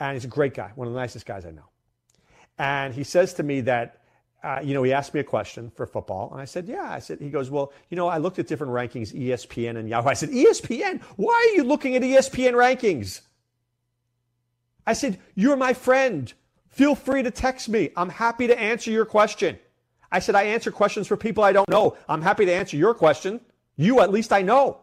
And 0.00 0.14
he's 0.14 0.24
a 0.24 0.28
great 0.28 0.54
guy, 0.54 0.72
one 0.74 0.88
of 0.88 0.94
the 0.94 0.98
nicest 0.98 1.26
guys 1.26 1.46
I 1.46 1.50
know. 1.50 1.68
And 2.58 2.94
he 2.94 3.04
says 3.04 3.34
to 3.34 3.42
me 3.42 3.60
that, 3.62 4.00
uh, 4.42 4.60
you 4.62 4.74
know, 4.74 4.82
he 4.82 4.92
asked 4.92 5.14
me 5.14 5.20
a 5.20 5.24
question 5.24 5.70
for 5.70 5.86
football. 5.86 6.30
And 6.32 6.40
I 6.40 6.44
said, 6.44 6.66
yeah. 6.66 6.90
I 6.90 6.98
said, 6.98 7.20
he 7.20 7.30
goes, 7.30 7.50
well, 7.50 7.72
you 7.90 7.96
know, 7.96 8.08
I 8.08 8.18
looked 8.18 8.38
at 8.38 8.48
different 8.48 8.72
rankings, 8.72 9.14
ESPN 9.14 9.76
and 9.76 9.88
Yahoo. 9.88 10.08
I 10.08 10.14
said, 10.14 10.30
ESPN? 10.30 11.00
Why 11.16 11.32
are 11.32 11.56
you 11.56 11.64
looking 11.64 11.94
at 11.94 12.02
ESPN 12.02 12.54
rankings? 12.54 13.20
I 14.84 14.94
said, 14.94 15.20
you're 15.36 15.56
my 15.56 15.74
friend. 15.74 16.32
Feel 16.72 16.94
free 16.94 17.22
to 17.22 17.30
text 17.30 17.68
me. 17.68 17.90
I'm 17.96 18.08
happy 18.08 18.46
to 18.46 18.58
answer 18.58 18.90
your 18.90 19.04
question. 19.04 19.58
I 20.10 20.18
said, 20.18 20.34
I 20.34 20.44
answer 20.44 20.70
questions 20.70 21.06
for 21.06 21.16
people 21.16 21.44
I 21.44 21.52
don't 21.52 21.68
know. 21.68 21.96
I'm 22.08 22.22
happy 22.22 22.46
to 22.46 22.52
answer 22.52 22.76
your 22.76 22.94
question. 22.94 23.40
You, 23.76 24.00
at 24.00 24.10
least 24.10 24.32
I 24.32 24.42
know. 24.42 24.80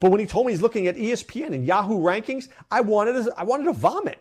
But 0.00 0.10
when 0.10 0.20
he 0.20 0.26
told 0.26 0.46
me 0.46 0.52
he's 0.52 0.62
looking 0.62 0.86
at 0.86 0.96
ESPN 0.96 1.54
and 1.54 1.66
Yahoo 1.66 1.98
rankings, 1.98 2.48
I 2.70 2.80
wanted 2.80 3.24
to, 3.24 3.34
I 3.36 3.44
wanted 3.44 3.64
to 3.64 3.72
vomit. 3.72 4.18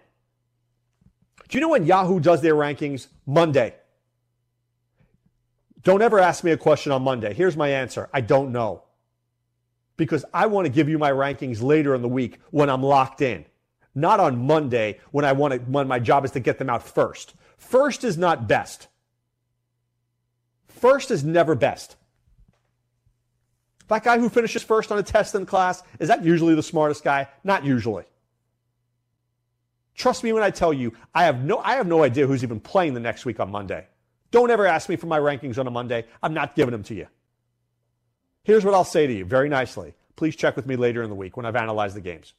Do 1.47 1.57
you 1.57 1.61
know 1.61 1.69
when 1.69 1.85
Yahoo 1.85 2.19
does 2.19 2.41
their 2.41 2.55
rankings? 2.55 3.07
Monday. 3.25 3.75
Don't 5.81 6.01
ever 6.01 6.19
ask 6.19 6.43
me 6.43 6.51
a 6.51 6.57
question 6.57 6.91
on 6.91 7.03
Monday. 7.03 7.33
Here's 7.33 7.57
my 7.57 7.69
answer 7.69 8.09
I 8.13 8.21
don't 8.21 8.51
know. 8.51 8.83
Because 9.95 10.25
I 10.33 10.47
want 10.47 10.65
to 10.65 10.71
give 10.71 10.89
you 10.89 10.97
my 10.97 11.11
rankings 11.11 11.61
later 11.61 11.95
in 11.95 12.01
the 12.01 12.07
week 12.09 12.39
when 12.51 12.69
I'm 12.69 12.83
locked 12.83 13.21
in 13.21 13.45
not 13.95 14.19
on 14.19 14.45
Monday 14.45 14.99
when 15.11 15.25
I 15.25 15.33
want 15.33 15.53
to, 15.53 15.59
when 15.59 15.87
my 15.87 15.99
job 15.99 16.25
is 16.25 16.31
to 16.31 16.39
get 16.39 16.57
them 16.57 16.69
out 16.69 16.87
first. 16.87 17.33
First 17.57 18.03
is 18.03 18.17
not 18.17 18.47
best. 18.47 18.87
First 20.67 21.11
is 21.11 21.23
never 21.23 21.55
best. 21.55 21.95
That 23.87 24.03
guy 24.03 24.17
who 24.17 24.29
finishes 24.29 24.63
first 24.63 24.91
on 24.91 24.97
a 24.97 25.03
test 25.03 25.35
in 25.35 25.45
class, 25.45 25.83
is 25.99 26.07
that 26.07 26.23
usually 26.23 26.55
the 26.55 26.63
smartest 26.63 27.03
guy? 27.03 27.27
Not 27.43 27.63
usually. 27.63 28.05
Trust 29.95 30.23
me 30.23 30.33
when 30.33 30.43
I 30.43 30.49
tell 30.49 30.73
you, 30.73 30.93
I 31.13 31.25
have 31.25 31.43
no, 31.43 31.59
I 31.59 31.75
have 31.75 31.85
no 31.85 32.03
idea 32.03 32.25
who's 32.25 32.43
even 32.43 32.59
playing 32.59 32.95
the 32.95 32.99
next 32.99 33.25
week 33.25 33.39
on 33.39 33.51
Monday. 33.51 33.85
Don't 34.31 34.49
ever 34.49 34.65
ask 34.65 34.89
me 34.89 34.95
for 34.95 35.05
my 35.05 35.19
rankings 35.19 35.59
on 35.59 35.67
a 35.67 35.71
Monday. 35.71 36.05
I'm 36.23 36.33
not 36.33 36.55
giving 36.55 36.71
them 36.71 36.83
to 36.83 36.95
you. 36.95 37.07
Here's 38.43 38.65
what 38.65 38.73
I'll 38.73 38.83
say 38.83 39.05
to 39.05 39.13
you 39.13 39.25
very 39.25 39.47
nicely. 39.47 39.93
Please 40.15 40.35
check 40.35 40.55
with 40.55 40.65
me 40.65 40.75
later 40.75 41.03
in 41.03 41.09
the 41.09 41.15
week 41.15 41.37
when 41.37 41.45
I've 41.45 41.55
analyzed 41.55 41.95
the 41.95 42.01
games. 42.01 42.33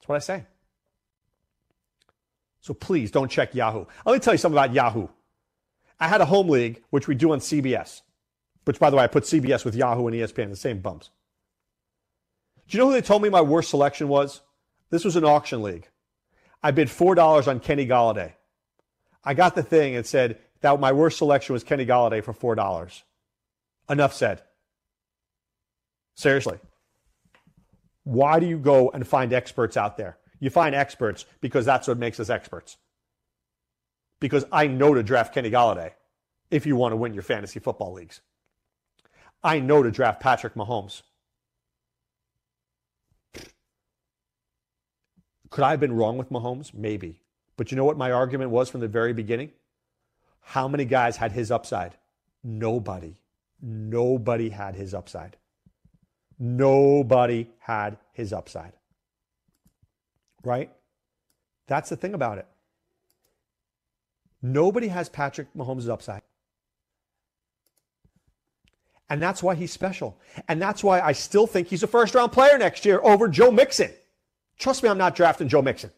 That's 0.00 0.08
what 0.08 0.16
I 0.16 0.18
say. 0.20 0.46
So 2.60 2.74
please 2.74 3.10
don't 3.10 3.30
check 3.30 3.54
Yahoo. 3.54 3.84
Let 4.04 4.12
me 4.12 4.18
tell 4.18 4.34
you 4.34 4.38
something 4.38 4.58
about 4.58 4.74
Yahoo. 4.74 5.08
I 5.98 6.08
had 6.08 6.20
a 6.20 6.26
home 6.26 6.48
league, 6.48 6.82
which 6.90 7.06
we 7.06 7.14
do 7.14 7.32
on 7.32 7.40
CBS, 7.40 8.02
which, 8.64 8.78
by 8.78 8.90
the 8.90 8.96
way, 8.96 9.04
I 9.04 9.06
put 9.06 9.24
CBS 9.24 9.64
with 9.64 9.74
Yahoo 9.74 10.06
and 10.06 10.16
ESPN, 10.16 10.50
the 10.50 10.56
same 10.56 10.80
bumps. 10.80 11.10
Do 12.68 12.76
you 12.76 12.82
know 12.82 12.88
who 12.88 12.92
they 12.92 13.02
told 13.02 13.22
me 13.22 13.28
my 13.28 13.40
worst 13.40 13.70
selection 13.70 14.08
was? 14.08 14.40
This 14.90 15.04
was 15.04 15.16
an 15.16 15.24
auction 15.24 15.62
league. 15.62 15.88
I 16.62 16.70
bid 16.70 16.88
$4 16.88 17.48
on 17.48 17.60
Kenny 17.60 17.86
Golladay. 17.86 18.32
I 19.24 19.34
got 19.34 19.54
the 19.54 19.62
thing 19.62 19.96
and 19.96 20.06
said 20.06 20.38
that 20.60 20.80
my 20.80 20.92
worst 20.92 21.18
selection 21.18 21.52
was 21.52 21.64
Kenny 21.64 21.84
Golladay 21.84 22.22
for 22.22 22.32
$4. 22.32 23.02
Enough 23.88 24.14
said. 24.14 24.42
Seriously. 26.14 26.58
Why 28.10 28.40
do 28.40 28.46
you 28.46 28.58
go 28.58 28.90
and 28.90 29.06
find 29.06 29.32
experts 29.32 29.76
out 29.76 29.96
there? 29.96 30.18
You 30.40 30.50
find 30.50 30.74
experts 30.74 31.26
because 31.40 31.64
that's 31.64 31.86
what 31.86 31.96
makes 31.96 32.18
us 32.18 32.28
experts. 32.28 32.76
Because 34.18 34.44
I 34.50 34.66
know 34.66 34.94
to 34.94 35.04
draft 35.04 35.32
Kenny 35.32 35.48
Golladay 35.48 35.92
if 36.50 36.66
you 36.66 36.74
want 36.74 36.90
to 36.90 36.96
win 36.96 37.14
your 37.14 37.22
fantasy 37.22 37.60
football 37.60 37.92
leagues. 37.92 38.20
I 39.44 39.60
know 39.60 39.84
to 39.84 39.92
draft 39.92 40.20
Patrick 40.20 40.54
Mahomes. 40.54 41.02
Could 45.50 45.62
I 45.62 45.70
have 45.70 45.80
been 45.80 45.94
wrong 45.94 46.18
with 46.18 46.30
Mahomes? 46.30 46.74
Maybe. 46.74 47.20
But 47.56 47.70
you 47.70 47.76
know 47.76 47.84
what 47.84 47.96
my 47.96 48.10
argument 48.10 48.50
was 48.50 48.68
from 48.68 48.80
the 48.80 48.88
very 48.88 49.12
beginning? 49.12 49.52
How 50.40 50.66
many 50.66 50.84
guys 50.84 51.16
had 51.16 51.30
his 51.30 51.52
upside? 51.52 51.94
Nobody. 52.42 53.20
Nobody 53.62 54.48
had 54.48 54.74
his 54.74 54.94
upside. 54.94 55.36
Nobody 56.40 57.48
had 57.58 57.98
his 58.12 58.32
upside. 58.32 58.72
Right? 60.42 60.72
That's 61.66 61.90
the 61.90 61.96
thing 61.96 62.14
about 62.14 62.38
it. 62.38 62.46
Nobody 64.42 64.88
has 64.88 65.10
Patrick 65.10 65.52
Mahomes' 65.54 65.88
upside. 65.88 66.22
And 69.10 69.20
that's 69.20 69.42
why 69.42 69.54
he's 69.54 69.70
special. 69.70 70.16
And 70.48 70.62
that's 70.62 70.82
why 70.82 71.00
I 71.00 71.12
still 71.12 71.46
think 71.46 71.68
he's 71.68 71.82
a 71.82 71.86
first 71.86 72.14
round 72.14 72.32
player 72.32 72.56
next 72.56 72.86
year 72.86 73.00
over 73.02 73.28
Joe 73.28 73.50
Mixon. 73.50 73.90
Trust 74.58 74.82
me, 74.82 74.88
I'm 74.88 74.98
not 74.98 75.14
drafting 75.14 75.48
Joe 75.48 75.62
Mixon. 75.62 75.90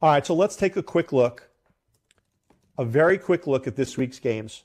All 0.00 0.10
right, 0.10 0.24
so 0.24 0.34
let's 0.34 0.54
take 0.54 0.76
a 0.76 0.82
quick 0.82 1.12
look, 1.12 1.50
a 2.78 2.84
very 2.84 3.18
quick 3.18 3.46
look 3.46 3.66
at 3.66 3.74
this 3.74 3.96
week's 3.96 4.18
games. 4.18 4.62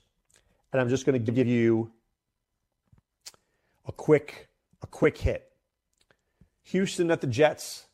And 0.71 0.81
I'm 0.81 0.89
just 0.89 1.05
going 1.05 1.25
to 1.25 1.31
give 1.31 1.47
you 1.47 1.91
a 3.87 3.91
quick, 3.91 4.49
a 4.81 4.87
quick 4.87 5.17
hit. 5.17 5.51
Houston 6.63 7.11
at 7.11 7.21
the 7.21 7.27
Jets. 7.27 7.85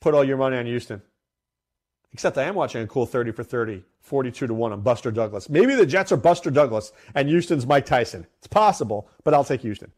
Put 0.00 0.14
all 0.14 0.24
your 0.24 0.36
money 0.36 0.56
on 0.56 0.66
Houston. 0.66 1.02
Except 2.12 2.38
I 2.38 2.44
am 2.44 2.54
watching 2.54 2.82
a 2.82 2.86
cool 2.86 3.06
30 3.06 3.32
for 3.32 3.44
30, 3.44 3.84
42 4.00 4.46
to 4.46 4.54
1 4.54 4.72
on 4.72 4.80
Buster 4.80 5.10
Douglas. 5.10 5.48
Maybe 5.48 5.74
the 5.74 5.86
Jets 5.86 6.10
are 6.10 6.16
Buster 6.16 6.50
Douglas 6.50 6.92
and 7.14 7.28
Houston's 7.28 7.66
Mike 7.66 7.86
Tyson. 7.86 8.26
It's 8.38 8.46
possible, 8.46 9.08
but 9.22 9.34
I'll 9.34 9.44
take 9.44 9.60
Houston. 9.62 9.92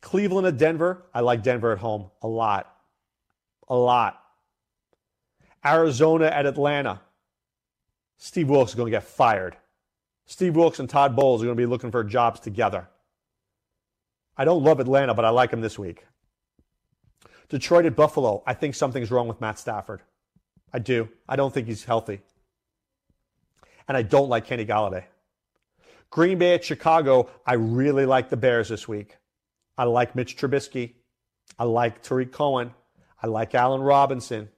Cleveland 0.00 0.46
at 0.46 0.56
Denver. 0.56 1.04
I 1.14 1.20
like 1.20 1.42
Denver 1.42 1.72
at 1.72 1.78
home 1.78 2.10
a 2.22 2.28
lot. 2.28 2.74
A 3.68 3.76
lot. 3.76 4.20
Arizona 5.64 6.26
at 6.26 6.46
Atlanta. 6.46 7.00
Steve 8.18 8.48
Wilkes 8.48 8.72
is 8.72 8.74
going 8.74 8.90
to 8.90 8.96
get 8.96 9.04
fired. 9.04 9.56
Steve 10.26 10.56
Wilkes 10.56 10.78
and 10.78 10.88
Todd 10.88 11.14
Bowles 11.16 11.42
are 11.42 11.46
going 11.46 11.56
to 11.56 11.60
be 11.60 11.66
looking 11.66 11.90
for 11.90 12.04
jobs 12.04 12.40
together. 12.40 12.88
I 14.42 14.44
don't 14.44 14.64
love 14.64 14.80
Atlanta, 14.80 15.14
but 15.14 15.24
I 15.24 15.28
like 15.28 15.52
him 15.52 15.60
this 15.60 15.78
week. 15.78 16.04
Detroit 17.48 17.86
at 17.86 17.94
Buffalo. 17.94 18.42
I 18.44 18.54
think 18.54 18.74
something's 18.74 19.12
wrong 19.12 19.28
with 19.28 19.40
Matt 19.40 19.56
Stafford. 19.56 20.02
I 20.72 20.80
do. 20.80 21.08
I 21.28 21.36
don't 21.36 21.54
think 21.54 21.68
he's 21.68 21.84
healthy. 21.84 22.22
And 23.86 23.96
I 23.96 24.02
don't 24.02 24.28
like 24.28 24.44
Kenny 24.44 24.66
Golladay. 24.66 25.04
Green 26.10 26.38
Bay 26.38 26.54
at 26.54 26.64
Chicago. 26.64 27.30
I 27.46 27.54
really 27.54 28.04
like 28.04 28.30
the 28.30 28.36
Bears 28.36 28.68
this 28.68 28.88
week. 28.88 29.16
I 29.78 29.84
like 29.84 30.16
Mitch 30.16 30.36
Trubisky. 30.36 30.94
I 31.56 31.62
like 31.62 32.02
Tarik 32.02 32.32
Cohen. 32.32 32.74
I 33.22 33.28
like 33.28 33.54
Allen 33.54 33.80
Robinson. 33.80 34.48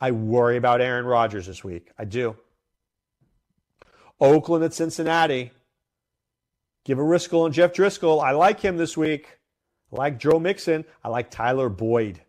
I 0.00 0.12
worry 0.12 0.56
about 0.56 0.80
Aaron 0.80 1.04
Rodgers 1.04 1.48
this 1.48 1.64
week. 1.64 1.90
I 1.98 2.04
do. 2.04 2.36
Oakland 4.20 4.62
at 4.62 4.72
Cincinnati. 4.72 5.50
Give 6.90 6.98
a 6.98 7.02
Riskel 7.02 7.46
and 7.46 7.54
Jeff 7.54 7.72
Driskel. 7.72 8.20
I 8.20 8.32
like 8.32 8.58
him 8.58 8.76
this 8.76 8.96
week. 8.96 9.38
I 9.92 9.96
like 9.96 10.18
Joe 10.18 10.40
Mixon. 10.40 10.84
I 11.04 11.08
like 11.08 11.30
Tyler 11.30 11.68
Boyd. 11.68 12.20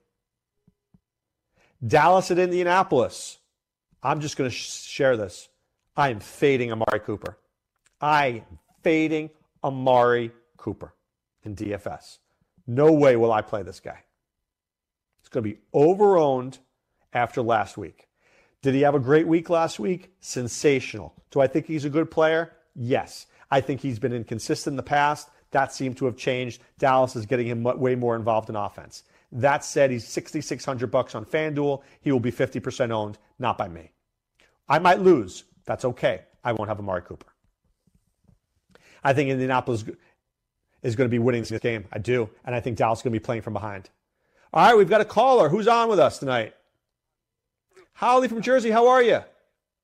Dallas 1.83 2.29
at 2.29 2.37
Indianapolis. 2.37 3.39
I'm 4.03 4.21
just 4.21 4.37
going 4.37 4.51
to 4.51 4.55
sh- 4.55 4.69
share 4.69 5.17
this. 5.17 5.49
I 5.97 6.09
am 6.09 6.19
fading 6.19 6.71
Amari 6.71 6.99
Cooper. 6.99 7.39
I 7.99 8.43
am 8.51 8.59
fading 8.83 9.31
Amari 9.63 10.29
Cooper 10.57 10.93
in 11.41 11.55
DFS. 11.55 12.19
No 12.67 12.91
way 12.91 13.15
will 13.15 13.31
I 13.31 13.41
play 13.41 13.63
this 13.63 13.79
guy. 13.79 14.03
It's 15.21 15.29
going 15.29 15.43
to 15.43 15.55
be 15.55 15.59
overowned 15.73 16.59
after 17.13 17.41
last 17.41 17.79
week. 17.79 18.09
Did 18.61 18.75
he 18.75 18.81
have 18.81 18.93
a 18.93 18.99
great 18.99 19.25
week 19.25 19.49
last 19.49 19.79
week? 19.79 20.13
Sensational. 20.19 21.15
Do 21.31 21.39
I 21.39 21.47
think 21.47 21.65
he's 21.65 21.83
a 21.83 21.89
good 21.89 22.11
player? 22.11 22.53
Yes. 22.75 23.25
I 23.51 23.61
think 23.61 23.81
he's 23.81 23.99
been 23.99 24.13
inconsistent 24.13 24.73
in 24.73 24.77
the 24.77 24.83
past. 24.83 25.29
That 25.51 25.73
seemed 25.73 25.97
to 25.97 26.05
have 26.05 26.15
changed. 26.15 26.61
Dallas 26.79 27.15
is 27.15 27.25
getting 27.25 27.47
him 27.47 27.63
way 27.63 27.95
more 27.95 28.15
involved 28.15 28.49
in 28.49 28.55
offense. 28.55 29.03
That 29.33 29.63
said, 29.63 29.91
he's 29.91 30.07
6600 30.07 30.89
bucks 30.89 31.13
on 31.15 31.25
FanDuel. 31.25 31.81
He 32.01 32.11
will 32.11 32.19
be 32.19 32.31
50% 32.31 32.91
owned, 32.91 33.17
not 33.39 33.57
by 33.57 33.67
me. 33.67 33.91
I 34.67 34.79
might 34.79 34.99
lose. 34.99 35.43
That's 35.65 35.85
okay. 35.85 36.21
I 36.43 36.53
won't 36.53 36.69
have 36.69 36.79
Amari 36.79 37.01
Cooper. 37.01 37.27
I 39.03 39.13
think 39.13 39.29
Indianapolis 39.29 39.83
is 40.83 40.95
going 40.95 41.09
to 41.09 41.11
be 41.11 41.19
winning 41.19 41.43
this 41.43 41.59
game. 41.59 41.85
I 41.91 41.99
do. 41.99 42.29
And 42.45 42.55
I 42.55 42.59
think 42.59 42.77
Dallas 42.77 42.99
is 42.99 43.03
going 43.03 43.13
to 43.13 43.19
be 43.19 43.23
playing 43.23 43.41
from 43.41 43.53
behind. 43.53 43.89
All 44.53 44.65
right, 44.65 44.77
we've 44.77 44.89
got 44.89 45.01
a 45.01 45.05
caller. 45.05 45.49
Who's 45.49 45.67
on 45.67 45.89
with 45.89 45.99
us 45.99 46.19
tonight? 46.19 46.55
Holly 47.93 48.27
from 48.27 48.41
Jersey, 48.41 48.71
how 48.71 48.87
are 48.87 49.01
you? 49.01 49.19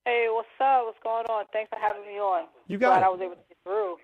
Hey, 0.05 0.27
what's 0.29 0.47
up? 0.59 0.85
What's 0.85 0.99
going 1.03 1.25
on? 1.27 1.45
Thanks 1.53 1.69
for 1.69 1.79
having 1.79 2.01
me 2.01 2.19
on. 2.19 2.47
You 2.67 2.77
got 2.77 2.89
Glad 2.89 2.99
it. 2.99 3.05
I 3.05 3.09
was 3.09 3.21
able 3.21 3.35
to 3.35 3.46
through 3.67 3.99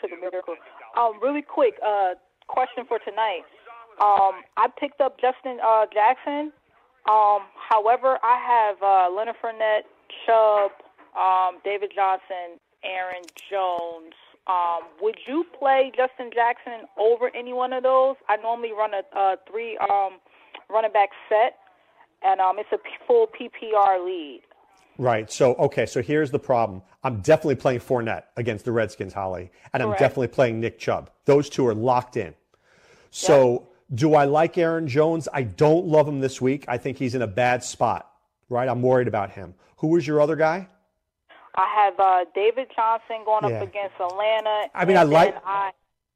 to 0.00 0.08
the 0.08 0.16
miracle. 0.16 0.56
Um, 0.96 1.20
really 1.22 1.42
quick, 1.42 1.74
uh, 1.84 2.14
question 2.48 2.84
for 2.88 2.98
tonight. 2.98 3.44
Um, 4.00 4.40
I 4.56 4.68
picked 4.80 5.00
up 5.02 5.20
Justin 5.20 5.58
uh, 5.60 5.84
Jackson. 5.92 6.52
Um, 7.08 7.44
however, 7.68 8.18
I 8.24 8.40
have 8.40 8.82
uh, 8.82 9.14
Leonard 9.14 9.36
Fournette, 9.44 9.84
Chubb, 10.24 10.72
um, 11.16 11.60
David 11.64 11.92
Johnson, 11.94 12.56
Aaron 12.82 13.22
Jones. 13.50 14.14
Um, 14.46 14.88
would 15.02 15.18
you 15.26 15.44
play 15.58 15.92
Justin 15.94 16.30
Jackson 16.32 16.88
over 16.98 17.30
any 17.36 17.52
one 17.52 17.72
of 17.72 17.82
those? 17.82 18.16
I 18.28 18.36
normally 18.36 18.72
run 18.72 18.92
a, 18.94 19.18
a 19.18 19.36
three 19.50 19.76
um, 19.78 20.18
running 20.70 20.92
back 20.92 21.10
set, 21.28 21.58
and 22.22 22.40
um, 22.40 22.56
it's 22.58 22.72
a 22.72 22.78
full 23.06 23.28
PPR 23.28 24.04
lead. 24.04 24.42
Right. 25.00 25.32
So, 25.32 25.54
okay. 25.54 25.86
So 25.86 26.02
here's 26.02 26.30
the 26.30 26.38
problem. 26.38 26.82
I'm 27.02 27.22
definitely 27.22 27.54
playing 27.54 27.80
Fournette 27.80 28.24
against 28.36 28.66
the 28.66 28.72
Redskins, 28.72 29.14
Holly, 29.14 29.50
and 29.72 29.82
I'm 29.82 29.88
Correct. 29.88 30.00
definitely 30.00 30.28
playing 30.28 30.60
Nick 30.60 30.78
Chubb. 30.78 31.08
Those 31.24 31.48
two 31.48 31.66
are 31.66 31.74
locked 31.74 32.18
in. 32.18 32.34
So, 33.10 33.68
do 33.94 34.14
I 34.14 34.24
like 34.26 34.58
Aaron 34.58 34.86
Jones? 34.86 35.26
I 35.32 35.42
don't 35.42 35.86
love 35.86 36.06
him 36.06 36.20
this 36.20 36.40
week. 36.40 36.66
I 36.68 36.76
think 36.76 36.98
he's 36.98 37.14
in 37.14 37.22
a 37.22 37.26
bad 37.26 37.64
spot. 37.64 38.12
Right. 38.50 38.68
I'm 38.68 38.82
worried 38.82 39.08
about 39.08 39.30
him. 39.30 39.54
Who 39.78 39.88
was 39.88 40.06
your 40.06 40.20
other 40.20 40.36
guy? 40.36 40.68
I 41.56 41.66
have 41.84 41.98
uh, 41.98 42.24
David 42.34 42.68
Johnson 42.76 43.24
going 43.24 43.48
Yeah. 43.48 43.56
up 43.62 43.68
against 43.68 43.94
Atlanta. 43.98 44.64
I 44.74 44.84
mean, 44.84 44.98
I 44.98 45.02
like- 45.04 45.34
I, 45.46 45.70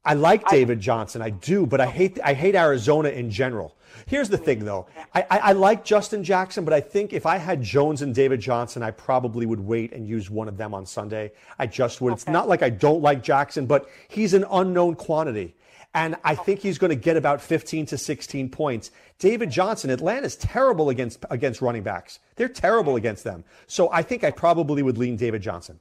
I 0.05 0.13
like 0.13 0.47
David 0.47 0.79
Johnson, 0.79 1.21
I 1.21 1.31
do, 1.31 1.65
but 1.65 1.81
I 1.81 1.87
hate 1.87 2.19
I 2.23 2.33
hate 2.33 2.55
Arizona 2.55 3.09
in 3.09 3.31
general. 3.31 3.75
Here's 4.07 4.29
the 4.29 4.37
thing, 4.37 4.65
though. 4.65 4.87
I, 5.13 5.21
I, 5.23 5.37
I 5.37 5.51
like 5.53 5.83
Justin 5.83 6.23
Jackson, 6.23 6.63
but 6.63 6.73
I 6.73 6.81
think 6.81 7.11
if 7.11 7.25
I 7.25 7.37
had 7.37 7.63
Jones 7.63 8.01
and 8.01 8.13
David 8.13 8.39
Johnson, 8.39 8.83
I 8.83 8.91
probably 8.91 9.45
would 9.45 9.59
wait 9.59 9.93
and 9.93 10.07
use 10.07 10.29
one 10.29 10.47
of 10.47 10.57
them 10.57 10.73
on 10.73 10.85
Sunday. 10.85 11.31
I 11.57 11.65
just 11.65 12.01
would. 12.01 12.13
It's 12.13 12.27
not 12.27 12.47
like 12.47 12.61
I 12.61 12.69
don't 12.69 13.01
like 13.01 13.23
Jackson, 13.23 13.65
but 13.65 13.89
he's 14.07 14.33
an 14.33 14.45
unknown 14.51 14.95
quantity. 14.95 15.55
And 15.95 16.17
I 16.25 16.33
oh. 16.33 16.35
think 16.35 16.59
he's 16.59 16.77
going 16.77 16.89
to 16.89 16.95
get 16.95 17.15
about 17.15 17.41
15 17.41 17.85
to 17.87 17.97
16 17.97 18.49
points. 18.49 18.91
David 19.17 19.49
Johnson, 19.49 19.89
Atlanta's 19.89 20.35
terrible 20.35 20.89
against 20.89 21.25
against 21.29 21.61
running 21.61 21.83
backs. 21.83 22.19
They're 22.35 22.49
terrible 22.49 22.93
mm. 22.93 22.97
against 22.97 23.23
them. 23.23 23.43
So 23.65 23.89
I 23.91 24.03
think 24.03 24.23
I 24.23 24.31
probably 24.31 24.83
would 24.83 24.97
lean 24.97 25.15
David 25.15 25.41
Johnson. 25.41 25.79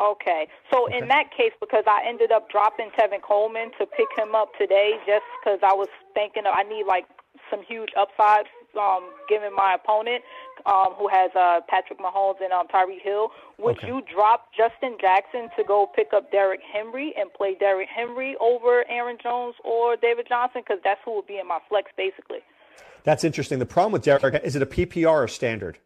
Okay. 0.00 0.46
So 0.70 0.86
in 0.86 1.08
that 1.08 1.30
case, 1.36 1.52
because 1.60 1.84
I 1.86 2.02
ended 2.06 2.30
up 2.32 2.50
dropping 2.50 2.90
Tevin 2.98 3.22
Coleman 3.22 3.70
to 3.78 3.86
pick 3.86 4.08
him 4.16 4.34
up 4.34 4.50
today, 4.58 4.92
just 5.06 5.24
because 5.40 5.60
I 5.62 5.72
was 5.72 5.88
thinking 6.14 6.42
I 6.46 6.62
need 6.62 6.84
like 6.86 7.06
some 7.50 7.62
huge 7.62 7.90
upside, 7.96 8.44
um, 8.78 9.08
given 9.28 9.54
my 9.54 9.74
opponent, 9.74 10.22
um, 10.66 10.92
who 10.98 11.08
has 11.08 11.30
uh, 11.34 11.60
Patrick 11.68 11.98
Mahomes 11.98 12.42
and 12.42 12.52
um, 12.52 12.66
Tyreek 12.68 13.00
Hill. 13.02 13.30
Would 13.58 13.78
Okay. 13.78 13.86
you 13.86 14.02
drop 14.12 14.48
Justin 14.56 14.96
Jackson 15.00 15.48
to 15.56 15.64
go 15.64 15.86
pick 15.94 16.08
up 16.12 16.30
Derrick 16.30 16.60
Henry 16.70 17.14
and 17.18 17.32
play 17.32 17.54
Derrick 17.58 17.88
Henry 17.94 18.36
over 18.40 18.84
Aaron 18.90 19.16
Jones 19.22 19.54
or 19.64 19.96
David 19.96 20.26
Johnson? 20.28 20.62
Because 20.66 20.82
that's 20.84 21.00
who 21.04 21.16
would 21.16 21.26
be 21.26 21.38
in 21.38 21.46
my 21.46 21.58
flex, 21.68 21.90
basically. 21.96 22.40
That's 23.04 23.24
interesting. 23.24 23.60
The 23.60 23.66
problem 23.66 23.92
with 23.92 24.02
Derrick 24.02 24.42
is 24.44 24.56
it 24.56 24.62
a 24.62 24.66
PPR 24.66 25.24
or 25.24 25.28
standard? 25.28 25.78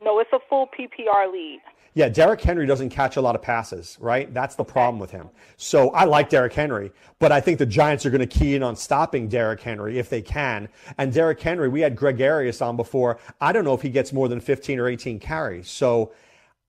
No, 0.00 0.20
it's 0.20 0.30
a 0.32 0.38
full 0.48 0.68
PPR 0.68 1.30
lead. 1.30 1.60
Yeah, 1.94 2.08
Derrick 2.08 2.40
Henry 2.40 2.66
doesn't 2.66 2.90
catch 2.90 3.16
a 3.16 3.20
lot 3.20 3.34
of 3.34 3.42
passes, 3.42 3.96
right? 4.00 4.32
That's 4.32 4.54
the 4.54 4.64
problem 4.64 5.00
with 5.00 5.10
him. 5.10 5.30
So 5.56 5.90
I 5.90 6.04
like 6.04 6.28
Derrick 6.28 6.52
Henry, 6.52 6.92
but 7.18 7.32
I 7.32 7.40
think 7.40 7.58
the 7.58 7.66
Giants 7.66 8.06
are 8.06 8.10
going 8.10 8.26
to 8.26 8.26
key 8.26 8.54
in 8.54 8.62
on 8.62 8.76
stopping 8.76 9.28
Derrick 9.28 9.60
Henry 9.60 9.98
if 9.98 10.08
they 10.08 10.22
can. 10.22 10.68
And 10.96 11.12
Derrick 11.12 11.40
Henry, 11.40 11.68
we 11.68 11.80
had 11.80 11.96
Greg 11.96 12.20
Arias 12.20 12.60
on 12.60 12.76
before. 12.76 13.18
I 13.40 13.52
don't 13.52 13.64
know 13.64 13.74
if 13.74 13.82
he 13.82 13.88
gets 13.88 14.12
more 14.12 14.28
than 14.28 14.40
15 14.40 14.78
or 14.78 14.88
18 14.88 15.18
carries. 15.18 15.68
So 15.68 16.12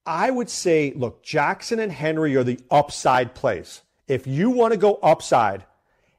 I 0.05 0.31
would 0.31 0.49
say, 0.49 0.93
look, 0.95 1.21
Jackson 1.21 1.79
and 1.79 1.91
Henry 1.91 2.35
are 2.35 2.43
the 2.43 2.59
upside 2.71 3.35
plays. 3.35 3.81
If 4.07 4.25
you 4.25 4.49
want 4.49 4.73
to 4.73 4.79
go 4.79 4.95
upside, 5.03 5.65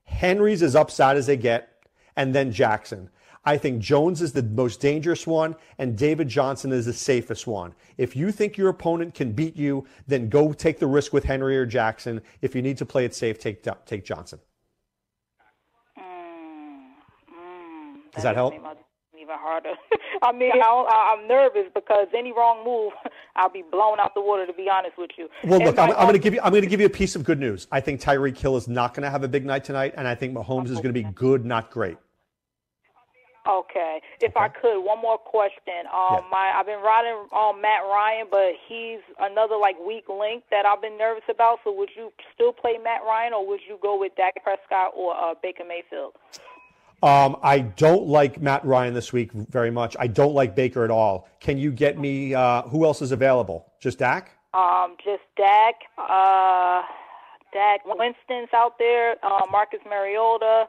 Henry's 0.05 0.63
as 0.63 0.77
upside 0.77 1.17
as 1.17 1.27
they 1.27 1.37
get, 1.37 1.69
and 2.15 2.35
then 2.35 2.53
Jackson. 2.53 3.11
I 3.45 3.57
think 3.57 3.81
Jones 3.81 4.21
is 4.21 4.33
the 4.33 4.43
most 4.43 4.81
dangerous 4.81 5.27
one, 5.27 5.57
and 5.79 5.97
David 5.97 6.29
Johnson 6.29 6.73
is 6.73 6.87
the 6.87 6.93
safest 6.93 7.47
one. 7.47 7.75
If 7.97 8.15
you 8.15 8.33
think 8.33 8.59
your 8.59 8.69
opponent 8.69 9.15
can 9.15 9.33
beat 9.33 9.57
you, 9.57 9.87
then 10.07 10.29
go 10.29 10.53
take 10.53 10.79
the 10.79 10.87
risk 10.87 11.13
with 11.13 11.25
Henry 11.25 11.57
or 11.57 11.65
Jackson. 11.65 12.21
If 12.43 12.55
you 12.55 12.61
need 12.61 12.77
to 12.79 12.87
play 12.87 13.05
it 13.05 13.15
safe, 13.15 13.39
take 13.39 13.67
take 13.87 14.05
Johnson. 14.05 14.41
Mm, 15.99 16.03
mm. 17.33 18.13
Does 18.13 18.23
that 18.25 18.35
help? 18.35 18.53
Even 18.55 19.37
harder. 19.39 19.73
I 20.23 20.33
mean, 20.33 20.53
I 20.55 21.17
I'm 21.17 21.27
nervous 21.27 21.71
because 21.75 22.09
any 22.17 22.33
wrong 22.33 22.65
move, 22.65 22.93
I'll 23.37 23.51
be 23.51 23.63
blown 23.63 24.01
out 24.01 24.15
the 24.15 24.21
water. 24.21 24.47
To 24.47 24.53
be 24.53 24.69
honest 24.71 24.99
with 24.99 25.11
you. 25.17 25.29
Well, 25.45 25.61
look, 25.61 25.79
I'm, 25.79 25.91
I'm 25.91 26.03
going 26.03 26.13
to 26.13 26.19
give 26.19 26.35
you 26.35 26.41
I'm 26.43 26.51
going 26.51 26.63
to 26.63 26.69
give 26.69 26.81
you 26.81 26.87
a 26.87 26.91
piece 26.91 27.17
of 27.17 27.25
good 27.25 27.41
news. 27.41 27.67
I 27.73 27.81
think 27.81 28.01
Tyreek 28.01 28.37
Hill 28.37 28.57
is 28.57 28.69
not 28.69 28.95
going 28.95 29.05
to 29.05 29.11
have 29.11 29.25
a 29.25 29.29
big 29.29 29.47
night 29.47 29.65
tonight, 29.65 29.95
and 29.97 30.07
I 30.07 30.15
think 30.15 30.35
Mahomes 30.35 30.67
is 30.67 30.77
going 30.77 30.93
to 30.95 31.03
be 31.03 31.05
good, 31.05 31.45
not 31.47 31.71
great. 31.71 31.97
Okay. 33.49 34.01
If 34.21 34.37
I 34.37 34.49
could, 34.49 34.81
one 34.83 35.01
more 35.01 35.17
question. 35.19 35.87
Um, 35.93 36.21
Yeah. 36.21 36.29
my 36.31 36.53
I've 36.55 36.67
been 36.67 36.81
riding 36.83 37.27
um 37.33 37.61
Matt 37.61 37.83
Ryan, 37.85 38.27
but 38.31 38.53
he's 38.69 39.01
another 39.19 39.57
like 39.57 39.77
weak 39.85 40.09
link 40.09 40.45
that 40.51 40.67
I've 40.67 40.83
been 40.83 40.99
nervous 40.99 41.25
about. 41.29 41.61
So 41.65 41.73
would 41.73 41.91
you 41.97 42.13
still 42.35 42.53
play 42.53 42.77
Matt 42.83 43.01
Ryan, 43.03 43.33
or 43.33 43.47
would 43.47 43.61
you 43.67 43.79
go 43.81 43.99
with 43.99 44.15
Dak 44.17 44.43
Prescott 44.43 44.93
or 44.95 45.17
uh, 45.17 45.35
Baker 45.43 45.65
Mayfield? 45.67 46.15
Um, 47.03 47.37
I 47.43 47.61
don't 47.61 48.07
like 48.09 48.43
Matt 48.43 48.63
Ryan 48.65 48.93
this 48.93 49.11
week 49.11 49.33
very 49.33 49.71
much. 49.71 49.97
I 49.99 50.07
don't 50.07 50.35
like 50.35 50.55
Baker 50.55 50.85
at 50.85 50.91
all. 50.91 51.29
Can 51.41 51.57
you 51.57 51.73
get 51.73 51.99
me 51.99 52.35
uh, 52.35 52.63
who 52.63 52.85
else 52.85 53.01
is 53.01 53.11
available? 53.11 53.73
Just 53.81 53.99
Dak? 53.99 54.33
Um, 54.53 54.97
just 55.03 55.23
Dak, 55.37 55.77
uh, 55.97 56.83
Dak 57.55 57.87
Winston's 57.87 58.51
out 58.53 58.79
there, 58.79 59.17
uh, 59.25 59.47
Marcus 59.51 59.81
Mariota, 59.89 60.67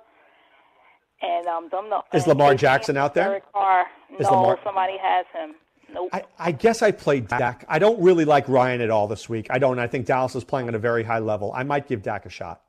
and 1.21 1.47
um, 1.47 1.69
them 1.69 1.89
the, 1.89 2.17
Is 2.17 2.27
Lamar 2.27 2.55
Jackson 2.55 2.97
out 2.97 3.13
there? 3.13 3.25
Derek 3.25 3.51
Carr. 3.51 3.85
Is 4.19 4.21
no, 4.27 4.31
Lamar- 4.41 4.59
somebody 4.63 4.97
has 5.01 5.25
him. 5.33 5.55
Nope. 5.93 6.09
I, 6.13 6.23
I 6.39 6.51
guess 6.53 6.81
I 6.81 6.91
played 6.91 7.27
Dak. 7.27 7.65
I 7.67 7.77
don't 7.77 8.01
really 8.01 8.23
like 8.23 8.47
Ryan 8.47 8.79
at 8.81 8.89
all 8.89 9.07
this 9.07 9.27
week. 9.27 9.47
I 9.49 9.59
don't. 9.59 9.77
I 9.77 9.87
think 9.87 10.05
Dallas 10.05 10.35
is 10.35 10.43
playing 10.45 10.69
at 10.69 10.75
a 10.75 10.79
very 10.79 11.03
high 11.03 11.19
level. 11.19 11.51
I 11.53 11.63
might 11.63 11.87
give 11.87 12.01
Dak 12.01 12.25
a 12.25 12.29
shot. 12.29 12.61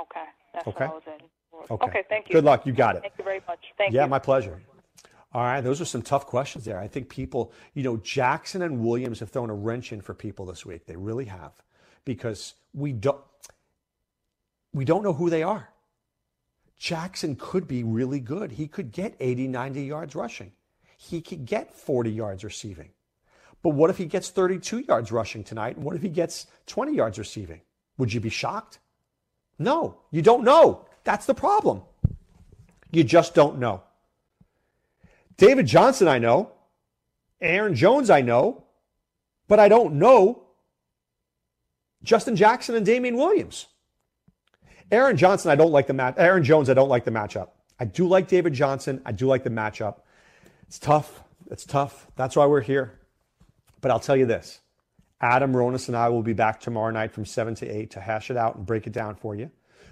okay, 0.00 0.20
that's 0.52 0.66
Okay. 0.66 0.86
what 0.86 0.90
I 0.90 0.94
was 0.94 1.02
in. 1.06 1.70
Okay. 1.70 1.86
Okay, 1.86 2.02
thank 2.08 2.28
you. 2.28 2.32
Good 2.34 2.44
luck. 2.44 2.66
You 2.66 2.72
got 2.72 2.96
it. 2.96 3.02
Thank 3.02 3.14
you 3.18 3.24
very 3.24 3.40
much. 3.46 3.60
Thank 3.78 3.92
Yeah, 3.92 4.00
you. 4.00 4.04
Yeah, 4.04 4.08
my 4.08 4.18
pleasure. 4.18 4.60
All 5.32 5.42
right, 5.42 5.60
those 5.62 5.80
are 5.80 5.84
some 5.84 6.02
tough 6.02 6.26
questions 6.26 6.64
there. 6.64 6.78
I 6.78 6.86
think 6.88 7.08
people, 7.08 7.52
you 7.72 7.82
know, 7.82 7.96
Jackson 7.98 8.62
and 8.62 8.80
Williams 8.84 9.18
have 9.20 9.30
thrown 9.30 9.50
a 9.50 9.54
wrench 9.54 9.92
in 9.92 10.00
for 10.00 10.12
people 10.14 10.44
this 10.46 10.64
week. 10.66 10.86
They 10.86 10.94
really 10.96 11.24
have, 11.24 11.52
because 12.04 12.54
we 12.72 12.92
don't 12.92 13.20
we 14.72 14.84
don't 14.84 15.02
know 15.04 15.12
who 15.12 15.30
they 15.30 15.42
are. 15.42 15.68
Jackson 16.78 17.36
could 17.36 17.66
be 17.66 17.82
really 17.82 18.20
good. 18.20 18.52
He 18.52 18.66
could 18.66 18.92
get 18.92 19.14
80, 19.20 19.48
90 19.48 19.84
yards 19.84 20.14
rushing. 20.14 20.52
He 20.96 21.20
could 21.20 21.46
get 21.46 21.74
40 21.74 22.10
yards 22.10 22.44
receiving. 22.44 22.90
But 23.62 23.70
what 23.70 23.90
if 23.90 23.96
he 23.96 24.06
gets 24.06 24.30
32 24.30 24.80
yards 24.80 25.10
rushing 25.10 25.44
tonight? 25.44 25.76
And 25.76 25.84
what 25.84 25.96
if 25.96 26.02
he 26.02 26.08
gets 26.08 26.46
20 26.66 26.94
yards 26.94 27.18
receiving? 27.18 27.62
Would 27.96 28.12
you 28.12 28.20
be 28.20 28.28
shocked? 28.28 28.78
No, 29.58 30.00
you 30.10 30.20
don't 30.22 30.44
know. 30.44 30.86
That's 31.04 31.26
the 31.26 31.34
problem. 31.34 31.82
You 32.90 33.04
just 33.04 33.34
don't 33.34 33.58
know. 33.58 33.82
David 35.36 35.66
Johnson, 35.66 36.08
I 36.08 36.18
know. 36.18 36.52
Aaron 37.40 37.74
Jones, 37.74 38.10
I 38.10 38.20
know. 38.20 38.64
But 39.48 39.60
I 39.60 39.68
don't 39.68 39.94
know 39.94 40.44
Justin 42.04 42.36
Jackson 42.36 42.76
and 42.76 42.86
Damien 42.86 43.16
Williams. 43.16 43.66
Aaron 44.90 45.16
Johnson, 45.16 45.50
I 45.50 45.54
don't 45.54 45.72
like 45.72 45.86
the 45.86 45.94
match. 45.94 46.14
Aaron 46.18 46.44
Jones, 46.44 46.68
I 46.70 46.74
don't 46.74 46.88
like 46.88 47.04
the 47.04 47.10
matchup. 47.10 47.48
I 47.78 47.84
do 47.84 48.06
like 48.06 48.28
David 48.28 48.52
Johnson. 48.52 49.00
I 49.04 49.12
do 49.12 49.26
like 49.26 49.42
the 49.44 49.50
matchup. 49.50 50.00
It's 50.66 50.78
tough. 50.78 51.22
It's 51.50 51.64
tough. 51.64 52.06
That's 52.16 52.36
why 52.36 52.46
we're 52.46 52.60
here. 52.60 52.98
But 53.80 53.90
I'll 53.90 54.00
tell 54.00 54.16
you 54.16 54.26
this 54.26 54.60
Adam 55.20 55.52
Ronis 55.52 55.88
and 55.88 55.96
I 55.96 56.08
will 56.08 56.22
be 56.22 56.32
back 56.32 56.60
tomorrow 56.60 56.90
night 56.90 57.12
from 57.12 57.24
7 57.24 57.54
to 57.56 57.68
8 57.68 57.90
to 57.92 58.00
hash 58.00 58.30
it 58.30 58.36
out 58.36 58.56
and 58.56 58.66
break 58.66 58.86
it 58.86 58.92
down 58.92 59.14
for 59.16 59.34
you. 59.34 59.50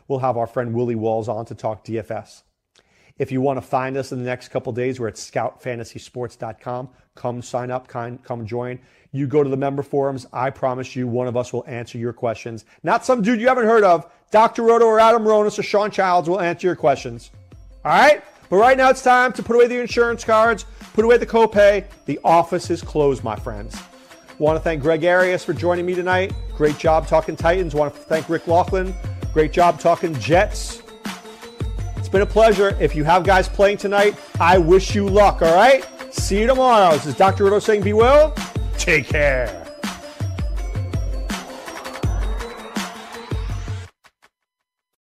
We'll 0.09 0.21
have 0.21 0.37
our 0.37 0.47
friend 0.47 0.75
Willie 0.75 0.95
Walls 0.95 1.29
on 1.29 1.45
to 1.47 1.55
talk 1.55 1.85
DFS. 1.85 2.43
If 3.19 3.31
you 3.31 3.41
want 3.41 3.59
to 3.59 3.63
find 3.63 3.97
us 3.97 4.13
in 4.13 4.19
the 4.19 4.25
next 4.25 4.49
couple 4.49 4.73
days, 4.73 4.99
we're 4.99 5.09
at 5.09 5.15
scoutfantasysports.com. 5.15 6.89
Come 7.15 7.43
sign 7.43 7.71
up, 7.71 7.89
come 7.89 8.47
join. 8.47 8.79
You 9.13 9.27
go 9.27 9.43
to 9.43 9.51
the 9.51 9.57
member 9.57 9.83
forums. 9.83 10.27
I 10.33 10.49
promise 10.51 10.97
you, 10.97 11.07
one 11.07 11.27
of 11.27 11.37
us 11.37 11.53
will 11.53 11.65
answer 11.67 11.99
your 11.99 12.15
questions. 12.15 12.65
Not 12.83 13.05
some 13.05 13.21
dude 13.21 13.41
you 13.41 13.49
haven't 13.49 13.67
heard 13.67 13.85
of. 13.85 14.11
Dr. 14.31 14.63
Roto 14.63 14.87
or 14.87 14.99
Adam 14.99 15.25
Ronis 15.25 15.59
or 15.59 15.63
Shawn 15.63 15.91
Childs 15.91 16.29
will 16.29 16.41
answer 16.41 16.67
your 16.67 16.77
questions. 16.77 17.31
All 17.85 17.93
right? 17.93 18.25
But 18.49 18.57
right 18.57 18.77
now 18.77 18.89
it's 18.89 19.03
time 19.03 19.33
to 19.35 19.43
put 19.43 19.57
away 19.57 19.67
the 19.67 19.79
insurance 19.79 20.25
cards, 20.25 20.65
put 20.95 21.05
away 21.05 21.19
the 21.19 21.27
copay. 21.27 21.85
The 22.07 22.19
office 22.25 22.71
is 22.71 22.81
closed, 22.81 23.23
my 23.23 23.37
friends. 23.37 23.77
Want 24.39 24.57
to 24.57 24.61
thank 24.61 24.83
Greg 24.83 25.05
Arias 25.05 25.45
for 25.45 25.53
joining 25.53 25.85
me 25.85 25.95
tonight. 25.95 26.33
Great 26.57 26.79
job 26.79 27.07
talking 27.07 27.37
Titans. 27.37 27.75
Want 27.75 27.95
to 27.95 28.01
thank 28.01 28.29
Rick 28.29 28.47
Laughlin. 28.47 28.95
Great 29.33 29.53
job 29.53 29.79
talking 29.79 30.15
Jets. 30.19 30.83
Been 32.13 32.23
a 32.23 32.27
pleasure. 32.27 32.77
If 32.79 32.95
you 32.95 33.05
have 33.05 33.25
guys 33.25 33.49
playing 33.49 33.79
tonight, 33.79 34.15
I 34.39 34.59
wish 34.59 34.95
you 34.95 35.09
luck, 35.09 35.41
all 35.41 35.55
right? 35.55 35.85
See 36.13 36.41
you 36.41 36.47
tomorrow. 36.47 36.93
This 36.93 37.07
is 37.07 37.17
Dr. 37.17 37.45
Roto 37.45 37.59
saying 37.59 37.83
be 37.83 37.95
well. 37.95 38.35
Take 38.77 39.07
care. 39.07 39.62